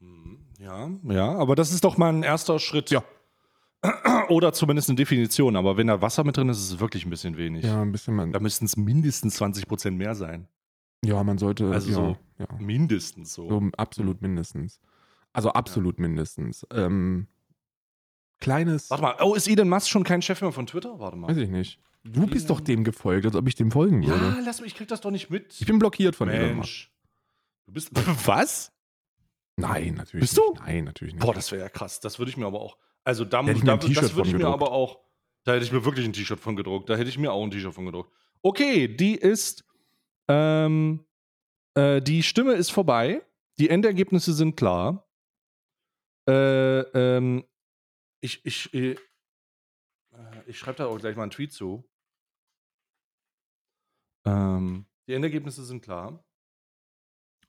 Hm, 0.00 0.38
Ja, 0.58 0.90
ja, 1.04 1.34
aber 1.36 1.54
das 1.54 1.72
ist 1.72 1.84
doch 1.84 1.96
mal 1.96 2.12
ein 2.12 2.22
erster 2.22 2.58
Schritt. 2.58 2.90
Ja. 2.90 3.02
Oder 4.28 4.52
zumindest 4.52 4.88
eine 4.88 4.96
Definition. 4.96 5.56
Aber 5.56 5.76
wenn 5.76 5.86
da 5.86 6.00
Wasser 6.00 6.24
mit 6.24 6.36
drin 6.36 6.48
ist, 6.48 6.58
ist 6.58 6.72
es 6.72 6.80
wirklich 6.80 7.04
ein 7.06 7.10
bisschen 7.10 7.36
wenig. 7.36 7.64
Ja, 7.64 7.82
ein 7.82 7.92
bisschen 7.92 8.14
man, 8.14 8.32
Da 8.32 8.40
müssten 8.40 8.64
es 8.64 8.76
mindestens 8.76 9.36
20 9.36 9.68
Prozent 9.68 9.96
mehr 9.98 10.14
sein. 10.14 10.48
ja, 11.04 11.22
man 11.22 11.38
sollte. 11.38 11.70
Also 11.70 11.88
ja, 11.90 11.94
so 11.94 12.16
ja. 12.38 12.46
Mindestens 12.58 13.32
so. 13.34 13.48
So 13.48 13.62
absolut 13.76 14.22
mindestens. 14.22 14.80
Also 15.32 15.50
absolut 15.52 15.98
mindestens. 16.00 16.66
Ähm, 16.72 17.28
kleines. 18.40 18.90
Warte 18.90 19.02
mal, 19.02 19.16
oh, 19.20 19.34
ist 19.34 19.48
Elon 19.48 19.68
Musk 19.68 19.88
schon 19.88 20.02
kein 20.04 20.22
Chef 20.22 20.40
mehr 20.40 20.52
von 20.52 20.66
Twitter? 20.66 20.98
Warte 20.98 21.16
mal. 21.16 21.28
Weiß 21.28 21.36
ich 21.36 21.50
nicht. 21.50 21.78
Du 22.04 22.26
bist 22.26 22.48
doch 22.50 22.60
dem 22.60 22.84
gefolgt, 22.84 23.26
als 23.26 23.34
ob 23.34 23.46
ich 23.48 23.54
dem 23.56 23.70
folgen 23.70 24.06
würde. 24.06 24.24
Ja, 24.24 24.36
lass 24.44 24.60
mich, 24.60 24.72
ich 24.72 24.76
krieg 24.76 24.88
das 24.88 25.00
doch 25.00 25.10
nicht 25.10 25.28
mit. 25.28 25.52
Ich 25.60 25.66
bin 25.66 25.78
blockiert 25.78 26.14
von 26.16 26.28
Elon 26.28 26.56
Musk. 26.56 26.56
Mensch. 26.56 26.92
Du 27.66 27.72
bist. 27.72 27.90
Was? 28.26 28.72
Nein, 29.56 29.94
natürlich 29.94 30.30
Bist 30.30 30.36
nicht. 30.36 30.48
du? 30.48 30.64
Nein, 30.64 30.84
natürlich 30.84 31.14
nicht. 31.14 31.22
Boah, 31.22 31.34
das 31.34 31.50
wäre 31.50 31.62
ja 31.62 31.68
krass. 31.68 32.00
Das 32.00 32.18
würde 32.18 32.30
ich 32.30 32.36
mir 32.36 32.46
aber 32.46 32.60
auch. 32.60 32.76
Also 33.04 33.24
da, 33.24 33.42
da 33.42 33.52
das 33.76 34.14
würde 34.14 34.28
ich 34.28 34.34
mir 34.34 34.38
gedruckt. 34.38 34.44
aber 34.62 34.72
auch. 34.72 35.00
Da 35.44 35.52
hätte 35.52 35.64
ich 35.64 35.72
mir 35.72 35.84
wirklich 35.84 36.04
ein 36.04 36.12
T-Shirt 36.12 36.40
von 36.40 36.56
gedruckt. 36.56 36.90
Da 36.90 36.96
hätte 36.96 37.08
ich 37.08 37.18
mir 37.18 37.32
auch 37.32 37.42
ein 37.42 37.50
T-Shirt 37.50 37.72
von 37.72 37.86
gedruckt. 37.86 38.12
Okay, 38.42 38.88
die 38.88 39.14
ist. 39.14 39.64
Ähm, 40.28 41.06
äh, 41.74 42.02
die 42.02 42.22
Stimme 42.22 42.54
ist 42.54 42.70
vorbei. 42.70 43.22
Die 43.58 43.70
Endergebnisse 43.70 44.32
sind 44.34 44.56
klar. 44.56 45.08
Äh, 46.28 46.80
ähm, 46.80 47.44
ich 48.20 48.44
ich, 48.44 48.74
äh, 48.74 48.90
äh, 48.90 48.96
ich 50.46 50.58
schreibe 50.58 50.78
da 50.78 50.86
auch 50.86 50.98
gleich 50.98 51.16
mal 51.16 51.22
einen 51.22 51.30
Tweet 51.30 51.52
zu. 51.52 51.88
Ähm, 54.26 54.86
die 55.06 55.14
Endergebnisse 55.14 55.64
sind 55.64 55.82
klar. 55.82 56.25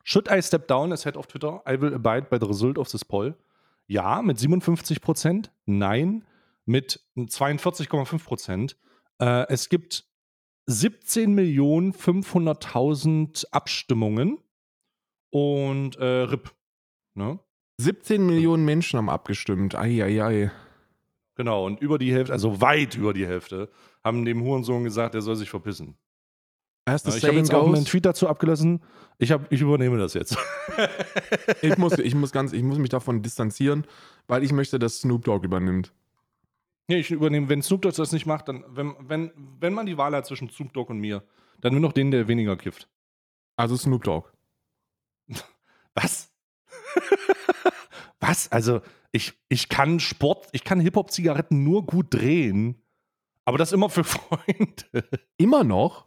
Should 0.10 0.32
I 0.32 0.42
step 0.42 0.70
down 0.70 0.94
as 0.94 1.04
head 1.04 1.18
of 1.18 1.28
Twitter? 1.28 1.60
I 1.66 1.76
will 1.76 1.94
abide 1.94 2.30
by 2.30 2.38
the 2.40 2.48
result 2.48 2.78
of 2.78 2.90
this 2.90 3.04
poll. 3.04 3.36
Ja, 3.88 4.22
mit 4.22 4.40
57 4.40 5.02
Prozent. 5.02 5.52
Nein, 5.66 6.24
mit 6.66 7.02
42,5 7.18 8.24
Prozent. 8.24 8.78
Äh, 9.20 9.46
es 9.50 9.68
gibt 9.68 10.06
17.500.000 10.70 13.52
Abstimmungen 13.52 14.38
und 15.30 15.98
äh, 15.98 16.06
RIP. 16.06 16.54
Ne? 17.16 17.40
17 17.76 18.26
Millionen 18.26 18.64
Menschen 18.64 19.00
haben 19.00 19.10
abgestimmt. 19.10 19.76
Eieiei. 19.76 20.54
Genau, 21.36 21.66
und 21.66 21.82
über 21.82 21.98
die 21.98 22.14
Hälfte, 22.14 22.32
also 22.32 22.62
weit 22.62 22.96
über 22.96 23.12
die 23.12 23.28
Hälfte, 23.28 23.70
haben 24.06 24.24
dem 24.24 24.42
Hurensohn 24.42 24.86
gesagt, 24.86 25.16
er 25.16 25.22
soll 25.22 25.36
sich 25.36 25.50
verpissen. 25.50 25.98
Ja, 26.88 26.96
ich 26.96 27.26
habe 27.26 27.36
jetzt 27.36 27.54
auch 27.54 27.68
einen 27.68 27.84
Tweet 27.84 28.06
dazu 28.06 28.30
abgelassen. 28.30 28.82
Ich, 29.18 29.32
hab, 29.34 29.52
ich 29.52 29.60
übernehme 29.60 29.98
das 29.98 30.14
jetzt. 30.14 30.38
ich, 31.62 31.78
muss, 31.78 31.98
ich, 32.00 32.16
muss 32.16 32.32
ganz, 32.32 32.54
ich 32.54 32.64
muss 32.64 32.78
mich 32.78 32.90
davon 32.90 33.22
distanzieren, 33.22 33.86
weil 34.28 34.44
ich 34.44 34.54
möchte, 34.54 34.80
dass 34.80 35.00
Snoop 35.00 35.26
Dogg 35.26 35.46
übernimmt. 35.46 35.92
Nee, 36.88 37.00
ich 37.00 37.12
übernehme, 37.12 37.50
wenn 37.50 37.62
Snoop 37.62 37.82
Dogg 37.82 37.98
das 37.98 38.14
nicht 38.14 38.26
macht, 38.26 38.48
dann, 38.48 38.64
wenn, 38.70 38.96
wenn, 39.00 39.32
wenn 39.60 39.74
man 39.74 39.86
die 39.86 39.98
Wahl 39.98 40.16
hat 40.16 40.26
zwischen 40.26 40.50
Snoop 40.50 40.72
Dogg 40.72 40.90
und 40.90 41.00
mir, 41.00 41.24
dann 41.60 41.74
nur 41.74 41.82
noch 41.82 41.92
den, 41.92 42.12
der 42.12 42.30
weniger 42.30 42.56
kifft. 42.56 42.88
Also 43.58 43.76
Snoop 43.76 44.04
Dogg. 44.04 44.30
Was? 45.94 46.32
Was? 48.22 48.50
Also, 48.52 48.82
ich, 49.12 49.34
ich 49.50 49.68
kann 49.68 50.00
Sport, 50.00 50.48
ich 50.54 50.64
kann 50.64 50.80
Hip-Hop-Zigaretten 50.80 51.64
nur 51.64 51.86
gut 51.86 52.14
drehen, 52.14 52.82
aber 53.44 53.58
das 53.58 53.74
immer 53.74 53.90
für 53.90 54.06
Freunde. 54.06 55.10
Immer 55.38 55.66
noch? 55.66 56.07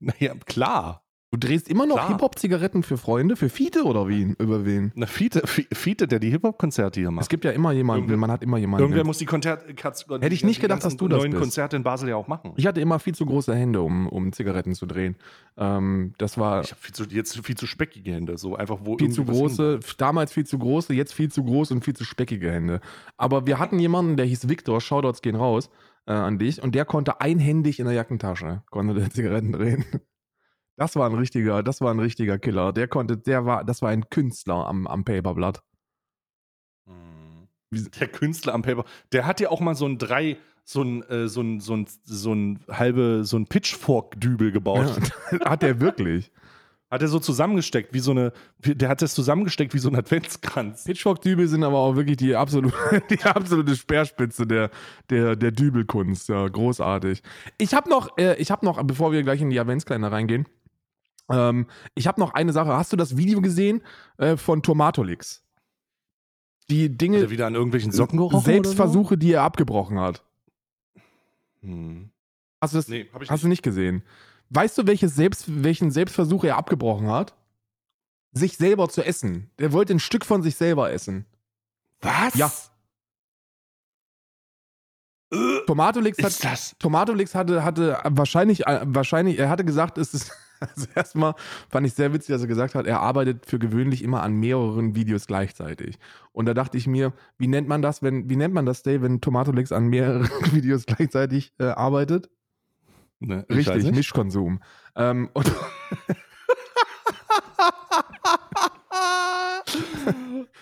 Naja, 0.00 0.34
klar. 0.46 1.02
Du 1.32 1.38
drehst 1.38 1.68
immer 1.68 1.86
noch. 1.86 2.08
Hip-Hop-Zigaretten 2.08 2.82
für 2.82 2.96
Freunde? 2.96 3.36
Für 3.36 3.48
Fiete 3.48 3.84
oder 3.84 4.08
wie? 4.08 4.34
Über 4.40 4.66
wen? 4.66 4.90
Na, 4.96 5.06
Fiete, 5.06 5.42
Fi- 5.46 5.68
Fiete 5.72 6.08
der 6.08 6.18
die 6.18 6.28
Hip-Hop-Konzerte 6.30 6.98
hier 6.98 7.12
macht. 7.12 7.22
Es 7.22 7.28
gibt 7.28 7.44
ja 7.44 7.52
immer 7.52 7.70
jemanden, 7.70 8.08
Irgendwer- 8.10 8.16
man 8.16 8.32
hat 8.32 8.42
immer 8.42 8.58
jemanden. 8.58 8.82
Irgendwer 8.82 9.04
muss 9.04 9.18
die 9.18 9.26
Konzerte. 9.26 9.72
Hätte 9.72 10.34
ich 10.34 10.42
nicht 10.42 10.60
gedacht, 10.60 10.84
dass 10.84 10.96
du 10.96 11.06
das 11.06 11.20
neuen 11.20 11.30
bist. 11.30 11.40
Konzerte 11.40 11.76
in 11.76 11.84
Basel 11.84 12.08
ja 12.08 12.16
auch 12.16 12.26
machen. 12.26 12.52
ich 12.56 12.66
hatte 12.66 12.80
immer 12.80 12.98
viel 12.98 13.14
zu 13.14 13.26
große 13.26 13.54
Hände, 13.54 13.80
um, 13.80 14.08
um 14.08 14.32
Zigaretten 14.32 14.74
zu 14.74 14.86
drehen. 14.86 15.14
Ähm, 15.56 16.14
das 16.18 16.36
war 16.36 16.64
Ich 16.64 16.72
habe 16.72 16.80
viel 16.80 16.94
zu, 16.94 17.04
jetzt 17.04 17.38
viel 17.46 17.56
zu 17.56 17.68
speckige 17.68 18.12
Hände, 18.12 18.36
so 18.36 18.56
einfach 18.56 18.78
wo 18.82 18.98
viel 18.98 19.10
zu 19.12 19.24
große, 19.24 19.78
damals 19.98 20.32
viel 20.32 20.46
zu 20.46 20.58
große, 20.58 20.94
jetzt 20.94 21.12
viel 21.14 21.30
zu 21.30 21.44
groß 21.44 21.70
und 21.70 21.84
viel 21.84 21.94
zu 21.94 22.02
speckige 22.02 22.50
Hände. 22.50 22.80
Aber 23.16 23.46
wir 23.46 23.60
hatten 23.60 23.78
jemanden, 23.78 24.16
der 24.16 24.26
hieß 24.26 24.48
Victor, 24.48 24.80
Shoutouts 24.80 25.22
gehen 25.22 25.36
raus 25.36 25.70
äh, 26.10 26.12
an 26.12 26.38
dich, 26.38 26.60
und 26.60 26.74
der 26.74 26.84
konnte 26.84 27.20
einhändig 27.20 27.78
in 27.78 27.86
der 27.86 27.94
Jackentasche, 27.94 28.62
konnte 28.70 28.94
der 28.94 29.10
Zigaretten 29.10 29.52
drehen. 29.52 29.84
Das 30.76 30.96
war 30.96 31.08
ein 31.08 31.14
richtiger, 31.14 31.62
das 31.62 31.82
war 31.82 31.92
ein 31.92 32.00
richtiger 32.00 32.38
Killer. 32.38 32.72
Der 32.72 32.88
konnte, 32.88 33.18
der 33.18 33.44
war, 33.44 33.64
das 33.64 33.82
war 33.82 33.90
ein 33.90 34.08
Künstler 34.08 34.66
am, 34.66 34.86
am 34.86 35.04
Paperblatt. 35.04 35.62
Mhm. 36.86 37.46
Der 38.00 38.08
Künstler 38.08 38.54
am 38.54 38.62
Paper, 38.62 38.84
der 39.12 39.26
hat 39.26 39.40
ja 39.40 39.50
auch 39.50 39.60
mal 39.60 39.74
so 39.74 39.86
ein 39.86 39.98
drei, 39.98 40.38
so 40.64 40.82
ein, 40.82 41.02
äh, 41.02 41.28
so 41.28 41.42
ein, 41.42 41.60
so 41.60 41.76
ein, 41.76 41.86
so 42.04 42.32
ein 42.32 42.60
halbe, 42.68 43.24
so 43.24 43.36
ein 43.36 43.46
Pitchfork-Dübel 43.46 44.52
gebaut. 44.52 44.98
Ja, 45.32 45.40
hat 45.50 45.62
der 45.62 45.80
wirklich. 45.80 46.32
Hat 46.90 47.02
er 47.02 47.08
so 47.08 47.20
zusammengesteckt, 47.20 47.94
wie 47.94 48.00
so 48.00 48.10
eine, 48.10 48.32
der 48.58 48.88
hat 48.88 49.00
das 49.00 49.14
zusammengesteckt 49.14 49.72
wie 49.74 49.78
so 49.78 49.88
ein 49.88 49.94
Adventskranz. 49.94 50.84
Pitchfork-Dübel 50.84 51.46
sind 51.46 51.62
aber 51.62 51.78
auch 51.78 51.94
wirklich 51.94 52.16
die 52.16 52.34
absolute, 52.34 52.74
die 53.10 53.22
absolute 53.22 53.76
Speerspitze 53.76 54.44
der, 54.46 54.70
der, 55.08 55.36
der 55.36 55.52
Dübelkunst. 55.52 56.28
Ja, 56.28 56.48
großartig. 56.48 57.22
Ich 57.58 57.74
habe 57.74 57.88
noch, 57.88 58.18
äh, 58.18 58.34
ich 58.40 58.50
habe 58.50 58.66
noch, 58.66 58.82
bevor 58.82 59.12
wir 59.12 59.22
gleich 59.22 59.40
in 59.40 59.50
die 59.50 59.60
Adventskalender 59.60 60.10
reingehen, 60.10 60.46
ähm, 61.30 61.66
ich 61.94 62.08
habe 62.08 62.20
noch 62.20 62.34
eine 62.34 62.52
Sache. 62.52 62.70
Hast 62.70 62.92
du 62.92 62.96
das 62.96 63.16
Video 63.16 63.40
gesehen 63.40 63.82
äh, 64.18 64.36
von 64.36 64.62
Tomatolix? 64.62 65.44
Die 66.70 66.86
Hat 66.86 67.00
Dinge, 67.00 67.18
er 67.18 67.30
wieder 67.30 67.46
an 67.46 67.54
irgendwelchen 67.54 67.92
Socken 67.92 68.18
gerochen 68.18 68.40
Selbstversuche, 68.40 69.16
die 69.16 69.32
er 69.32 69.42
abgebrochen 69.42 70.00
hat. 70.00 70.24
So? 71.62 71.68
Hm. 71.68 72.10
Hast 72.60 72.74
du 72.74 72.78
das 72.78 72.88
Nee, 72.88 73.08
hab 73.12 73.22
ich 73.22 73.30
hast 73.30 73.44
du 73.44 73.48
nicht 73.48 73.62
gesehen? 73.62 74.02
Weißt 74.50 74.76
du, 74.76 74.86
welches 74.86 75.14
Selbst, 75.14 75.44
welchen 75.46 75.90
Selbstversuch 75.90 76.44
er 76.44 76.56
abgebrochen 76.56 77.08
hat? 77.08 77.34
Sich 78.32 78.56
selber 78.56 78.88
zu 78.88 79.02
essen. 79.02 79.50
Der 79.58 79.72
wollte 79.72 79.94
ein 79.94 80.00
Stück 80.00 80.24
von 80.24 80.42
sich 80.42 80.56
selber 80.56 80.92
essen. 80.92 81.24
Was? 82.00 82.34
Ja. 82.34 82.52
Äh, 85.32 85.64
Tomatolix 85.66 86.18
hat, 86.18 86.30
ist 86.30 86.44
das? 86.44 86.76
Tomatolix 86.78 87.34
hatte, 87.34 87.64
hatte 87.64 87.98
wahrscheinlich, 88.04 88.66
äh, 88.66 88.80
wahrscheinlich, 88.84 89.38
er 89.38 89.48
hatte 89.48 89.64
gesagt, 89.64 89.98
es 89.98 90.14
ist, 90.14 90.32
also 90.60 90.86
erstmal 90.94 91.34
fand 91.68 91.86
ich 91.86 91.94
sehr 91.94 92.12
witzig, 92.12 92.34
dass 92.34 92.42
er 92.42 92.48
gesagt 92.48 92.74
hat, 92.74 92.86
er 92.86 93.00
arbeitet 93.00 93.46
für 93.46 93.60
gewöhnlich 93.60 94.02
immer 94.02 94.22
an 94.22 94.34
mehreren 94.34 94.96
Videos 94.96 95.26
gleichzeitig. 95.26 95.98
Und 96.32 96.46
da 96.46 96.54
dachte 96.54 96.76
ich 96.76 96.88
mir, 96.88 97.12
wie 97.38 97.46
nennt 97.46 97.68
man 97.68 97.82
das, 97.82 98.02
wenn, 98.02 98.28
wie 98.28 98.36
nennt 98.36 98.54
man 98.54 98.66
das, 98.66 98.82
Dave, 98.82 99.02
wenn 99.02 99.20
Tomatolix 99.20 99.70
an 99.70 99.86
mehreren 99.86 100.28
Videos 100.52 100.86
gleichzeitig 100.86 101.52
äh, 101.58 101.66
arbeitet? 101.66 102.28
Ne, 103.20 103.44
Richtig. 103.50 103.92
Mischkonsum. 103.92 104.60
Ähm, 104.96 105.28
und 105.34 105.46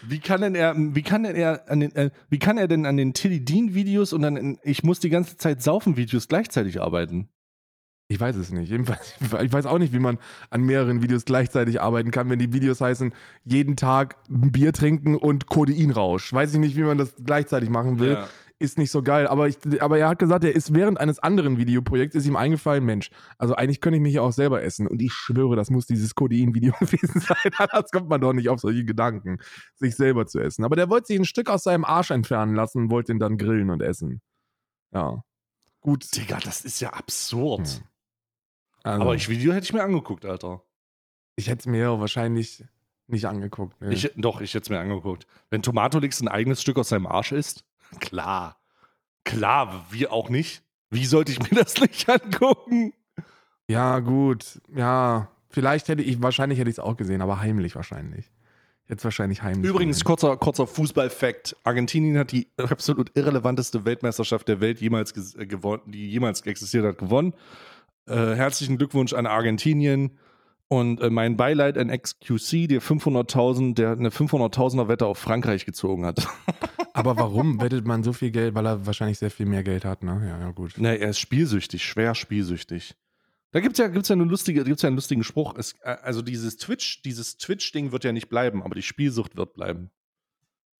Wie 0.03 0.21
kann 0.21 0.41
denn 0.41 0.55
er, 0.55 0.75
wie 0.77 1.03
kann 1.03 1.23
denn 1.23 1.37
er 1.37 1.71
an 1.71 1.81
den, 1.81 1.95
äh, 1.95 2.11
wie 2.29 2.39
kann 2.39 2.59
er 2.59 2.69
denn 2.69 2.87
an 2.87 2.97
den 2.97 3.15
Tilly 3.15 3.45
Dean 3.45 3.75
Videos 3.75 4.13
und 4.13 4.23
dann 4.23 4.37
in, 4.37 4.59
ich 4.63 4.83
muss 4.83 5.01
die 5.01 5.11
ganze 5.11 5.37
Zeit 5.37 5.63
saufen 5.63 5.97
Videos 5.97 6.29
gleichzeitig 6.29 6.81
arbeiten? 6.81 7.29
ich 8.11 8.19
weiß 8.19 8.37
es 8.37 8.51
nicht. 8.51 8.71
Jedenfalls, 8.71 9.15
ich 9.43 9.53
weiß 9.53 9.67
auch 9.67 9.79
nicht, 9.79 9.93
wie 9.93 9.99
man 9.99 10.19
an 10.51 10.63
mehreren 10.63 11.03
Videos 11.03 11.25
gleichzeitig 11.25 11.81
arbeiten 11.81 12.11
kann, 12.11 12.29
wenn 12.31 12.39
die 12.39 12.53
Videos 12.53 12.81
heißen, 12.81 13.13
jeden 13.45 13.77
Tag 13.77 14.17
ein 14.31 14.51
Bier 14.51 14.73
trinken 14.73 15.15
und 15.15 15.47
Kodeinrausch. 15.47 16.33
Weiß 16.33 16.55
ich 16.55 16.59
nicht, 16.59 16.77
wie 16.77 16.83
man 16.83 16.99
das 16.99 17.15
gleichzeitig 17.23 17.69
machen 17.69 17.99
will. 17.99 18.13
Ja. 18.13 18.29
Ist 18.61 18.77
nicht 18.77 18.91
so 18.91 19.03
geil. 19.03 19.29
Aber, 19.29 19.47
ich, 19.47 19.59
aber 19.81 19.99
er 19.99 20.09
hat 20.09 20.19
gesagt, 20.19 20.43
er 20.43 20.55
ist 20.55 20.75
während 20.75 20.99
eines 20.99 21.21
anderen 21.21 21.59
Videoprojekts 21.59 22.17
ist 22.17 22.27
ihm 22.27 22.35
eingefallen, 22.35 22.85
Mensch, 22.85 23.11
also 23.39 23.55
eigentlich 23.55 23.81
könnte 23.81 23.99
ich 23.99 24.03
mich 24.03 24.15
ja 24.15 24.23
auch 24.23 24.33
selber 24.33 24.63
essen. 24.65 24.89
Und 24.89 25.01
ich 25.01 25.13
schwöre, 25.13 25.55
das 25.55 25.71
muss 25.71 25.87
dieses 25.87 26.17
Codein-Video 26.17 26.73
gewesen 26.81 27.21
sein. 27.21 27.37
Das 27.73 27.91
kommt 27.93 28.09
man 28.09 28.21
doch 28.21 28.33
nicht 28.33 28.49
auf 28.49 28.61
solche 28.61 28.85
Gedanken, 28.85 29.39
sich 29.77 29.95
selber 29.95 30.27
zu 30.27 30.41
essen. 30.41 30.65
Aber 30.65 30.75
der 30.75 30.91
wollte 30.91 31.07
sich 31.07 31.19
ein 31.19 31.25
Stück 31.25 31.49
aus 31.51 31.63
seinem 31.63 31.85
Arsch 31.85 32.11
entfernen 32.11 32.57
lassen 32.57 32.83
und 32.83 32.91
wollte 32.91 33.13
ihn 33.13 33.21
dann 33.21 33.39
grillen 33.39 33.71
und 33.71 33.81
essen. 33.81 34.21
Ja. 34.93 35.23
Gut. 35.81 36.17
Digga, 36.17 36.41
das 36.41 36.65
ist 36.65 36.81
ja 36.81 36.91
absurd. 36.91 37.69
Hm. 37.69 37.83
Also, 38.83 39.03
Aber 39.03 39.15
ich 39.15 39.29
Video 39.29 39.53
hätte 39.53 39.65
ich 39.65 39.73
mir 39.73 39.83
angeguckt, 39.83 40.25
Alter. 40.25 40.63
Ich 41.37 41.49
hätte 41.49 41.61
es 41.61 41.67
mir 41.67 42.01
wahrscheinlich 42.01 42.65
nicht 43.07 43.27
angeguckt. 43.27 43.81
Ne? 43.81 43.93
Ich, 43.93 44.11
doch, 44.17 44.41
ich 44.41 44.55
hätte 44.55 44.65
es 44.65 44.71
mir 44.71 44.81
angeguckt. 44.81 45.27
Wenn 45.51 45.63
Tomatolix 45.63 46.21
ein 46.21 46.29
eigenes 46.29 46.61
Stück 46.61 46.79
aus 46.79 46.89
seinem 46.89 47.07
Arsch 47.07 47.33
isst, 47.33 47.65
klar. 48.01 48.57
Klar, 49.25 49.87
wir 49.91 50.13
auch 50.13 50.31
nicht. 50.31 50.63
Wie 50.91 51.05
sollte 51.05 51.33
ich 51.33 51.41
mir 51.41 51.63
das 51.63 51.81
nicht 51.81 52.09
angucken? 52.09 52.93
ja, 53.69 53.99
gut. 54.01 54.61
Ja, 54.75 55.31
vielleicht 55.51 55.89
hätte 55.89 56.03
ich, 56.03 56.23
wahrscheinlich 56.23 56.59
hätte 56.59 56.71
ich 56.71 56.77
es 56.77 56.81
auch 56.81 56.97
gesehen, 56.97 57.21
aber 57.21 57.41
heimlich 57.41 57.77
wahrscheinlich. 57.77 58.31
Es 58.91 59.05
wahrscheinlich 59.05 59.43
heimlich 59.43 59.69
Übrigens, 59.69 60.03
kurzer, 60.03 60.39
kurzer 60.39 60.67
Fußball-Fact. 60.67 61.57
Argentinien 61.63 62.17
hat 62.17 62.33
die 62.33 62.49
absolut 62.57 63.11
irrelevanteste 63.15 63.85
Weltmeisterschaft 63.85 64.49
der 64.49 64.63
Welt 64.63 64.81
jemals 64.81 65.13
äh, 65.37 65.47
gewonnen, 65.47 65.83
die 65.87 66.09
jemals 66.09 66.41
existiert 66.41 66.87
hat, 66.87 66.97
gewonnen. 66.97 67.35
Äh, 68.07 68.15
herzlichen 68.35 68.79
Glückwunsch 68.79 69.13
an 69.13 69.27
Argentinien. 69.27 70.19
Und 70.69 71.01
äh, 71.03 71.11
mein 71.11 71.37
Beileid 71.37 71.77
an 71.77 71.89
XQC, 71.89 72.69
der 72.69 72.81
500.000, 72.81 73.75
der 73.75 73.93
eine 73.93 74.09
500.000er 74.09 74.89
Wette 74.89 75.07
auf 75.07 75.19
Frankreich 75.19 75.67
gezogen 75.67 76.07
hat. 76.07 76.27
Aber 76.99 77.17
warum 77.17 77.61
wettet 77.61 77.87
man 77.87 78.03
so 78.03 78.13
viel 78.13 78.31
Geld? 78.31 78.55
Weil 78.55 78.67
er 78.67 78.87
wahrscheinlich 78.87 79.19
sehr 79.19 79.31
viel 79.31 79.47
mehr 79.47 79.63
Geld 79.63 79.85
hat, 79.85 80.03
ne? 80.03 80.23
Ja, 80.27 80.39
ja, 80.41 80.51
gut. 80.51 80.79
Ne, 80.79 80.99
er 80.99 81.11
ist 81.11 81.19
spielsüchtig, 81.19 81.85
schwer 81.85 82.15
spielsüchtig. 82.15 82.95
Da 83.51 83.61
gibt's 83.61 83.79
ja, 83.79 83.89
gibt's 83.89 84.09
ja, 84.09 84.15
eine 84.15 84.25
lustige, 84.25 84.65
gibt's 84.65 84.83
ja 84.83 84.89
einen 84.89 84.97
lustigen 84.97 85.25
Spruch. 85.25 85.55
Es, 85.57 85.73
äh, 85.83 85.97
also 86.03 86.21
dieses 86.23 86.57
Twitch, 86.59 87.03
dieses 87.03 87.39
Twitch-Ding 87.39 87.93
wird 87.93 88.05
ja 88.05 88.13
nicht 88.13 88.29
bleiben, 88.29 88.63
aber 88.63 88.75
die 88.75 88.83
Spielsucht 88.83 89.37
wird 89.37 89.55
bleiben. 89.55 89.91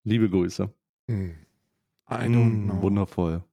Liebe 0.05 0.29
Grüße. 0.29 0.73
I 1.09 1.35
don't 2.11 2.29
Mm, 2.29 2.65
know. 2.67 2.83
Wundervoll. 2.83 3.45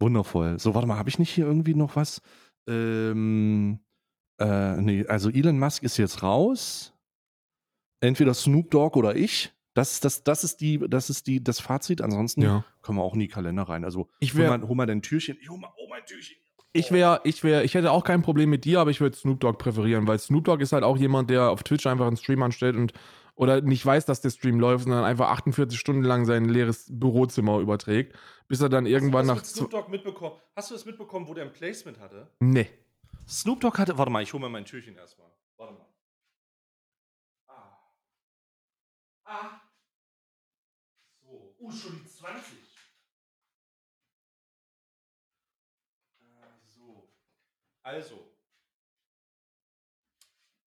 Wundervoll. 0.00 0.58
So, 0.58 0.74
warte 0.74 0.86
mal, 0.86 0.98
habe 0.98 1.08
ich 1.08 1.18
nicht 1.18 1.30
hier 1.30 1.46
irgendwie 1.46 1.74
noch 1.74 1.96
was? 1.96 2.20
Ähm, 2.68 3.80
äh, 4.38 4.76
nee, 4.80 5.06
also 5.06 5.30
Elon 5.30 5.58
Musk 5.58 5.82
ist 5.82 5.96
jetzt 5.96 6.22
raus. 6.22 6.92
Entweder 8.00 8.34
Snoop 8.34 8.70
Dogg 8.70 8.98
oder 8.98 9.16
ich. 9.16 9.53
Das, 9.74 10.00
das, 10.00 10.22
das 10.24 10.44
ist 10.44 10.60
die, 10.60 10.78
das 10.88 11.10
ist 11.10 11.26
die, 11.26 11.42
das 11.42 11.60
Fazit. 11.60 12.00
Ansonsten 12.00 12.42
Ja. 12.42 12.64
können 12.82 12.98
wir 12.98 13.02
auch 13.02 13.14
in 13.14 13.20
die 13.20 13.28
Kalender 13.28 13.64
rein. 13.64 13.84
Also 13.84 14.08
Ich 14.20 14.32
hol 14.34 14.40
wäre, 14.40 14.58
mal, 14.58 14.66
hol 14.68 14.76
mal 14.76 14.86
dein 14.86 15.02
Türchen. 15.02 15.36
Ich 15.40 15.50
hol 15.50 15.58
mal, 15.58 15.70
oh 15.76 15.88
mein 15.90 16.04
Türchen. 16.06 16.36
ich 16.72 16.90
wäre, 16.92 17.20
ich 17.24 17.42
wäre, 17.44 17.64
ich 17.64 17.74
hätte 17.74 17.90
auch 17.90 18.04
kein 18.04 18.22
Problem 18.22 18.50
mit 18.50 18.64
dir, 18.64 18.80
aber 18.80 18.90
ich 18.90 19.00
würde 19.00 19.16
Snoop 19.16 19.40
Dogg 19.40 19.58
präferieren, 19.58 20.06
weil 20.06 20.18
Snoop 20.18 20.44
Dogg 20.44 20.62
ist 20.62 20.72
halt 20.72 20.84
auch 20.84 20.96
jemand, 20.96 21.28
der 21.30 21.50
auf 21.50 21.62
Twitch 21.64 21.86
einfach 21.86 22.06
einen 22.06 22.16
Stream 22.16 22.42
anstellt 22.42 22.76
und 22.76 22.92
oder 23.36 23.60
nicht 23.62 23.84
weiß, 23.84 24.06
dass 24.06 24.20
der 24.20 24.30
Stream 24.30 24.60
läuft, 24.60 24.84
sondern 24.84 25.02
einfach 25.04 25.28
48 25.30 25.76
Stunden 25.76 26.04
lang 26.04 26.24
sein 26.24 26.44
leeres 26.44 26.86
Bürozimmer 26.88 27.58
überträgt, 27.58 28.16
bis 28.46 28.60
er 28.60 28.68
dann 28.68 28.86
irgendwann 28.86 29.26
nach. 29.26 29.40
Hast 29.40 29.56
du 29.56 29.62
das 29.62 29.62
mit 29.62 29.70
Snoop 29.70 29.82
Dogg 29.82 29.90
mitbekommen? 29.90 30.36
Hast 30.54 30.70
du 30.70 30.74
das 30.76 30.84
mitbekommen, 30.84 31.26
wo 31.26 31.34
der 31.34 31.44
ein 31.46 31.52
Placement 31.52 31.98
hatte? 31.98 32.30
Nee. 32.38 32.70
Snoop 33.26 33.60
Dogg 33.60 33.76
hatte, 33.78 33.98
warte 33.98 34.12
mal, 34.12 34.22
ich 34.22 34.32
hole 34.32 34.40
mir 34.44 34.50
mein 34.50 34.64
Türchen 34.64 34.94
erstmal. 34.94 35.26
Warte 35.56 35.72
mal. 35.74 35.86
Ah. 37.48 37.78
Ah. 39.24 39.60
So. 41.64 41.68
Uh, 41.68 41.72
schon 41.72 41.98
die 42.02 42.06
20. 42.06 42.58
Ah, 46.20 46.58
so. 46.66 47.08
Also. 47.82 48.30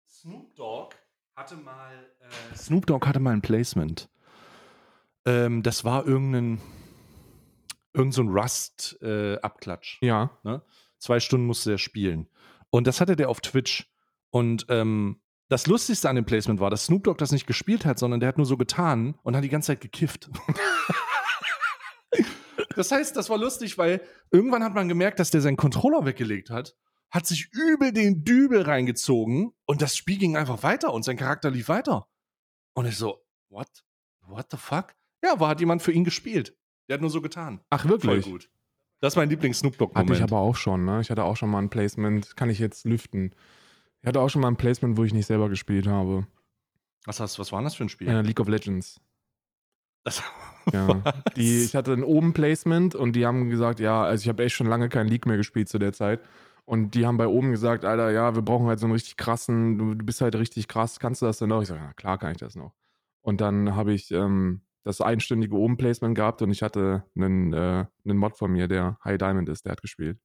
Snoop 0.07 0.55
Dogg 0.55 0.95
hatte 1.35 1.55
mal. 1.55 1.93
Äh, 2.19 2.55
Snoop 2.55 2.85
Dogg 2.85 3.07
hatte 3.07 3.19
mal 3.19 3.33
ein 3.33 3.41
Placement. 3.41 4.09
Ähm, 5.25 5.63
das 5.63 5.83
war 5.83 6.05
irgendein. 6.05 6.61
Irgend 7.93 8.13
so 8.13 8.23
ein 8.23 8.29
Rust-Abklatsch. 8.29 10.01
Ja. 10.01 10.37
Zwei 10.97 11.21
Stunden 11.21 11.47
musste 11.47 11.71
er 11.71 11.77
spielen. 11.77 12.27
Und 12.69 12.87
das 12.87 12.99
hatte 12.99 13.15
der 13.15 13.29
auf 13.29 13.39
Twitch. 13.39 13.89
Und 14.31 14.65
ähm, 14.67 15.21
das 15.47 15.67
Lustigste 15.67 16.09
an 16.09 16.15
dem 16.15 16.25
Placement 16.25 16.59
war, 16.59 16.69
dass 16.69 16.85
Snoop 16.85 17.03
Dogg 17.03 17.17
das 17.17 17.31
nicht 17.31 17.47
gespielt 17.47 17.85
hat, 17.85 17.99
sondern 17.99 18.19
der 18.19 18.29
hat 18.29 18.37
nur 18.37 18.45
so 18.45 18.57
getan 18.57 19.15
und 19.23 19.35
hat 19.35 19.43
die 19.43 19.49
ganze 19.49 19.67
Zeit 19.67 19.81
gekifft. 19.81 20.29
das 22.75 22.91
heißt, 22.91 23.15
das 23.15 23.29
war 23.29 23.37
lustig, 23.37 23.77
weil 23.77 24.01
irgendwann 24.31 24.63
hat 24.63 24.73
man 24.73 24.87
gemerkt, 24.87 25.19
dass 25.19 25.29
der 25.29 25.41
seinen 25.41 25.57
Controller 25.57 26.05
weggelegt 26.05 26.49
hat, 26.49 26.75
hat 27.11 27.27
sich 27.27 27.49
übel 27.53 27.91
den 27.91 28.23
Dübel 28.23 28.63
reingezogen 28.63 29.51
und 29.65 29.81
das 29.81 29.95
Spiel 29.95 30.17
ging 30.17 30.35
einfach 30.35 30.63
weiter 30.63 30.93
und 30.93 31.03
sein 31.03 31.17
Charakter 31.17 31.51
lief 31.51 31.69
weiter. 31.69 32.07
Und 32.73 32.87
ich 32.87 32.97
so, 32.97 33.23
what? 33.49 33.69
What 34.21 34.47
the 34.51 34.57
fuck? 34.57 34.95
Ja, 35.23 35.39
war 35.39 35.49
hat 35.49 35.59
jemand 35.59 35.81
für 35.81 35.91
ihn 35.91 36.03
gespielt. 36.03 36.57
Der 36.89 36.95
hat 36.95 37.01
nur 37.01 37.09
so 37.09 37.21
getan. 37.21 37.61
Ach, 37.69 37.83
Voll 37.83 37.91
wirklich? 37.91 38.25
gut. 38.25 38.49
Das 39.01 39.13
ist 39.13 39.17
mein 39.17 39.29
Lieblings-Snoop 39.29 39.77
Dogg-Moment. 39.77 40.09
Hatte 40.09 40.17
ich 40.17 40.23
aber 40.23 40.39
auch 40.39 40.55
schon, 40.55 40.85
ne? 40.85 41.01
Ich 41.01 41.09
hatte 41.09 41.23
auch 41.23 41.37
schon 41.37 41.49
mal 41.49 41.59
ein 41.59 41.69
Placement, 41.69 42.35
kann 42.35 42.49
ich 42.49 42.59
jetzt 42.59 42.85
lüften. 42.85 43.35
Ich 44.05 44.07
hatte 44.07 44.19
auch 44.19 44.29
schon 44.29 44.43
mal 44.43 44.49
ein 44.49 44.55
Placement, 44.55 44.97
wo 44.97 45.03
ich 45.03 45.15
nicht 45.15 45.25
selber 45.25 45.49
gespielt 45.49 45.87
habe. 45.87 46.27
Was, 47.05 47.19
hast, 47.19 47.39
was 47.39 47.51
war 47.51 47.63
das 47.63 47.73
für 47.73 47.85
ein 47.85 47.89
Spiel? 47.89 48.07
Äh, 48.07 48.21
League 48.21 48.39
of 48.39 48.47
Legends. 48.47 49.01
Das, 50.03 50.21
Ja. 50.73 51.01
Die, 51.35 51.63
ich 51.63 51.75
hatte 51.75 51.91
ein 51.93 52.03
oben 52.03 52.33
Placement 52.33 52.93
und 52.93 53.15
die 53.15 53.25
haben 53.25 53.49
gesagt, 53.49 53.79
ja, 53.79 54.03
also 54.03 54.21
ich 54.21 54.29
habe 54.29 54.43
echt 54.43 54.53
schon 54.53 54.67
lange 54.67 54.89
kein 54.89 55.07
League 55.07 55.25
mehr 55.25 55.37
gespielt 55.37 55.69
zu 55.69 55.79
der 55.79 55.91
Zeit. 55.91 56.21
Und 56.65 56.93
die 56.93 57.07
haben 57.07 57.17
bei 57.17 57.25
oben 57.27 57.49
gesagt, 57.49 57.83
Alter, 57.83 58.11
ja, 58.11 58.35
wir 58.35 58.43
brauchen 58.43 58.67
halt 58.67 58.79
so 58.79 58.85
einen 58.85 58.93
richtig 58.93 59.17
krassen, 59.17 59.79
du, 59.79 59.95
bist 59.95 60.21
halt 60.21 60.35
richtig 60.35 60.67
krass, 60.67 60.99
kannst 60.99 61.23
du 61.23 61.25
das 61.25 61.39
denn 61.39 61.49
noch? 61.49 61.63
Ich 61.63 61.67
sage, 61.67 61.81
ja, 61.81 61.93
klar 61.93 62.19
kann 62.19 62.31
ich 62.31 62.37
das 62.37 62.55
noch. 62.55 62.75
Und 63.21 63.41
dann 63.41 63.75
habe 63.75 63.91
ich 63.91 64.11
ähm, 64.11 64.61
das 64.83 65.01
einstündige 65.01 65.55
oben 65.55 65.77
Placement 65.77 66.13
gehabt 66.13 66.43
und 66.43 66.51
ich 66.51 66.61
hatte 66.61 67.05
einen, 67.15 67.53
äh, 67.53 67.85
einen 68.05 68.17
Mod 68.19 68.37
von 68.37 68.51
mir, 68.51 68.67
der 68.67 68.99
High 69.03 69.17
Diamond 69.17 69.49
ist, 69.49 69.65
der 69.65 69.71
hat 69.71 69.81
gespielt. 69.81 70.19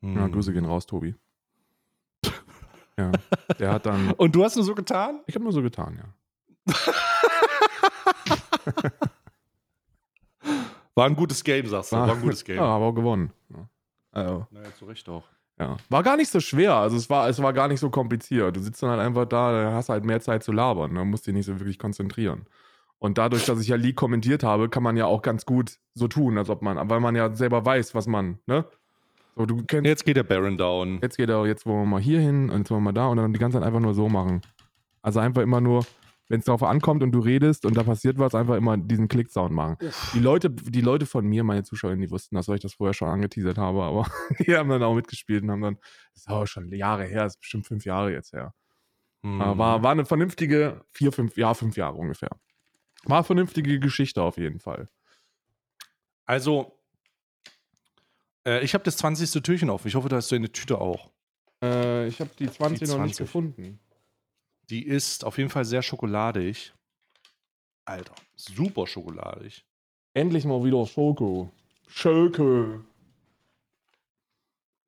Ja, 0.00 0.24
Hm. 0.24 0.32
Grüße 0.32 0.54
gehen 0.54 0.64
raus, 0.64 0.86
Tobi. 0.86 1.14
Ja, 2.98 3.12
der 3.58 3.72
hat 3.72 3.86
dann, 3.86 4.12
Und 4.16 4.34
du 4.34 4.44
hast 4.44 4.56
nur 4.56 4.64
so 4.64 4.74
getan? 4.74 5.20
ich 5.26 5.34
habe 5.34 5.44
nur 5.44 5.52
so 5.52 5.62
getan, 5.62 5.98
ja. 5.98 6.74
War 10.94 11.06
ein 11.06 11.16
gutes 11.16 11.42
Game, 11.42 11.66
sagst 11.66 11.92
du. 11.92 11.96
War 11.96 12.12
ein 12.12 12.20
gutes 12.20 12.44
Game. 12.44 12.56
Ja, 12.56 12.64
aber 12.64 12.86
auch 12.86 12.92
gewonnen. 12.92 13.32
Ja. 13.48 13.68
Also, 14.12 14.46
Naja, 14.50 14.68
zu 14.78 14.84
Recht 14.84 15.08
auch. 15.08 15.24
Ja. 15.58 15.76
War 15.88 16.02
gar 16.02 16.16
nicht 16.16 16.30
so 16.30 16.40
schwer, 16.40 16.74
also 16.74 16.96
es 16.96 17.08
war, 17.08 17.28
es 17.28 17.40
war 17.40 17.52
gar 17.52 17.68
nicht 17.68 17.80
so 17.80 17.90
kompliziert. 17.90 18.56
Du 18.56 18.60
sitzt 18.60 18.82
dann 18.82 18.90
halt 18.90 19.00
einfach 19.00 19.26
da, 19.26 19.52
da 19.52 19.72
hast 19.72 19.90
halt 19.90 20.04
mehr 20.04 20.20
Zeit 20.20 20.42
zu 20.42 20.52
labern, 20.52 20.94
da 20.94 21.04
musst 21.04 21.26
dich 21.26 21.34
nicht 21.34 21.46
so 21.46 21.58
wirklich 21.60 21.78
konzentrieren. 21.78 22.46
Und 22.98 23.18
dadurch, 23.18 23.44
dass 23.46 23.60
ich 23.60 23.68
ja 23.68 23.76
League 23.76 23.96
kommentiert 23.96 24.44
habe, 24.44 24.68
kann 24.68 24.82
man 24.82 24.96
ja 24.96 25.06
auch 25.06 25.22
ganz 25.22 25.44
gut 25.44 25.78
so 25.94 26.08
tun, 26.08 26.38
als 26.38 26.50
ob 26.50 26.62
man, 26.62 26.88
weil 26.88 27.00
man 27.00 27.16
ja 27.16 27.34
selber 27.34 27.64
weiß, 27.64 27.94
was 27.94 28.06
man, 28.06 28.38
ne? 28.46 28.64
So, 29.34 29.46
du 29.46 29.64
kennst, 29.64 29.86
Jetzt 29.86 30.04
geht 30.04 30.16
der 30.16 30.24
Baron 30.24 30.58
down. 30.58 30.98
jetzt 31.02 31.16
geht 31.16 31.28
er, 31.28 31.46
jetzt 31.46 31.64
wollen 31.64 31.82
wir 31.82 31.86
mal 31.86 32.00
hier 32.00 32.20
hin 32.20 32.50
und 32.50 32.58
jetzt 32.58 32.70
wollen 32.70 32.82
wir 32.82 32.92
mal 32.92 32.92
da 32.92 33.06
und 33.06 33.16
dann 33.16 33.32
die 33.32 33.38
ganze 33.38 33.58
Zeit 33.58 33.66
einfach 33.66 33.80
nur 33.80 33.94
so 33.94 34.08
machen. 34.08 34.42
Also 35.00 35.20
einfach 35.20 35.42
immer 35.42 35.60
nur 35.60 35.84
wenn 36.32 36.38
es 36.38 36.46
darauf 36.46 36.62
ankommt 36.62 37.02
und 37.02 37.12
du 37.12 37.18
redest 37.18 37.66
und 37.66 37.76
da 37.76 37.82
passiert 37.82 38.18
was, 38.18 38.34
einfach 38.34 38.56
immer 38.56 38.78
diesen 38.78 39.06
Klick-Sound 39.06 39.52
machen. 39.52 39.76
Die 40.14 40.18
Leute, 40.18 40.48
die 40.48 40.80
Leute 40.80 41.04
von 41.04 41.26
mir, 41.26 41.44
meine 41.44 41.62
Zuschauer, 41.62 41.94
die 41.94 42.10
wussten 42.10 42.36
das, 42.36 42.48
weil 42.48 42.54
ich 42.54 42.62
das 42.62 42.72
vorher 42.72 42.94
schon 42.94 43.08
angeteasert 43.08 43.58
habe, 43.58 43.82
aber 43.82 44.06
die 44.38 44.56
haben 44.56 44.70
dann 44.70 44.82
auch 44.82 44.94
mitgespielt 44.94 45.42
und 45.42 45.50
haben 45.50 45.60
dann, 45.60 45.78
das 46.14 46.22
ist 46.22 46.28
auch 46.30 46.46
schon 46.46 46.72
Jahre 46.72 47.04
her, 47.04 47.24
das 47.24 47.34
ist 47.34 47.40
bestimmt 47.40 47.66
fünf 47.66 47.84
Jahre 47.84 48.12
jetzt 48.12 48.32
her. 48.32 48.54
Hm. 49.22 49.40
War, 49.40 49.82
war 49.82 49.90
eine 49.90 50.06
vernünftige, 50.06 50.82
vier, 50.90 51.12
fünf, 51.12 51.36
ja, 51.36 51.52
fünf 51.52 51.76
Jahre 51.76 51.96
ungefähr. 51.96 52.30
War 53.04 53.18
eine 53.18 53.24
vernünftige 53.24 53.78
Geschichte 53.78 54.22
auf 54.22 54.38
jeden 54.38 54.58
Fall. 54.58 54.88
Also, 56.24 56.78
äh, 58.46 58.62
ich 58.64 58.74
habe 58.74 58.84
das 58.84 58.96
20. 58.96 59.42
Türchen 59.42 59.70
auf. 59.70 59.86
Ich 59.86 59.94
hoffe, 59.94 60.08
da 60.08 60.18
ist 60.18 60.30
deine 60.32 60.50
Tüte 60.50 60.80
auch. 60.80 61.10
Äh, 61.62 62.08
ich 62.08 62.20
habe 62.20 62.30
die 62.38 62.50
20 62.50 62.80
Die 62.80 62.94
noch 62.94 63.02
nicht 63.02 63.16
20. 63.16 63.18
gefunden. 63.18 63.78
Die 64.70 64.86
ist 64.86 65.24
auf 65.24 65.38
jeden 65.38 65.50
Fall 65.50 65.64
sehr 65.64 65.82
schokoladig. 65.82 66.72
Alter, 67.84 68.14
super 68.36 68.86
schokoladig. 68.86 69.64
Endlich 70.14 70.44
mal 70.44 70.62
wieder 70.62 70.86
Schoko. 70.86 71.50
Schoko. 71.88 72.80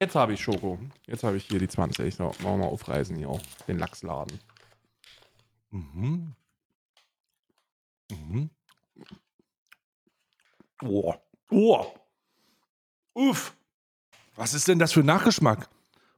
Jetzt 0.00 0.14
habe 0.14 0.34
ich 0.34 0.40
Schoko. 0.40 0.78
Jetzt 1.06 1.24
habe 1.24 1.36
ich 1.36 1.44
hier 1.44 1.58
die 1.58 1.68
20. 1.68 2.14
So, 2.14 2.24
machen 2.24 2.42
wir 2.42 2.56
mal 2.56 2.66
aufreißen 2.66 3.16
hier. 3.16 3.40
Den 3.66 3.78
Lachsladen. 3.78 4.38
Mhm. 5.70 6.34
Mhm. 8.10 8.50
Oh. 10.82 11.14
Oh. 11.50 11.86
Uff. 13.14 13.56
Was 14.36 14.54
ist 14.54 14.68
denn 14.68 14.78
das 14.78 14.92
für 14.92 15.00
ein 15.00 15.06
Nachgeschmack? 15.06 15.68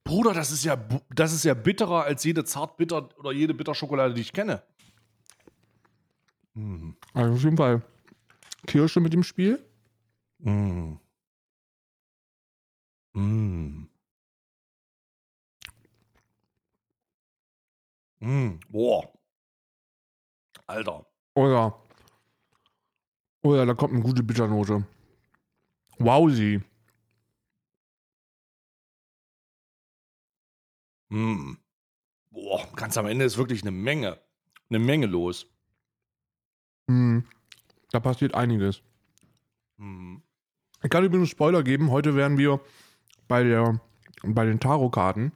Bruder, 0.03 0.33
das 0.33 0.51
ist 0.51 0.65
ja, 0.65 0.77
das 1.11 1.33
ist 1.33 1.45
ja 1.45 1.55
bitterer 1.55 2.05
als 2.05 2.25
jede 2.25 2.45
Zartbitter 2.45 3.09
oder 3.19 3.33
jede 3.33 3.55
Bitterschokolade, 3.55 4.15
die 4.15 4.21
ich 4.23 4.33
kenne. 4.33 4.63
Mhm. 6.55 6.97
Also 7.13 7.35
auf 7.35 7.43
jeden 7.43 7.57
Fall 7.57 7.83
Kirsche 8.67 9.01
mit 9.01 9.13
dem 9.13 9.23
Spiel. 9.23 9.65
Mm. 10.39 10.95
Mm. 13.15 13.89
Mm. 18.21 18.61
Boah. 18.69 19.13
Alter. 20.67 21.07
Oh 21.35 21.49
ja. 21.49 21.75
Oh 23.43 23.55
ja, 23.55 23.65
da 23.65 23.75
kommt 23.75 23.93
eine 23.93 24.03
gute 24.03 24.23
Bitternote. 24.23 24.85
Wowsi. 25.99 26.63
Mm. 31.09 31.55
Boah, 32.31 32.67
ganz 32.75 32.97
am 32.97 33.07
Ende 33.07 33.25
ist 33.25 33.39
wirklich 33.39 33.63
eine 33.63 33.71
Menge. 33.71 34.21
Eine 34.69 34.79
Menge 34.79 35.07
los. 35.07 35.47
Hm. 36.89 37.25
Da 37.91 38.01
passiert 38.01 38.35
einiges. 38.35 38.83
Mm. 39.77 40.17
Ich 40.83 40.91
kann 40.91 41.05
übrigens 41.05 41.31
Spoiler 41.31 41.63
geben. 41.63 41.91
Heute 41.91 42.15
werden 42.17 42.39
wir 42.39 42.61
bei, 43.29 43.43
der, 43.43 43.81
bei 44.23 44.45
den 44.45 44.61
Tarotkarten 44.61 45.33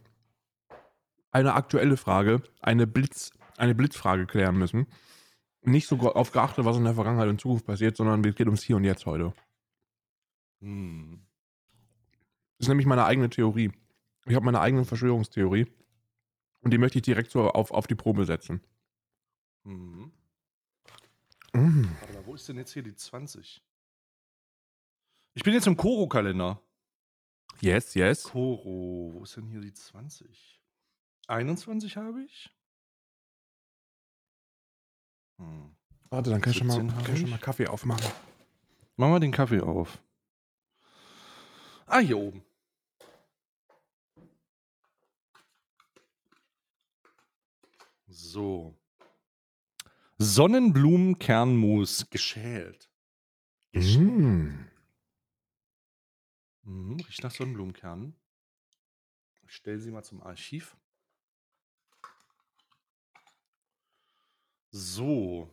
eine 1.33 1.55
aktuelle 1.55 1.97
Frage, 1.97 2.43
eine, 2.61 2.87
Blitz, 2.87 3.31
eine 3.57 3.75
Blitzfrage 3.75 4.27
klären 4.27 4.59
müssen. 4.59 4.87
Nicht 5.63 5.87
so 5.87 5.99
auf 5.99 6.33
geachtet, 6.33 6.65
was 6.65 6.77
in 6.77 6.85
der 6.85 6.95
Vergangenheit 6.95 7.29
und 7.29 7.41
Zukunft 7.41 7.67
passiert, 7.67 7.97
sondern 7.97 8.25
es 8.25 8.35
geht 8.35 8.47
ums 8.47 8.63
Hier 8.63 8.77
und 8.77 8.85
Jetzt 8.85 9.07
heute. 9.07 9.33
Mm. 10.61 11.17
Das 12.59 12.67
ist 12.67 12.69
nämlich 12.69 12.87
meine 12.87 13.05
eigene 13.05 13.31
Theorie. 13.31 13.73
Ich 14.27 14.35
habe 14.35 14.45
meine 14.45 14.61
eigene 14.61 14.85
Verschwörungstheorie. 14.85 15.67
Und 16.63 16.73
die 16.73 16.79
möchte 16.79 16.99
ich 16.99 17.03
direkt 17.03 17.31
so 17.31 17.51
auf, 17.51 17.71
auf 17.71 17.87
die 17.87 17.95
Probe 17.95 18.25
setzen. 18.27 18.61
Mm. 19.65 20.05
Mm. 21.53 21.85
Warte 22.01 22.15
mal, 22.15 22.27
wo 22.27 22.35
ist 22.35 22.49
denn 22.49 22.57
jetzt 22.57 22.73
hier 22.73 22.83
die 22.83 22.95
20? 22.95 23.63
Ich 25.35 25.43
bin 25.43 25.55
jetzt 25.55 25.67
im 25.67 25.77
Koro-Kalender. 25.77 26.61
Yes, 27.61 27.95
yes. 27.95 28.25
Koro, 28.25 29.11
wo 29.15 29.23
ist 29.23 29.37
denn 29.37 29.47
hier 29.47 29.61
die 29.61 29.73
20? 29.73 30.61
21 31.29 31.97
habe 31.97 32.23
ich? 32.23 32.55
Hm. 35.39 35.75
Warte, 36.11 36.31
dann 36.31 36.41
kann 36.41 36.51
ich 36.51 36.59
schon 36.59 36.67
mal, 36.67 36.75
17 36.75 37.05
kann 37.05 37.15
ich 37.15 37.21
schon 37.21 37.31
mal 37.31 37.39
Kaffee 37.39 37.69
aufmachen. 37.69 38.11
Mach 38.97 39.09
mal 39.09 39.21
den 39.21 39.33
Kaffee 39.33 39.61
auf. 39.61 40.03
Ah, 41.87 42.01
hier 42.01 42.19
oben. 42.19 42.43
So. 48.21 48.79
Sonnenblumenkernmus 50.19 52.11
geschält. 52.11 52.91
Geschält. 53.73 54.01
Mm. 54.01 54.67
Mhm, 56.63 57.01
riecht 57.01 57.23
nach 57.23 57.31
Sonnenblumenkernen. 57.31 58.15
Ich 59.47 59.55
stelle 59.55 59.81
sie 59.81 59.91
mal 59.91 60.03
zum 60.03 60.23
Archiv. 60.23 60.77
So. 64.71 65.51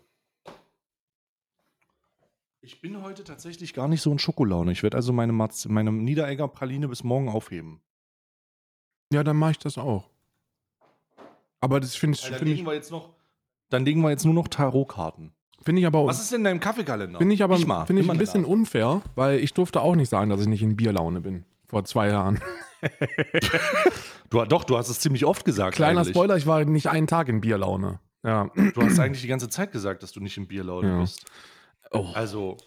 Ich 2.59 2.81
bin 2.81 3.01
heute 3.01 3.23
tatsächlich 3.23 3.73
gar 3.73 3.87
nicht 3.87 4.01
so 4.01 4.11
in 4.11 4.19
Schokolaune. 4.19 4.73
Ich 4.73 4.83
werde 4.83 4.97
also 4.97 5.13
meine, 5.13 5.31
Marz 5.31 5.65
meine 5.65 5.91
Niederegger 5.91 6.49
Praline 6.49 6.89
bis 6.89 7.03
morgen 7.03 7.29
aufheben. 7.29 7.81
Ja, 9.13 9.23
dann 9.23 9.37
mache 9.37 9.51
ich 9.51 9.59
das 9.59 9.77
auch. 9.77 10.16
Aber 11.59 11.79
das 11.79 11.95
finde 11.95 12.15
ich, 12.17 12.21
Dann 12.23 12.33
finde 12.39 12.51
ich, 12.51 12.57
legen 12.59 12.67
wir 12.67 12.73
jetzt 12.73 12.91
noch. 12.91 13.09
Dann 13.69 13.83
legen 13.85 14.01
wir 14.01 14.09
jetzt 14.11 14.25
nur 14.25 14.33
noch 14.33 14.47
Tarotkarten. 14.47 15.33
finde 15.63 15.81
ich 15.81 15.87
aber, 15.87 16.05
Was 16.05 16.21
ist 16.21 16.31
denn 16.31 16.39
in 16.41 16.43
deinem 16.45 16.59
Kaffeekalender? 16.59 17.17
finde 17.17 17.33
ich 17.35 17.43
aber 17.43 17.57
mal, 17.59 17.83
ich 17.83 17.89
nimm 17.89 18.05
mal 18.05 18.13
ein 18.13 18.19
bisschen 18.19 18.41
Nase. 18.43 18.53
unfair, 18.53 19.01
weil 19.15 19.39
ich 19.39 19.53
durfte 19.53 19.81
auch 19.81 19.95
nicht 19.95 20.09
sagen, 20.09 20.29
dass 20.29 20.39
ich 20.41 20.47
nicht 20.47 20.61
in 20.63 20.75
Bierlaune 20.75 21.21
bin. 21.21 21.45
Vor 21.67 21.83
zwei 21.85 22.09
Jahren. 22.09 22.39
Du, 24.29 24.43
doch, 24.43 24.65
du 24.65 24.77
hast 24.77 24.89
es 24.89 24.99
ziemlich 24.99 25.25
oft 25.25 25.45
gesagt. 25.45 25.75
Kleiner 25.75 26.01
eigentlich. 26.01 26.13
Spoiler, 26.13 26.35
ich 26.35 26.45
war 26.45 26.63
nicht 26.65 26.87
einen 26.87 27.07
Tag 27.07 27.29
in 27.29 27.39
Bierlaune. 27.39 27.99
Ja. 28.25 28.49
Du 28.73 28.81
hast 28.81 28.99
eigentlich 28.99 29.21
die 29.21 29.27
ganze 29.29 29.47
Zeit 29.47 29.71
gesagt, 29.71 30.03
dass 30.03 30.11
du 30.11 30.19
nicht 30.19 30.35
im 30.37 30.47
Bierlaune 30.47 30.87
Ja. 30.89 30.99
bist. 30.99 31.25
Oh, 31.91 32.07
Also, 32.13 32.57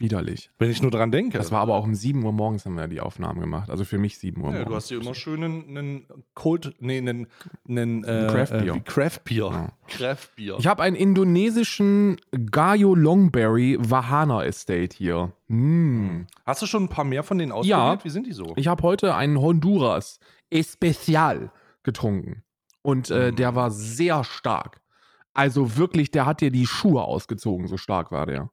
widerlich. 0.00 0.50
wenn 0.58 0.70
ich 0.70 0.82
nur 0.82 0.90
dran 0.90 1.12
denke. 1.12 1.38
Das 1.38 1.52
war 1.52 1.60
aber 1.60 1.74
auch 1.76 1.84
um 1.84 1.94
7 1.94 2.24
Uhr 2.24 2.32
morgens 2.32 2.64
haben 2.66 2.74
wir 2.76 2.88
die 2.88 3.00
Aufnahmen 3.00 3.40
gemacht. 3.40 3.70
Also 3.70 3.84
für 3.84 3.98
mich 3.98 4.18
7 4.18 4.40
Uhr 4.40 4.48
Ja, 4.48 4.52
morgens. 4.52 4.68
du 4.68 4.74
hast 4.74 4.90
dir 4.90 5.00
immer 5.00 5.14
schön 5.14 5.44
einen, 5.44 6.06
Cold, 6.34 6.74
nee, 6.80 6.98
einen, 6.98 7.26
einen 7.68 8.02
äh, 8.04 8.26
Craft 8.30 8.58
Beer. 8.64 8.74
Äh, 8.74 8.80
Craft 8.80 9.20
Beer. 9.24 9.50
Ja. 9.52 9.68
Craft 9.86 10.28
Beer. 10.36 10.56
Ich 10.58 10.66
habe 10.66 10.82
einen 10.82 10.96
indonesischen 10.96 12.16
Gayo 12.50 12.94
Longberry 12.94 13.76
Wahana 13.80 14.44
Estate 14.44 14.96
hier. 14.96 15.32
Mm. 15.48 16.22
Hast 16.46 16.62
du 16.62 16.66
schon 16.66 16.84
ein 16.84 16.88
paar 16.88 17.04
mehr 17.04 17.22
von 17.22 17.38
denen 17.38 17.52
ausprobiert? 17.52 17.98
Ja. 18.00 18.04
Wie 18.04 18.10
sind 18.10 18.26
die 18.26 18.32
so? 18.32 18.52
Ich 18.56 18.66
habe 18.68 18.82
heute 18.82 19.14
einen 19.14 19.38
Honduras 19.40 20.18
Especial 20.50 21.50
getrunken. 21.82 22.42
Und 22.82 23.10
äh, 23.10 23.32
Mm. 23.32 23.36
der 23.36 23.54
war 23.54 23.70
sehr 23.70 24.24
stark. 24.24 24.80
Also 25.34 25.76
wirklich, 25.76 26.10
der 26.10 26.26
hat 26.26 26.40
dir 26.40 26.50
die 26.50 26.66
Schuhe 26.66 27.02
ausgezogen, 27.02 27.66
so 27.68 27.76
stark 27.76 28.10
war 28.10 28.26
der. 28.26 28.50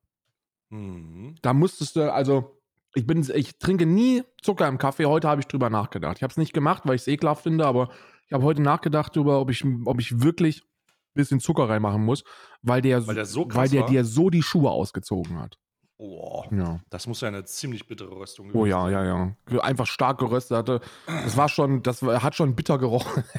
Mhm. 0.70 1.36
Da 1.42 1.54
musstest 1.54 1.96
du, 1.96 2.12
also, 2.14 2.60
ich 2.96 3.06
bin, 3.06 3.26
ich 3.34 3.58
trinke 3.60 3.86
nie 3.86 4.24
Zucker 4.42 4.68
im 4.68 4.78
Kaffee. 4.78 5.06
Heute 5.06 5.28
habe 5.28 5.42
ich 5.42 5.48
drüber 5.48 5.70
nachgedacht. 5.70 6.18
Ich 6.18 6.24
habe 6.24 6.32
es 6.32 6.38
nicht 6.38 6.54
gemacht, 6.54 6.84
weil 6.86 6.96
ich 6.96 7.02
es 7.02 7.08
ekelhaft 7.08 7.44
finde, 7.44 7.66
aber 7.66 7.90
ich 8.26 8.34
habe 8.34 8.44
heute 8.44 8.62
nachgedacht 8.62 9.16
darüber, 9.16 9.40
ob 9.40 9.50
ich, 9.52 9.64
ob 9.86 10.00
ich 10.00 10.22
wirklich 10.22 10.64
ein 10.64 11.14
bisschen 11.14 11.40
Zucker 11.40 11.70
reinmachen 11.70 12.04
muss, 12.04 12.24
weil 12.62 12.82
der, 12.82 13.06
Weil 13.08 13.16
der 13.16 13.26
so 13.26 13.46
weil 13.50 13.70
der 13.70 13.82
war? 13.82 13.88
dir 13.90 14.04
so 14.04 14.30
die 14.30 14.44
Schuhe 14.44 14.72
ausgezogen 14.72 15.40
hat. 15.40 15.58
Oh, 16.00 16.44
Ja. 16.52 16.80
das 16.92 17.08
muss 17.08 17.22
ja 17.22 17.28
eine 17.30 17.44
ziemlich 17.46 17.88
bittere 17.88 18.12
Röstung 18.16 18.50
Oh 18.50 18.60
gewesen 18.64 18.70
ja, 18.70 18.90
ja, 18.90 19.04
ja. 19.04 19.36
Ge- 19.48 19.60
Einfach 19.62 19.88
stark 19.88 20.20
geröstet 20.20 20.56
hatte. 20.58 20.82
Das 21.08 21.36
war 21.38 21.50
schon, 21.50 21.82
das 21.82 22.02
hat 22.04 22.36
schon 22.36 22.56
bitter 22.56 22.78
gerochen. 22.78 23.24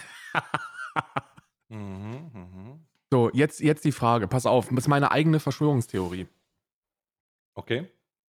Mhm, 1.69 2.31
mhm. 2.33 2.81
So, 3.11 3.31
jetzt, 3.33 3.61
jetzt 3.61 3.85
die 3.85 3.93
Frage. 3.93 4.27
Pass 4.29 4.47
auf, 4.47 4.69
das 4.69 4.79
ist 4.79 4.89
meine 4.89 5.11
eigene 5.11 5.39
Verschwörungstheorie. 5.41 6.27
Okay. 7.59 7.89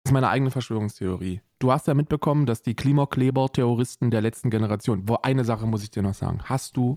Das 0.04 0.12
ist 0.12 0.14
meine 0.14 0.30
eigene 0.30 0.50
Verschwörungstheorie. 0.50 1.42
Du 1.60 1.74
hast 1.74 1.88
ja 1.88 1.94
mitbekommen, 1.94 2.46
dass 2.46 2.62
die 2.62 2.74
Klimakleber-Terroristen 2.74 4.12
der 4.12 4.22
letzten 4.22 4.50
Generation, 4.50 5.10
wo 5.10 5.16
eine 5.16 5.44
Sache 5.44 5.68
muss 5.68 5.84
ich 5.84 5.92
dir 5.92 6.02
noch 6.02 6.14
sagen. 6.14 6.40
Hast 6.46 6.78
du, 6.78 6.96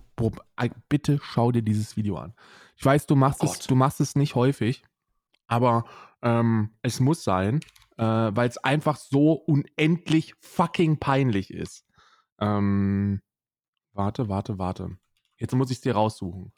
bitte 0.89 1.19
schau 1.21 1.51
dir 1.51 1.63
dieses 1.63 1.97
Video 1.97 2.17
an. 2.17 2.33
Ich 2.77 2.85
weiß, 2.85 3.07
du 3.07 3.17
machst, 3.17 3.43
Oh 3.43 3.47
es, 3.47 3.67
du 3.67 3.75
machst 3.75 4.01
es 4.01 4.15
nicht 4.15 4.37
häufig, 4.37 4.85
aber 5.49 5.85
ähm, 6.23 6.71
es 6.83 7.01
muss 7.01 7.25
sein, 7.25 7.59
äh, 7.97 8.05
weil 8.05 8.49
es 8.49 8.59
einfach 8.59 8.99
so 8.99 9.33
unendlich 9.33 10.35
fucking 10.39 10.99
peinlich 11.01 11.53
ist. 11.53 11.85
Ähm, 12.39 13.21
warte, 13.95 14.29
warte, 14.29 14.61
warte. 14.61 14.97
Jetzt 15.39 15.57
muss 15.57 15.73
ich 15.73 15.79
es 15.79 15.83
dir 15.83 15.95
raussuchen, 15.95 16.53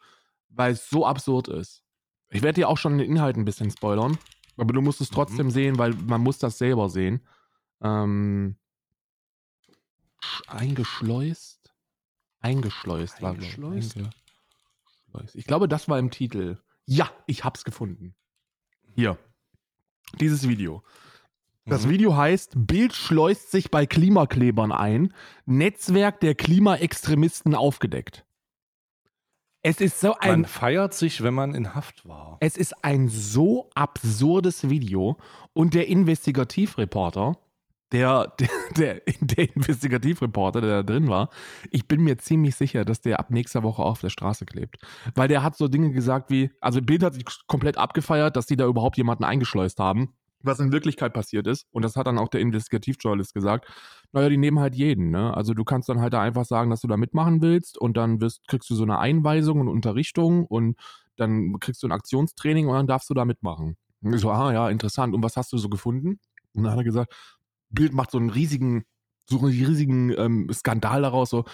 weil 0.51 0.73
es 0.73 0.91
so 0.91 1.07
absurd 1.07 1.49
ist. 1.49 1.83
Ich 2.29 2.43
werde 2.43 2.57
dir 2.57 2.69
auch 2.69 2.77
schon 2.77 2.99
den 2.99 3.11
Inhalt 3.11 3.39
ein 3.39 3.47
bisschen 3.47 3.71
spoilern, 3.71 4.19
aber 4.57 4.73
du 4.73 4.81
musst 4.81 5.01
es 5.01 5.11
Mhm. 5.11 5.15
trotzdem 5.15 5.51
sehen, 5.51 5.79
weil 5.79 5.95
man 5.95 6.21
muss 6.21 6.39
das 6.39 6.59
selber 6.59 6.89
sehen. 6.89 7.21
Ähm, 7.83 8.57
sch- 10.23 10.49
eingeschleust? 10.49 11.73
Eingeschleust 12.41 13.23
war. 13.23 13.33
Eingeschleust? 13.33 13.97
Eingeschleust. 13.97 15.35
Ich 15.35 15.47
glaube, 15.47 15.69
das 15.69 15.89
war 15.89 15.99
im 15.99 16.11
Titel. 16.11 16.59
Ja, 16.87 17.11
ich 17.27 17.45
hab's 17.45 17.65
gefunden. 17.65 18.15
Hier. 18.95 19.19
Dieses 20.21 20.47
Video. 20.49 20.83
Das 21.67 21.87
Mhm. 21.87 21.91
Video 21.91 22.17
heißt, 22.17 22.53
Bild 22.57 22.93
schleust 22.93 23.51
sich 23.51 23.71
bei 23.71 23.87
Klimaklebern 23.87 24.71
ein. 24.71 25.15
Netzwerk 25.47 26.21
der 26.21 26.35
Klimaextremisten 26.35 27.55
aufgedeckt. 27.55 28.27
Es 29.67 29.81
ist 29.81 29.99
so 29.99 30.15
ein 30.19 30.31
Man 30.31 30.45
feiert 30.45 30.93
sich, 30.93 31.23
wenn 31.23 31.33
man 31.33 31.55
in 31.55 31.75
Haft 31.75 32.07
war. 32.07 32.37
Es 32.41 32.59
ist 32.59 32.85
ein 32.85 33.09
so 33.09 33.71
absurdes 33.75 34.69
Video 34.69 35.17
und 35.55 35.73
der 35.73 35.89
Investigativreporter, 35.89 37.39
der, 37.91 38.35
der, 38.39 38.49
der, 38.77 39.03
der 39.21 39.57
Investigativreporter, 39.57 40.61
der 40.61 40.71
da 40.71 40.83
drin 40.83 41.09
war, 41.09 41.31
ich 41.71 41.89
bin 41.89 42.03
mir 42.03 42.19
ziemlich 42.19 42.57
sicher, 42.57 42.85
dass 42.85 43.01
der 43.01 43.19
ab 43.19 43.31
nächster 43.31 43.63
Woche 43.63 43.83
auf 43.83 44.03
der 44.03 44.11
Straße 44.11 44.45
klebt. 44.45 44.77
Weil 45.15 45.29
der 45.29 45.43
hat 45.43 45.57
so 45.57 45.67
Dinge 45.67 45.93
gesagt 45.93 46.29
wie, 46.29 46.51
also 46.61 46.83
Bild 46.83 47.03
hat 47.03 47.15
sich 47.15 47.25
komplett 47.47 47.79
abgefeiert, 47.79 48.37
dass 48.37 48.45
die 48.45 48.57
da 48.57 48.67
überhaupt 48.67 48.99
jemanden 48.99 49.25
eingeschleust 49.25 49.79
haben, 49.79 50.13
was 50.45 50.61
in 50.61 50.73
Wirklichkeit 50.73 51.13
passiert 51.13 51.47
ist. 51.47 51.67
Und 51.71 51.85
das 51.85 51.97
hat 51.97 52.07
dann 52.07 52.19
auch 52.19 52.29
der 52.29 52.41
Investigativjournalist 52.41 53.35
gesagt. 53.35 53.67
Naja, 54.13 54.29
die 54.29 54.37
nehmen 54.37 54.61
halt 54.61 54.75
jeden, 54.75 55.11
ne? 55.11 55.35
Also 55.35 55.55
du 55.55 55.65
kannst 55.65 55.89
dann 55.89 56.01
halt 56.01 56.13
da 56.13 56.21
einfach 56.21 56.45
sagen, 56.45 56.71
dass 56.71 56.81
du 56.81 56.89
da 56.89 56.97
mitmachen 56.97 57.43
willst 57.43 57.79
und 57.79 57.97
dann 57.97 58.21
wirst, 58.21 58.47
kriegst 58.49 58.69
du 58.71 58.75
so 58.75 58.85
eine 58.85 58.99
Einweisung 58.99 59.61
und 59.61 59.69
Unterrichtung 59.69 60.47
und 60.47 60.77
dann 61.17 61.59
kriegst 61.61 61.83
du 61.83 61.89
ein 61.89 61.93
Aktionstraining 61.93 62.69
und 62.69 62.75
dann 62.75 62.87
darfst 62.87 63.09
du 63.11 63.15
da 63.15 63.25
mitmachen. 63.25 63.77
Ich 64.03 64.21
so, 64.21 64.31
ah 64.31 64.53
ja, 64.53 64.69
interessant. 64.69 65.15
Und 65.15 65.23
was 65.23 65.37
hast 65.37 65.53
du 65.53 65.59
so 65.59 65.69
gefunden? 65.69 66.19
Und 66.55 66.65
dann 66.65 66.73
hat 66.73 66.79
er 66.79 66.85
gesagt, 66.85 67.15
Bild 67.71 67.93
macht 67.93 68.11
so 68.11 68.19
einen 68.19 68.31
riesigen, 68.31 68.85
so 69.29 69.39
einen 69.39 69.49
riesigen 69.49 70.11
ähm, 70.17 70.49
Skandal 70.53 71.03
daraus, 71.03 71.31
so. 71.31 71.45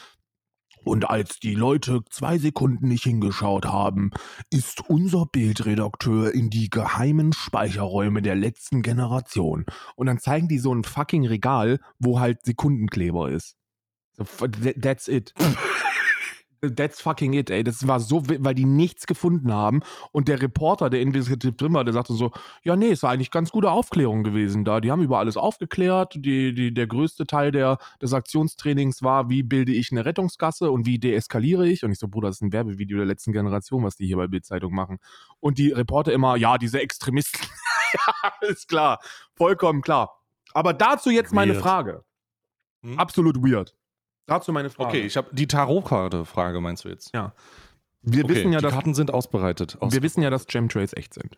Und 0.85 1.09
als 1.09 1.39
die 1.39 1.55
Leute 1.55 2.01
zwei 2.11 2.39
Sekunden 2.39 2.89
nicht 2.89 3.05
hingeschaut 3.05 3.66
haben, 3.66 4.11
ist 4.51 4.83
unser 4.89 5.26
Bildredakteur 5.26 6.33
in 6.33 6.51
die 6.51 6.70
geheimen 6.70 7.33
Speicherräume 7.33 8.22
der 8.22 8.35
letzten 8.35 8.83
Generation. 8.83 9.66
Und 9.97 10.07
dann 10.07 10.18
zeigen 10.18 10.49
die 10.49 10.59
so 10.59 10.74
ein 10.74 10.85
fucking 10.85 11.26
Regal, 11.26 11.81
wo 11.99 12.20
halt 12.20 12.45
Sekundenkleber 12.45 13.31
ist. 13.31 13.57
That's 14.81 15.09
it. 15.09 15.35
That's 16.63 17.01
fucking 17.01 17.33
it, 17.33 17.49
ey. 17.49 17.65
Das 17.65 17.87
war 17.87 18.01
so, 18.01 18.23
weil 18.27 18.55
die 18.55 18.67
nichts 18.67 19.07
gefunden 19.07 19.53
haben. 19.53 19.81
Und 20.13 20.29
der 20.29 20.43
Reporter, 20.43 20.91
der 20.91 21.01
investigativ 21.01 21.57
drin 21.57 21.73
war, 21.73 21.85
der 21.85 21.95
sagte 21.95 22.13
so, 22.13 22.33
ja, 22.63 22.77
nee, 22.77 22.91
es 22.91 23.03
war 23.03 23.11
eigentlich 23.11 23.31
ganz 23.31 23.51
gute 23.51 23.71
Aufklärung 23.71 24.25
gewesen 24.25 24.67
da. 24.67 24.81
Die 24.81 24.91
haben 24.91 25.03
über 25.03 25.19
alles 25.19 25.39
aufgeklärt. 25.39 26.15
Die, 26.17 26.53
die, 26.53 26.75
der 26.75 26.87
größte 26.87 27.27
Teil 27.27 27.51
der, 27.51 27.79
des 28.03 28.13
Aktionstrainings 28.13 29.03
war, 29.03 29.31
wie 29.31 29.43
bilde 29.43 29.73
ich 29.73 29.91
eine 29.91 30.05
Rettungsgasse 30.05 30.71
und 30.71 30.85
wie 30.85 30.99
deeskaliere 30.99 31.67
ich. 31.67 31.83
Und 31.83 31.93
ich 31.93 31.99
so, 31.99 32.09
Bruder, 32.09 32.29
das 32.29 32.37
ist 32.37 32.43
ein 32.43 32.53
Werbevideo 32.53 32.99
der 32.99 33.07
letzten 33.07 33.33
Generation, 33.33 33.83
was 33.83 33.97
die 33.97 34.07
hier 34.07 34.19
bei 34.19 34.27
Bildzeitung 34.27 34.75
machen. 34.75 34.99
Und 35.41 35.57
die 35.57 35.71
Reporter 35.71 36.13
immer, 36.13 36.37
ja, 36.37 36.59
diese 36.59 36.79
Extremisten. 36.81 37.41
ja, 37.95 38.49
ist 38.49 38.69
klar. 38.69 39.01
Vollkommen 39.35 39.81
klar. 39.81 40.21
Aber 40.53 40.75
dazu 40.75 41.09
jetzt 41.09 41.33
meine 41.33 41.55
Weird. 41.55 41.63
Frage. 41.63 42.05
Hm? 42.83 42.99
Absolut 42.99 43.37
weird. 43.43 43.75
Dazu 44.27 44.53
meine 44.53 44.71
Frage. 44.71 44.89
Okay, 44.91 45.01
ich 45.03 45.16
habe 45.16 45.29
die 45.33 45.47
Tarotkarte-Frage, 45.47 46.61
meinst 46.61 46.85
du 46.85 46.89
jetzt? 46.89 47.12
Ja. 47.14 47.33
Wir 48.03 48.25
Okay, 48.25 48.35
wissen 48.35 48.53
ja, 48.53 48.59
die 48.59 48.62
dass 48.64 48.73
Karten 48.73 48.95
sind 48.95 49.12
ausbereitet. 49.12 49.77
Aus 49.81 49.93
wir 49.93 50.03
wissen 50.03 50.23
ja, 50.23 50.31
dass 50.31 50.47
Chemtrails 50.47 50.93
echt 50.97 51.14
sind. 51.14 51.37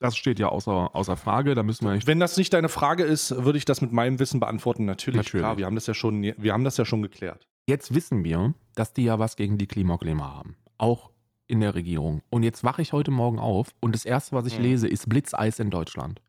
Das 0.00 0.16
steht 0.16 0.38
ja 0.38 0.48
außer, 0.48 0.94
außer 0.94 1.16
Frage. 1.16 1.54
Da 1.54 1.62
müssen 1.62 1.86
wir. 1.86 2.06
Wenn 2.06 2.20
das 2.20 2.36
nicht 2.36 2.52
deine 2.52 2.68
Frage 2.68 3.04
ist, 3.04 3.44
würde 3.44 3.56
ich 3.56 3.64
das 3.64 3.80
mit 3.80 3.92
meinem 3.92 4.18
Wissen 4.18 4.40
beantworten. 4.40 4.84
Natürlich, 4.84 5.18
Natürlich. 5.18 5.42
klar, 5.42 5.56
wir 5.56 5.64
haben 5.66 5.76
das 5.76 5.86
ja 5.86 5.94
schon, 5.94 6.22
wir 6.22 6.52
haben 6.52 6.64
das 6.64 6.76
ja 6.76 6.84
schon 6.84 7.00
geklärt. 7.00 7.46
Jetzt 7.66 7.94
wissen 7.94 8.24
wir, 8.24 8.52
dass 8.74 8.92
die 8.92 9.04
ja 9.04 9.18
was 9.18 9.36
gegen 9.36 9.56
die 9.56 9.66
Klimakleber 9.66 10.24
haben. 10.34 10.56
Auch 10.76 11.10
in 11.46 11.60
der 11.60 11.74
Regierung. 11.74 12.22
Und 12.28 12.42
jetzt 12.42 12.64
wache 12.64 12.82
ich 12.82 12.92
heute 12.92 13.10
Morgen 13.10 13.38
auf 13.38 13.68
und 13.80 13.94
das 13.94 14.04
erste, 14.04 14.34
was 14.36 14.44
ich 14.46 14.58
Mhm. 14.58 14.64
lese, 14.64 14.88
ist 14.88 15.08
Blitzeis 15.08 15.58
in 15.58 15.70
Deutschland. 15.70 16.20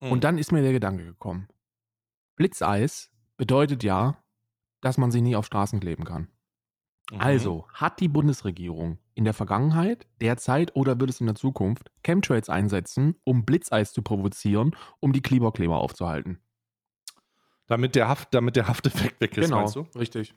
Und 0.00 0.24
dann 0.24 0.38
ist 0.38 0.50
mir 0.52 0.62
der 0.62 0.72
Gedanke 0.72 1.04
gekommen. 1.04 1.48
Blitzeis 2.36 3.10
bedeutet 3.36 3.82
ja, 3.82 4.16
dass 4.80 4.98
man 4.98 5.10
sie 5.10 5.20
nie 5.20 5.36
auf 5.36 5.46
Straßen 5.46 5.80
kleben 5.80 6.04
kann. 6.04 6.28
Mhm. 7.10 7.20
Also, 7.20 7.66
hat 7.72 8.00
die 8.00 8.08
Bundesregierung 8.08 8.98
in 9.14 9.24
der 9.24 9.34
Vergangenheit, 9.34 10.06
derzeit 10.20 10.74
oder 10.76 10.98
wird 11.00 11.10
es 11.10 11.20
in 11.20 11.26
der 11.26 11.34
Zukunft 11.36 11.90
Chemtrails 12.04 12.48
einsetzen, 12.48 13.16
um 13.24 13.44
Blitzeis 13.44 13.92
zu 13.92 14.02
provozieren, 14.02 14.76
um 15.00 15.12
die 15.12 15.22
Klimakleber 15.22 15.78
aufzuhalten? 15.78 16.40
damit 17.68 17.94
der 17.94 18.08
Haft, 18.08 18.34
damit 18.34 18.56
der 18.56 18.66
Hafteffekt 18.66 19.20
weg 19.20 19.36
ist, 19.36 19.44
genau, 19.44 19.60
meinst 19.60 19.76
du? 19.76 19.86
richtig. 19.96 20.34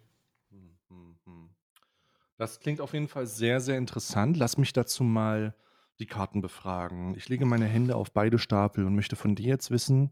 Das 2.37 2.59
klingt 2.59 2.81
auf 2.81 2.93
jeden 2.93 3.07
Fall 3.07 3.27
sehr, 3.27 3.59
sehr 3.59 3.77
interessant. 3.77 4.35
Lass 4.35 4.57
mich 4.57 4.73
dazu 4.73 5.03
mal 5.03 5.55
die 5.99 6.07
Karten 6.07 6.41
befragen. 6.41 7.15
Ich 7.15 7.29
lege 7.29 7.45
meine 7.45 7.65
Hände 7.65 7.95
auf 7.95 8.11
beide 8.11 8.39
Stapel 8.39 8.85
und 8.85 8.95
möchte 8.95 9.15
von 9.15 9.35
dir 9.35 9.45
jetzt 9.45 9.69
wissen, 9.69 10.09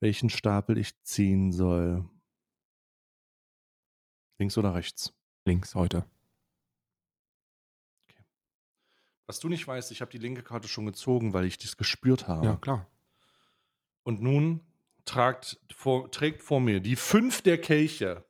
welchen 0.00 0.30
Stapel 0.30 0.78
ich 0.78 1.02
ziehen 1.02 1.52
soll. 1.52 2.06
Links 4.38 4.58
oder 4.58 4.74
rechts? 4.74 5.14
Links 5.44 5.74
heute. 5.74 6.04
Was 9.26 9.40
du 9.40 9.48
nicht 9.48 9.66
weißt, 9.66 9.90
ich 9.90 10.00
habe 10.00 10.10
die 10.10 10.18
linke 10.18 10.42
Karte 10.42 10.68
schon 10.68 10.86
gezogen, 10.86 11.32
weil 11.32 11.46
ich 11.46 11.58
das 11.58 11.76
gespürt 11.76 12.28
habe. 12.28 12.46
Ja, 12.46 12.56
klar. 12.56 12.86
Und 14.04 14.22
nun 14.22 14.60
tragt 15.04 15.58
vor, 15.74 16.10
trägt 16.10 16.42
vor 16.42 16.60
mir 16.60 16.80
die 16.80 16.96
fünf 16.96 17.42
der 17.42 17.60
Kelche. 17.60 18.24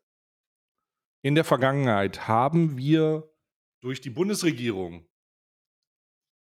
In 1.23 1.35
der 1.35 1.45
Vergangenheit 1.45 2.29
haben 2.29 2.77
wir 2.79 3.29
durch 3.81 4.01
die 4.01 4.11
Bundesregierung 4.11 5.07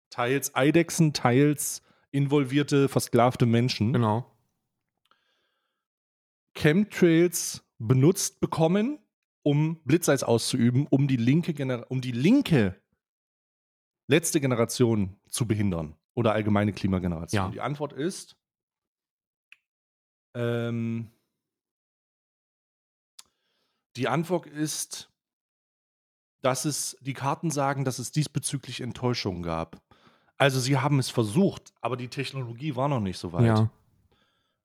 teils 0.09 0.55
Eidechsen, 0.55 1.11
teils 1.11 1.81
involvierte, 2.11 2.87
versklavte 2.87 3.45
Menschen 3.45 3.91
Genau. 3.91 4.31
Chemtrails 6.53 7.65
benutzt 7.79 8.39
bekommen, 8.39 8.99
um 9.45 9.79
Blitzeis 9.83 10.23
auszuüben, 10.23 10.87
um 10.89 11.07
die 11.07 11.17
linke, 11.17 11.53
Gener 11.53 11.85
um 11.89 12.01
die 12.01 12.11
linke 12.11 12.81
letzte 14.07 14.41
Generation 14.41 15.19
zu 15.29 15.47
behindern 15.47 15.95
oder 16.15 16.33
allgemeine 16.33 16.73
Klimageneration. 16.73 17.45
Ja. 17.45 17.51
Die 17.51 17.61
Antwort 17.61 17.93
ist 17.93 18.35
ähm, 20.35 21.11
die 23.95 24.07
Antwort 24.07 24.47
ist, 24.47 25.11
dass 26.41 26.65
es 26.65 26.97
die 27.01 27.13
Karten 27.13 27.51
sagen, 27.51 27.85
dass 27.85 27.99
es 27.99 28.11
diesbezüglich 28.11 28.81
Enttäuschungen 28.81 29.43
gab. 29.43 29.81
Also 30.37 30.59
sie 30.59 30.77
haben 30.77 30.99
es 30.99 31.09
versucht, 31.09 31.73
aber 31.81 31.97
die 31.97 32.09
Technologie 32.09 32.75
war 32.75 32.89
noch 32.89 32.99
nicht 32.99 33.17
so 33.17 33.31
weit. 33.31 33.45
Ja. 33.45 33.71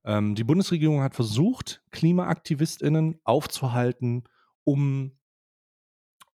Ähm, 0.04 0.34
die 0.34 0.44
Bundesregierung 0.44 1.02
hat 1.02 1.14
versucht, 1.14 1.82
KlimaaktivistInnen 1.90 3.20
aufzuhalten, 3.24 4.24
um, 4.64 5.12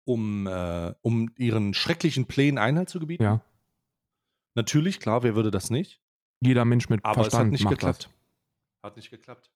um, 0.03 0.47
äh, 0.47 0.93
um 1.01 1.32
ihren 1.38 1.73
schrecklichen 1.73 2.26
Plänen 2.26 2.57
Einhalt 2.57 2.89
zu 2.89 2.99
gebieten. 2.99 3.23
Ja. 3.23 3.41
Natürlich, 4.55 4.99
klar, 4.99 5.23
wer 5.23 5.36
würde 5.36 5.51
das 5.51 5.69
nicht? 5.69 6.01
Jeder 6.41 6.65
Mensch 6.65 6.89
mit 6.89 7.03
Aber 7.03 7.21
es 7.21 7.26
hat 7.28 7.32
Verstand 7.32 7.51
nicht 7.51 7.63
macht 7.63 7.76
geklappt. 7.76 8.09
Hat 8.82 8.95
nicht 8.95 9.09
geklappt. 9.09 9.51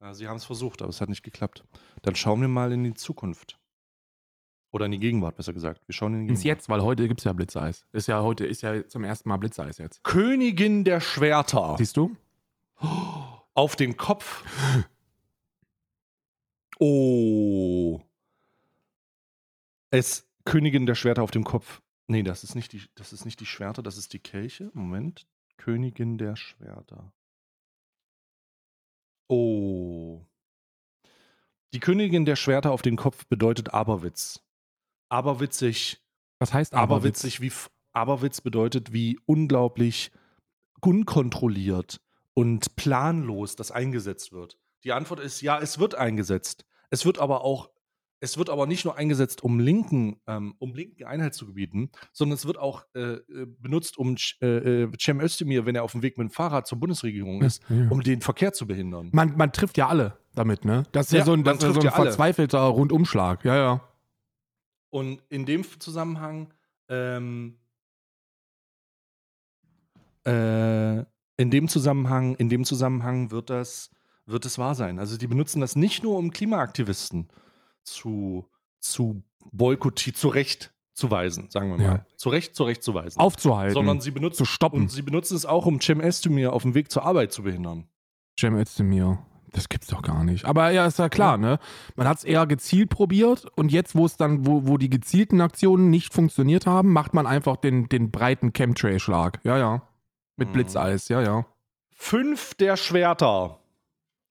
Ja, 0.00 0.14
sie 0.14 0.26
haben 0.28 0.36
es 0.36 0.44
versucht, 0.44 0.82
aber 0.82 0.90
es 0.90 1.00
hat 1.00 1.08
nicht 1.08 1.22
geklappt. 1.22 1.64
Dann 2.02 2.16
schauen 2.16 2.40
wir 2.40 2.48
mal 2.48 2.72
in 2.72 2.82
die 2.84 2.94
Zukunft. 2.94 3.58
Oder 4.72 4.86
in 4.86 4.92
die 4.92 4.98
Gegenwart, 4.98 5.36
besser 5.36 5.52
gesagt. 5.52 5.86
Wir 5.86 5.94
schauen 5.94 6.14
in 6.14 6.20
die 6.22 6.26
das. 6.28 6.38
Ins 6.38 6.42
Gegenwart. 6.42 6.58
Jetzt, 6.58 6.68
weil 6.68 6.82
heute 6.82 7.06
gibt 7.06 7.20
es 7.20 7.24
ja 7.24 7.32
Blitzeis. 7.32 7.84
Ist 7.92 8.08
ja 8.08 8.22
heute, 8.22 8.46
ist 8.46 8.62
ja 8.62 8.86
zum 8.88 9.04
ersten 9.04 9.28
Mal 9.28 9.36
Blitzeis 9.36 9.78
jetzt. 9.78 10.02
Königin 10.02 10.84
der 10.84 11.00
Schwerter. 11.00 11.76
Siehst 11.78 11.96
du? 11.96 12.16
Auf 13.54 13.76
den 13.76 13.96
Kopf. 13.96 14.44
Oh. 16.84 18.02
Es 19.90 20.28
Königin 20.44 20.84
der 20.84 20.96
Schwerter 20.96 21.22
auf 21.22 21.30
dem 21.30 21.44
Kopf. 21.44 21.80
Nee, 22.08 22.24
das 22.24 22.42
ist 22.42 22.56
nicht 22.56 22.72
die, 22.72 22.82
das 22.96 23.12
ist 23.12 23.24
nicht 23.24 23.38
die 23.38 23.46
Schwerter, 23.46 23.84
das 23.84 23.96
ist 23.96 24.12
die 24.12 24.18
Kelche. 24.18 24.68
Moment. 24.74 25.28
Königin 25.58 26.18
der 26.18 26.34
Schwerter. 26.34 27.12
Oh. 29.28 30.26
Die 31.72 31.78
Königin 31.78 32.24
der 32.24 32.34
Schwerter 32.34 32.72
auf 32.72 32.82
dem 32.82 32.96
Kopf 32.96 33.26
bedeutet 33.26 33.72
Aberwitz. 33.72 34.42
Aberwitzig, 35.08 36.02
Was 36.40 36.52
heißt 36.52 36.74
aberwitzig 36.74 37.40
wie 37.40 37.52
Aberwitz 37.92 38.40
bedeutet, 38.40 38.92
wie 38.92 39.20
unglaublich 39.26 40.10
unkontrolliert 40.80 42.00
und 42.34 42.74
planlos 42.74 43.54
das 43.54 43.70
eingesetzt 43.70 44.32
wird. 44.32 44.58
Die 44.82 44.90
Antwort 44.90 45.20
ist 45.20 45.42
ja, 45.42 45.60
es 45.60 45.78
wird 45.78 45.94
eingesetzt. 45.94 46.64
Es 46.92 47.06
wird 47.06 47.18
aber 47.18 47.42
auch, 47.42 47.70
es 48.20 48.36
wird 48.36 48.50
aber 48.50 48.66
nicht 48.66 48.84
nur 48.84 48.96
eingesetzt, 48.96 49.42
um 49.42 49.58
linken, 49.58 50.20
ähm, 50.26 50.54
um 50.58 50.74
linken 50.74 51.04
Einhalt 51.04 51.34
zu 51.34 51.46
gebieten, 51.46 51.90
sondern 52.12 52.34
es 52.36 52.44
wird 52.44 52.58
auch 52.58 52.84
äh, 52.94 53.14
äh, 53.14 53.46
benutzt, 53.58 53.96
um 53.96 54.14
äh, 54.42 54.46
äh, 54.82 54.92
Cem 55.00 55.20
Özdemir, 55.20 55.64
wenn 55.66 55.74
er 55.74 55.84
auf 55.84 55.92
dem 55.92 56.02
Weg 56.02 56.18
mit 56.18 56.28
dem 56.28 56.30
Fahrrad 56.30 56.66
zur 56.66 56.78
Bundesregierung 56.78 57.42
ist, 57.42 57.62
Ja. 57.70 57.88
um 57.88 58.02
den 58.02 58.20
Verkehr 58.20 58.52
zu 58.52 58.66
behindern. 58.66 59.08
Man, 59.12 59.36
man 59.36 59.52
trifft 59.52 59.78
ja 59.78 59.88
alle 59.88 60.18
damit, 60.34 60.64
ne? 60.66 60.84
Das 60.92 61.06
ist 61.06 61.12
ja, 61.12 61.18
Ja, 61.20 61.24
so 61.24 61.32
ein, 61.32 61.44
das 61.44 61.62
ja 61.62 61.72
so 61.72 61.80
ein 61.80 61.84
ja 61.86 61.92
alle. 61.94 62.04
verzweifelter 62.10 62.60
Rundumschlag. 62.60 63.44
Ja, 63.44 63.56
ja. 63.56 63.88
Und 64.90 65.22
in 65.30 65.46
dem 65.46 65.64
Zusammenhang 65.80 66.52
ähm, 66.88 67.58
äh, 70.26 70.98
in 71.38 71.50
dem 71.50 71.68
Zusammenhang, 71.68 72.34
in 72.36 72.48
dem 72.48 72.64
Zusammenhang 72.64 73.30
wird 73.30 73.50
das, 73.50 73.90
wird 74.26 74.44
es 74.46 74.58
wahr 74.58 74.74
sein. 74.74 74.98
Also 74.98 75.16
die 75.16 75.26
benutzen 75.26 75.60
das 75.60 75.76
nicht 75.76 76.02
nur, 76.02 76.16
um 76.18 76.30
Klimaaktivisten 76.30 77.28
zu, 77.82 78.48
zu 78.80 79.22
boykottieren, 79.50 80.16
zurechtzuweisen, 80.16 81.50
sagen 81.50 81.70
wir 81.70 81.76
mal. 81.78 81.84
Ja. 81.84 82.06
Zurecht, 82.16 82.54
zurechtzuweisen. 82.54 83.20
Aufzuhalten. 83.20 83.74
Sondern 83.74 84.00
sie 84.00 84.10
benutzen, 84.10 84.38
zu 84.38 84.44
stoppen. 84.44 84.82
und 84.82 84.90
sie 84.90 85.02
benutzen 85.02 85.36
es 85.36 85.46
auch, 85.46 85.66
um 85.66 85.80
Cem 85.80 86.00
Özdemir 86.00 86.52
auf 86.52 86.62
dem 86.62 86.74
Weg 86.74 86.90
zur 86.90 87.04
Arbeit 87.04 87.32
zu 87.32 87.42
behindern. 87.42 87.88
Cem 88.38 88.54
Özdemir. 88.56 89.18
Das 89.54 89.68
gibt's 89.68 89.88
doch 89.88 90.00
gar 90.00 90.24
nicht. 90.24 90.46
Aber 90.46 90.70
ja, 90.70 90.86
ist 90.86 90.98
ja 90.98 91.10
klar, 91.10 91.36
ne? 91.36 91.58
Man 91.94 92.08
hat 92.08 92.16
es 92.18 92.24
eher 92.24 92.46
gezielt 92.46 92.88
probiert 92.88 93.44
und 93.54 93.70
jetzt, 93.70 93.94
wo 93.94 94.06
es 94.06 94.16
dann, 94.16 94.46
wo, 94.46 94.66
wo 94.66 94.78
die 94.78 94.88
gezielten 94.88 95.42
Aktionen 95.42 95.90
nicht 95.90 96.14
funktioniert 96.14 96.64
haben, 96.66 96.90
macht 96.90 97.12
man 97.12 97.26
einfach 97.26 97.56
den, 97.58 97.86
den 97.90 98.10
breiten 98.10 98.54
Chemtray-Schlag. 98.54 99.40
Ja, 99.44 99.58
ja. 99.58 99.82
Mit 100.38 100.48
Mhm. 100.48 100.52
Blitzeis, 100.54 101.08
ja, 101.08 101.20
ja. 101.20 101.44
Fünf 101.94 102.54
der 102.54 102.78
Schwerter. 102.78 103.58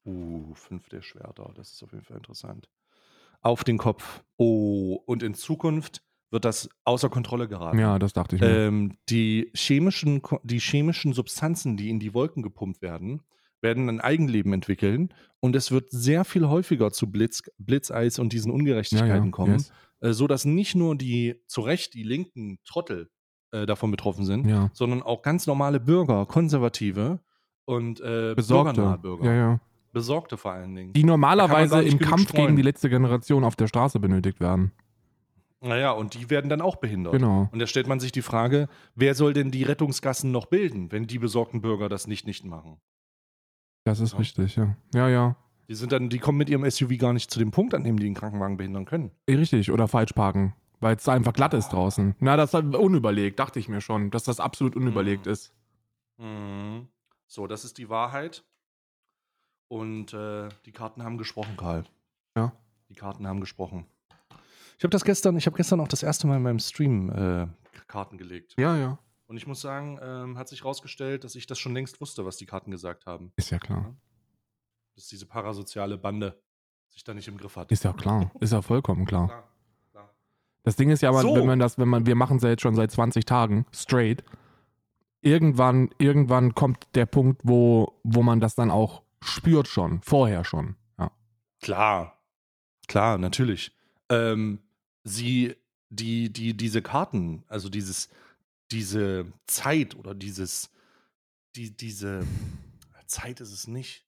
Uh, 0.05 0.53
fünf 0.55 0.89
der 0.89 1.01
Schwerter. 1.01 1.51
Das 1.55 1.71
ist 1.71 1.83
auf 1.83 1.91
jeden 1.91 2.03
Fall 2.03 2.17
interessant. 2.17 2.69
Auf 3.41 3.63
den 3.63 3.77
Kopf. 3.77 4.23
Oh, 4.37 4.99
und 5.05 5.23
in 5.23 5.33
Zukunft 5.33 6.03
wird 6.31 6.45
das 6.45 6.69
außer 6.85 7.09
Kontrolle 7.09 7.47
geraten. 7.47 7.79
Ja, 7.79 7.99
das 7.99 8.13
dachte 8.13 8.35
ich 8.35 8.41
mir. 8.41 8.49
Ähm, 8.49 8.97
die, 9.09 9.51
chemischen, 9.53 10.21
die 10.43 10.59
chemischen 10.59 11.13
Substanzen, 11.13 11.77
die 11.77 11.89
in 11.89 11.99
die 11.99 12.13
Wolken 12.13 12.41
gepumpt 12.41 12.81
werden, 12.81 13.21
werden 13.61 13.89
ein 13.89 13.99
Eigenleben 13.99 14.53
entwickeln 14.53 15.13
und 15.39 15.55
es 15.55 15.71
wird 15.71 15.91
sehr 15.91 16.25
viel 16.25 16.47
häufiger 16.47 16.91
zu 16.91 17.11
Blitz, 17.11 17.43
Blitzeis 17.57 18.17
und 18.17 18.33
diesen 18.33 18.51
Ungerechtigkeiten 18.51 19.31
kommen, 19.31 19.53
yes. 19.53 19.71
äh, 19.99 20.13
sodass 20.13 20.45
nicht 20.45 20.73
nur 20.75 20.95
die 20.95 21.35
zu 21.47 21.61
Recht 21.61 21.93
die 21.93 22.03
linken 22.03 22.57
Trottel 22.65 23.09
äh, 23.51 23.65
davon 23.67 23.91
betroffen 23.91 24.25
sind, 24.25 24.47
Ja. 24.47 24.71
sondern 24.73 25.03
auch 25.03 25.21
ganz 25.21 25.45
normale 25.45 25.79
Bürger, 25.79 26.25
Konservative 26.25 27.19
und 27.65 27.99
äh, 28.01 28.33
Besorgte. 28.35 28.97
Bürger. 28.99 29.25
Ja, 29.25 29.33
ja. 29.33 29.59
Besorgte 29.91 30.37
vor 30.37 30.51
allen 30.53 30.73
Dingen. 30.75 30.93
Die 30.93 31.03
normalerweise 31.03 31.81
im 31.81 31.99
Kampf 31.99 32.29
streuen. 32.29 32.45
gegen 32.47 32.55
die 32.55 32.61
letzte 32.61 32.89
Generation 32.89 33.43
auf 33.43 33.55
der 33.55 33.67
Straße 33.67 33.99
benötigt 33.99 34.39
werden. 34.39 34.71
naja, 35.61 35.91
und 35.91 36.13
die 36.15 36.29
werden 36.29 36.49
dann 36.49 36.61
auch 36.61 36.77
behindert. 36.77 37.13
Genau. 37.13 37.47
Und 37.51 37.59
da 37.59 37.67
stellt 37.67 37.87
man 37.87 37.99
sich 37.99 38.11
die 38.11 38.21
Frage, 38.23 38.67
wer 38.95 39.13
soll 39.15 39.33
denn 39.33 39.51
die 39.51 39.63
Rettungsgassen 39.63 40.31
noch 40.31 40.45
bilden, 40.47 40.91
wenn 40.91 41.05
die 41.07 41.19
besorgten 41.19 41.61
Bürger 41.61 41.87
das 41.89 42.07
nicht 42.07 42.25
nicht 42.25 42.45
machen? 42.45 42.77
Das 43.83 43.99
ist 43.99 44.13
Ja. 44.13 44.17
richtig, 44.19 44.55
ja. 44.55 44.75
Ja, 44.93 45.07
ja. 45.09 45.35
Die 45.67 45.75
sind 45.75 45.91
dann, 45.91 46.09
die 46.09 46.19
kommen 46.19 46.37
mit 46.37 46.49
ihrem 46.49 46.63
SUV 46.69 46.97
gar 46.97 47.13
nicht 47.13 47.29
zu 47.31 47.39
dem 47.39 47.51
Punkt, 47.51 47.73
an 47.73 47.83
dem 47.83 47.97
die 47.97 48.03
den 48.05 48.13
Krankenwagen 48.15 48.57
behindern 48.57 48.85
können. 48.85 49.11
Eh, 49.27 49.35
Richtig, 49.35 49.71
oder 49.71 49.87
falsch 49.87 50.13
parken. 50.13 50.53
Weil 50.79 50.95
es 50.95 51.07
einfach 51.07 51.33
glatt 51.33 51.53
ist 51.53 51.69
draußen. 51.69 52.15
Na, 52.19 52.35
das 52.37 52.53
ist 52.55 52.75
unüberlegt, 52.75 53.37
dachte 53.39 53.59
ich 53.59 53.69
mir 53.69 53.81
schon, 53.81 54.09
dass 54.09 54.23
das 54.23 54.39
absolut 54.39 54.75
unüberlegt 54.75 55.27
Mhm. 55.27 55.31
ist. 55.31 55.53
So, 57.27 57.47
das 57.47 57.63
ist 57.65 57.77
die 57.77 57.89
Wahrheit. 57.89 58.43
Und 59.72 60.13
äh, 60.13 60.49
die 60.65 60.74
Karten 60.74 61.01
haben 61.01 61.17
gesprochen, 61.17 61.55
Karl. 61.55 61.86
Ja. 62.36 62.51
Die 62.89 62.93
Karten 62.93 63.26
haben 63.26 63.39
gesprochen. 63.39 63.86
Ich 64.78 64.84
habe 64.84 64.89
das 64.89 65.05
gestern, 65.05 65.38
ich 65.38 65.45
habe 65.45 65.55
gestern 65.55 65.80
auch 65.80 65.88
das 65.88 66.03
erste 66.03 66.28
Mal 66.28 66.36
in 66.36 66.43
meinem 66.43 66.59
Stream 66.59 67.09
äh, 67.09 67.47
Karten 67.88 68.17
gelegt. 68.17 68.53
Ja, 68.57 68.76
ja. 68.76 68.99
Und 69.28 69.38
ich 69.38 69.47
muss 69.47 69.61
sagen, 69.61 69.97
ähm, 70.03 70.38
hat 70.38 70.49
sich 70.49 70.65
rausgestellt, 70.65 71.24
dass 71.24 71.36
ich 71.36 71.47
das 71.47 71.57
schon 71.57 71.74
längst 71.74 72.01
wusste, 72.01 72.26
was 72.26 72.36
die 72.36 72.45
Karten 72.45 72.69
gesagt 72.69 73.05
haben. 73.05 73.32
Ist 73.38 73.49
ja 73.49 73.59
klar. 73.59 73.95
Dass 74.95 75.07
diese 75.07 75.26
parasoziale 75.26 75.97
Bande 75.97 76.38
sich 76.89 77.05
da 77.05 77.13
nicht 77.13 77.30
im 77.30 77.38
Griff 77.38 77.55
hat. 77.55 77.72
Ist 77.72 77.86
ja 77.86 77.93
klar. 77.93 78.30
Ist 78.41 78.51
ja 78.51 78.61
vollkommen 78.61 79.05
klar. 79.05 79.28
Klar, 79.30 79.47
klar. 79.93 80.13
Das 80.63 80.76
Ding 80.76 80.89
ist 80.89 81.01
ja, 81.01 81.13
man, 81.13 81.22
So. 81.22 81.34
wenn 81.34 81.45
man 81.45 81.59
das, 81.59 81.78
wenn 81.78 81.88
man, 81.88 82.05
wir 82.05 82.15
machen 82.15 82.36
es 82.38 82.43
ja 82.43 82.49
jetzt 82.49 82.61
schon 82.61 82.76
seit 82.76 82.91
20 82.91 83.24
Tagen 83.24 83.65
straight. 83.72 84.26
Irgendwann, 85.22 85.91
irgendwann 85.97 86.55
kommt 86.55 86.93
der 86.93 87.05
Punkt, 87.05 87.39
wo, 87.45 87.97
wo 88.03 88.22
man 88.22 88.41
das 88.41 88.55
dann 88.55 88.69
auch 88.69 89.03
spürt 89.24 89.67
schon, 89.67 90.01
vorher 90.01 90.43
schon. 90.43 90.76
Ja. 90.97 91.11
Klar, 91.61 92.22
klar, 92.88 93.17
natürlich. 93.17 93.76
Ähm, 94.09 94.59
sie, 95.03 95.55
die, 95.89 96.32
die, 96.32 96.55
diese 96.55 96.82
Karten, 96.82 97.43
also 97.47 97.69
dieses, 97.69 98.09
diese 98.72 99.32
Zeit 99.47 99.95
oder 99.95 100.13
dieses, 100.15 100.72
die, 101.55 101.76
diese 101.76 102.26
Zeit 103.05 103.41
ist 103.41 103.51
es 103.51 103.67
nicht. 103.67 104.05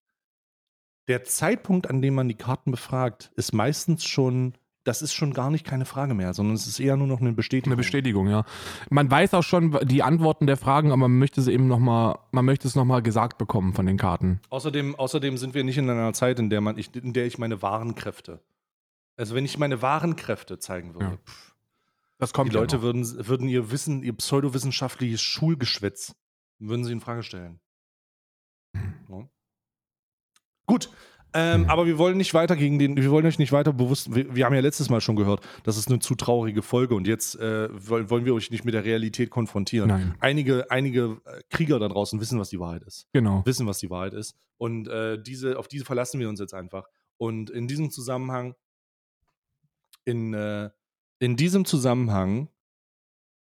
Der 1.07 1.25
Zeitpunkt, 1.25 1.89
an 1.89 2.01
dem 2.01 2.15
man 2.15 2.29
die 2.29 2.35
Karten 2.35 2.71
befragt, 2.71 3.31
ist 3.35 3.53
meistens 3.53 4.05
schon, 4.05 4.53
das 4.85 5.01
ist 5.01 5.13
schon 5.13 5.33
gar 5.33 5.49
nicht 5.49 5.65
keine 5.65 5.85
Frage 5.85 6.13
mehr, 6.13 6.33
sondern 6.33 6.55
es 6.55 6.67
ist 6.67 6.79
eher 6.79 6.97
nur 6.97 7.07
noch 7.07 7.21
eine 7.21 7.31
Bestätigung. 7.33 7.71
Eine 7.71 7.77
Bestätigung, 7.77 8.27
ja. 8.27 8.43
Man 8.89 9.09
weiß 9.09 9.33
auch 9.33 9.43
schon 9.43 9.77
die 9.83 10.03
Antworten 10.03 10.45
der 10.45 10.57
Fragen, 10.57 10.89
aber 10.89 10.97
man 11.07 11.17
möchte 11.19 11.41
sie 11.41 11.53
eben 11.53 11.67
noch 11.67 11.79
mal, 11.79 12.19
man 12.31 12.43
möchte 12.45 12.67
es 12.67 12.75
nochmal 12.75 13.01
gesagt 13.01 13.37
bekommen 13.37 13.73
von 13.73 13.85
den 13.85 13.97
Karten. 13.97 14.41
Außerdem, 14.49 14.95
außerdem 14.95 15.37
sind 15.37 15.53
wir 15.53 15.63
nicht 15.63 15.77
in 15.77 15.89
einer 15.89 16.13
Zeit, 16.13 16.37
in 16.39 16.49
der 16.49 16.59
man, 16.61 16.77
ich, 16.77 16.93
in 16.95 17.13
der 17.13 17.25
ich 17.25 17.37
meine 17.37 17.61
wahren 17.61 17.95
Kräfte, 17.95 18.41
also 19.15 19.35
wenn 19.35 19.45
ich 19.45 19.57
meine 19.57 19.81
wahren 19.81 20.15
Kräfte 20.15 20.59
zeigen 20.59 20.93
würde, 20.95 21.05
Ja. 21.05 21.17
pff, 21.25 21.55
Das 22.19 22.31
Die 22.31 22.35
kommt 22.35 22.51
Leute 22.53 22.75
ja 22.75 22.77
noch. 22.79 22.83
würden, 22.83 23.27
würden 23.27 23.47
ihr 23.47 23.71
Wissen, 23.71 24.03
ihr 24.03 24.13
pseudowissenschaftliches 24.13 25.21
Schulgeschwätz, 25.21 26.15
würden 26.59 26.83
sie 26.83 26.91
in 26.91 26.99
Frage 26.99 27.23
stellen. 27.23 27.59
Ja. 29.09 29.27
Gut. 30.65 30.89
Ähm, 31.35 31.61
Hm. 31.63 31.69
Aber 31.69 31.85
wir 31.87 31.97
wollen 31.97 32.17
nicht 32.17 32.33
weiter 32.33 32.55
gegen 32.55 32.77
den, 32.79 32.95
wir 32.95 33.09
wollen 33.11 33.25
euch 33.25 33.39
nicht 33.39 33.51
weiter 33.51 33.73
bewusst, 33.73 34.13
wir, 34.13 34.35
wir 34.35 34.45
haben 34.45 34.53
ja 34.53 34.59
letztes 34.61 34.89
Mal 34.89 35.01
schon 35.01 35.15
gehört, 35.15 35.41
das 35.63 35.77
ist 35.77 35.87
eine 35.89 35.99
zu 35.99 36.15
traurige 36.15 36.61
Folge 36.61 36.93
und 36.95 37.07
jetzt 37.07 37.35
äh, 37.39 37.69
wollen, 37.71 38.25
wir 38.25 38.33
euch 38.35 38.51
nicht 38.51 38.65
mit 38.65 38.73
der 38.73 38.83
Realität 38.85 39.29
konfrontieren. 39.29 39.87
Nein, 39.89 40.15
Einige, 40.19 40.69
einige 40.69 41.21
äh, 41.25 41.41
Krieger 41.49 41.79
da 41.79 41.87
draußen 41.87 42.19
wissen, 42.19 42.39
was 42.39 42.49
die 42.49 42.59
Wahrheit 42.59 42.83
ist. 42.83 43.07
genau. 43.13 43.41
Wissen, 43.45 43.65
was 43.67 43.79
die 43.79 43.89
Wahrheit 43.89 44.13
ist. 44.13 44.35
Und 44.57 44.87
äh, 44.87 45.21
diese, 45.21 45.57
auf 45.57 45.67
diese 45.67 45.85
verlassen 45.85 46.19
wir 46.19 46.29
uns 46.29 46.39
jetzt 46.39 46.53
einfach. 46.53 46.87
Und 47.17 47.49
in 47.49 47.67
diesem 47.67 47.89
Zusammenhang, 47.89 48.55
in, 50.05 50.33
äh, 50.33 50.69
in 51.19 51.35
diesem 51.35 51.65
Zusammenhang 51.65 52.49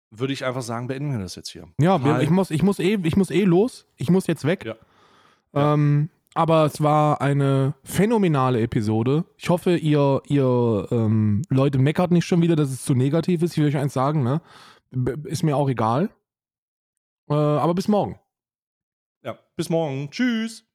würde 0.09 0.33
ich 0.33 0.45
einfach 0.45 0.61
sagen, 0.61 0.88
beenden 0.88 1.11
wir 1.11 1.19
das 1.19 1.35
jetzt 1.35 1.49
hier. 1.49 1.67
Ja, 1.79 1.99
Karl, 1.99 2.23
ich, 2.23 2.29
muss, 2.29 2.49
ich, 2.51 2.63
muss 2.63 2.79
eh, 2.79 2.97
ich 3.03 3.15
muss 3.15 3.29
eh 3.29 3.43
los. 3.43 3.85
Ich 3.97 4.09
muss 4.09 4.25
jetzt 4.27 4.45
weg. 4.45 4.65
Ja. 4.65 4.75
Ja. 5.53 5.73
Ähm, 5.73 6.09
aber 6.38 6.65
es 6.65 6.83
war 6.83 7.19
eine 7.19 7.73
phänomenale 7.83 8.61
Episode. 8.61 9.25
Ich 9.38 9.49
hoffe, 9.49 9.75
ihr, 9.75 10.21
ihr 10.27 10.88
ähm, 10.91 11.41
Leute 11.49 11.79
meckert 11.79 12.11
nicht 12.11 12.25
schon 12.25 12.43
wieder, 12.43 12.55
dass 12.55 12.69
es 12.69 12.85
zu 12.85 12.93
negativ 12.93 13.41
ist. 13.41 13.53
Ich 13.53 13.57
will 13.57 13.67
euch 13.67 13.77
eins 13.77 13.93
sagen, 13.93 14.21
ne? 14.21 14.41
Ist 15.23 15.41
mir 15.41 15.57
auch 15.57 15.67
egal. 15.67 16.11
Äh, 17.27 17.33
aber 17.33 17.73
bis 17.73 17.88
morgen. 17.88 18.19
Ja, 19.23 19.39
bis 19.55 19.69
morgen. 19.69 20.11
Tschüss. 20.11 20.66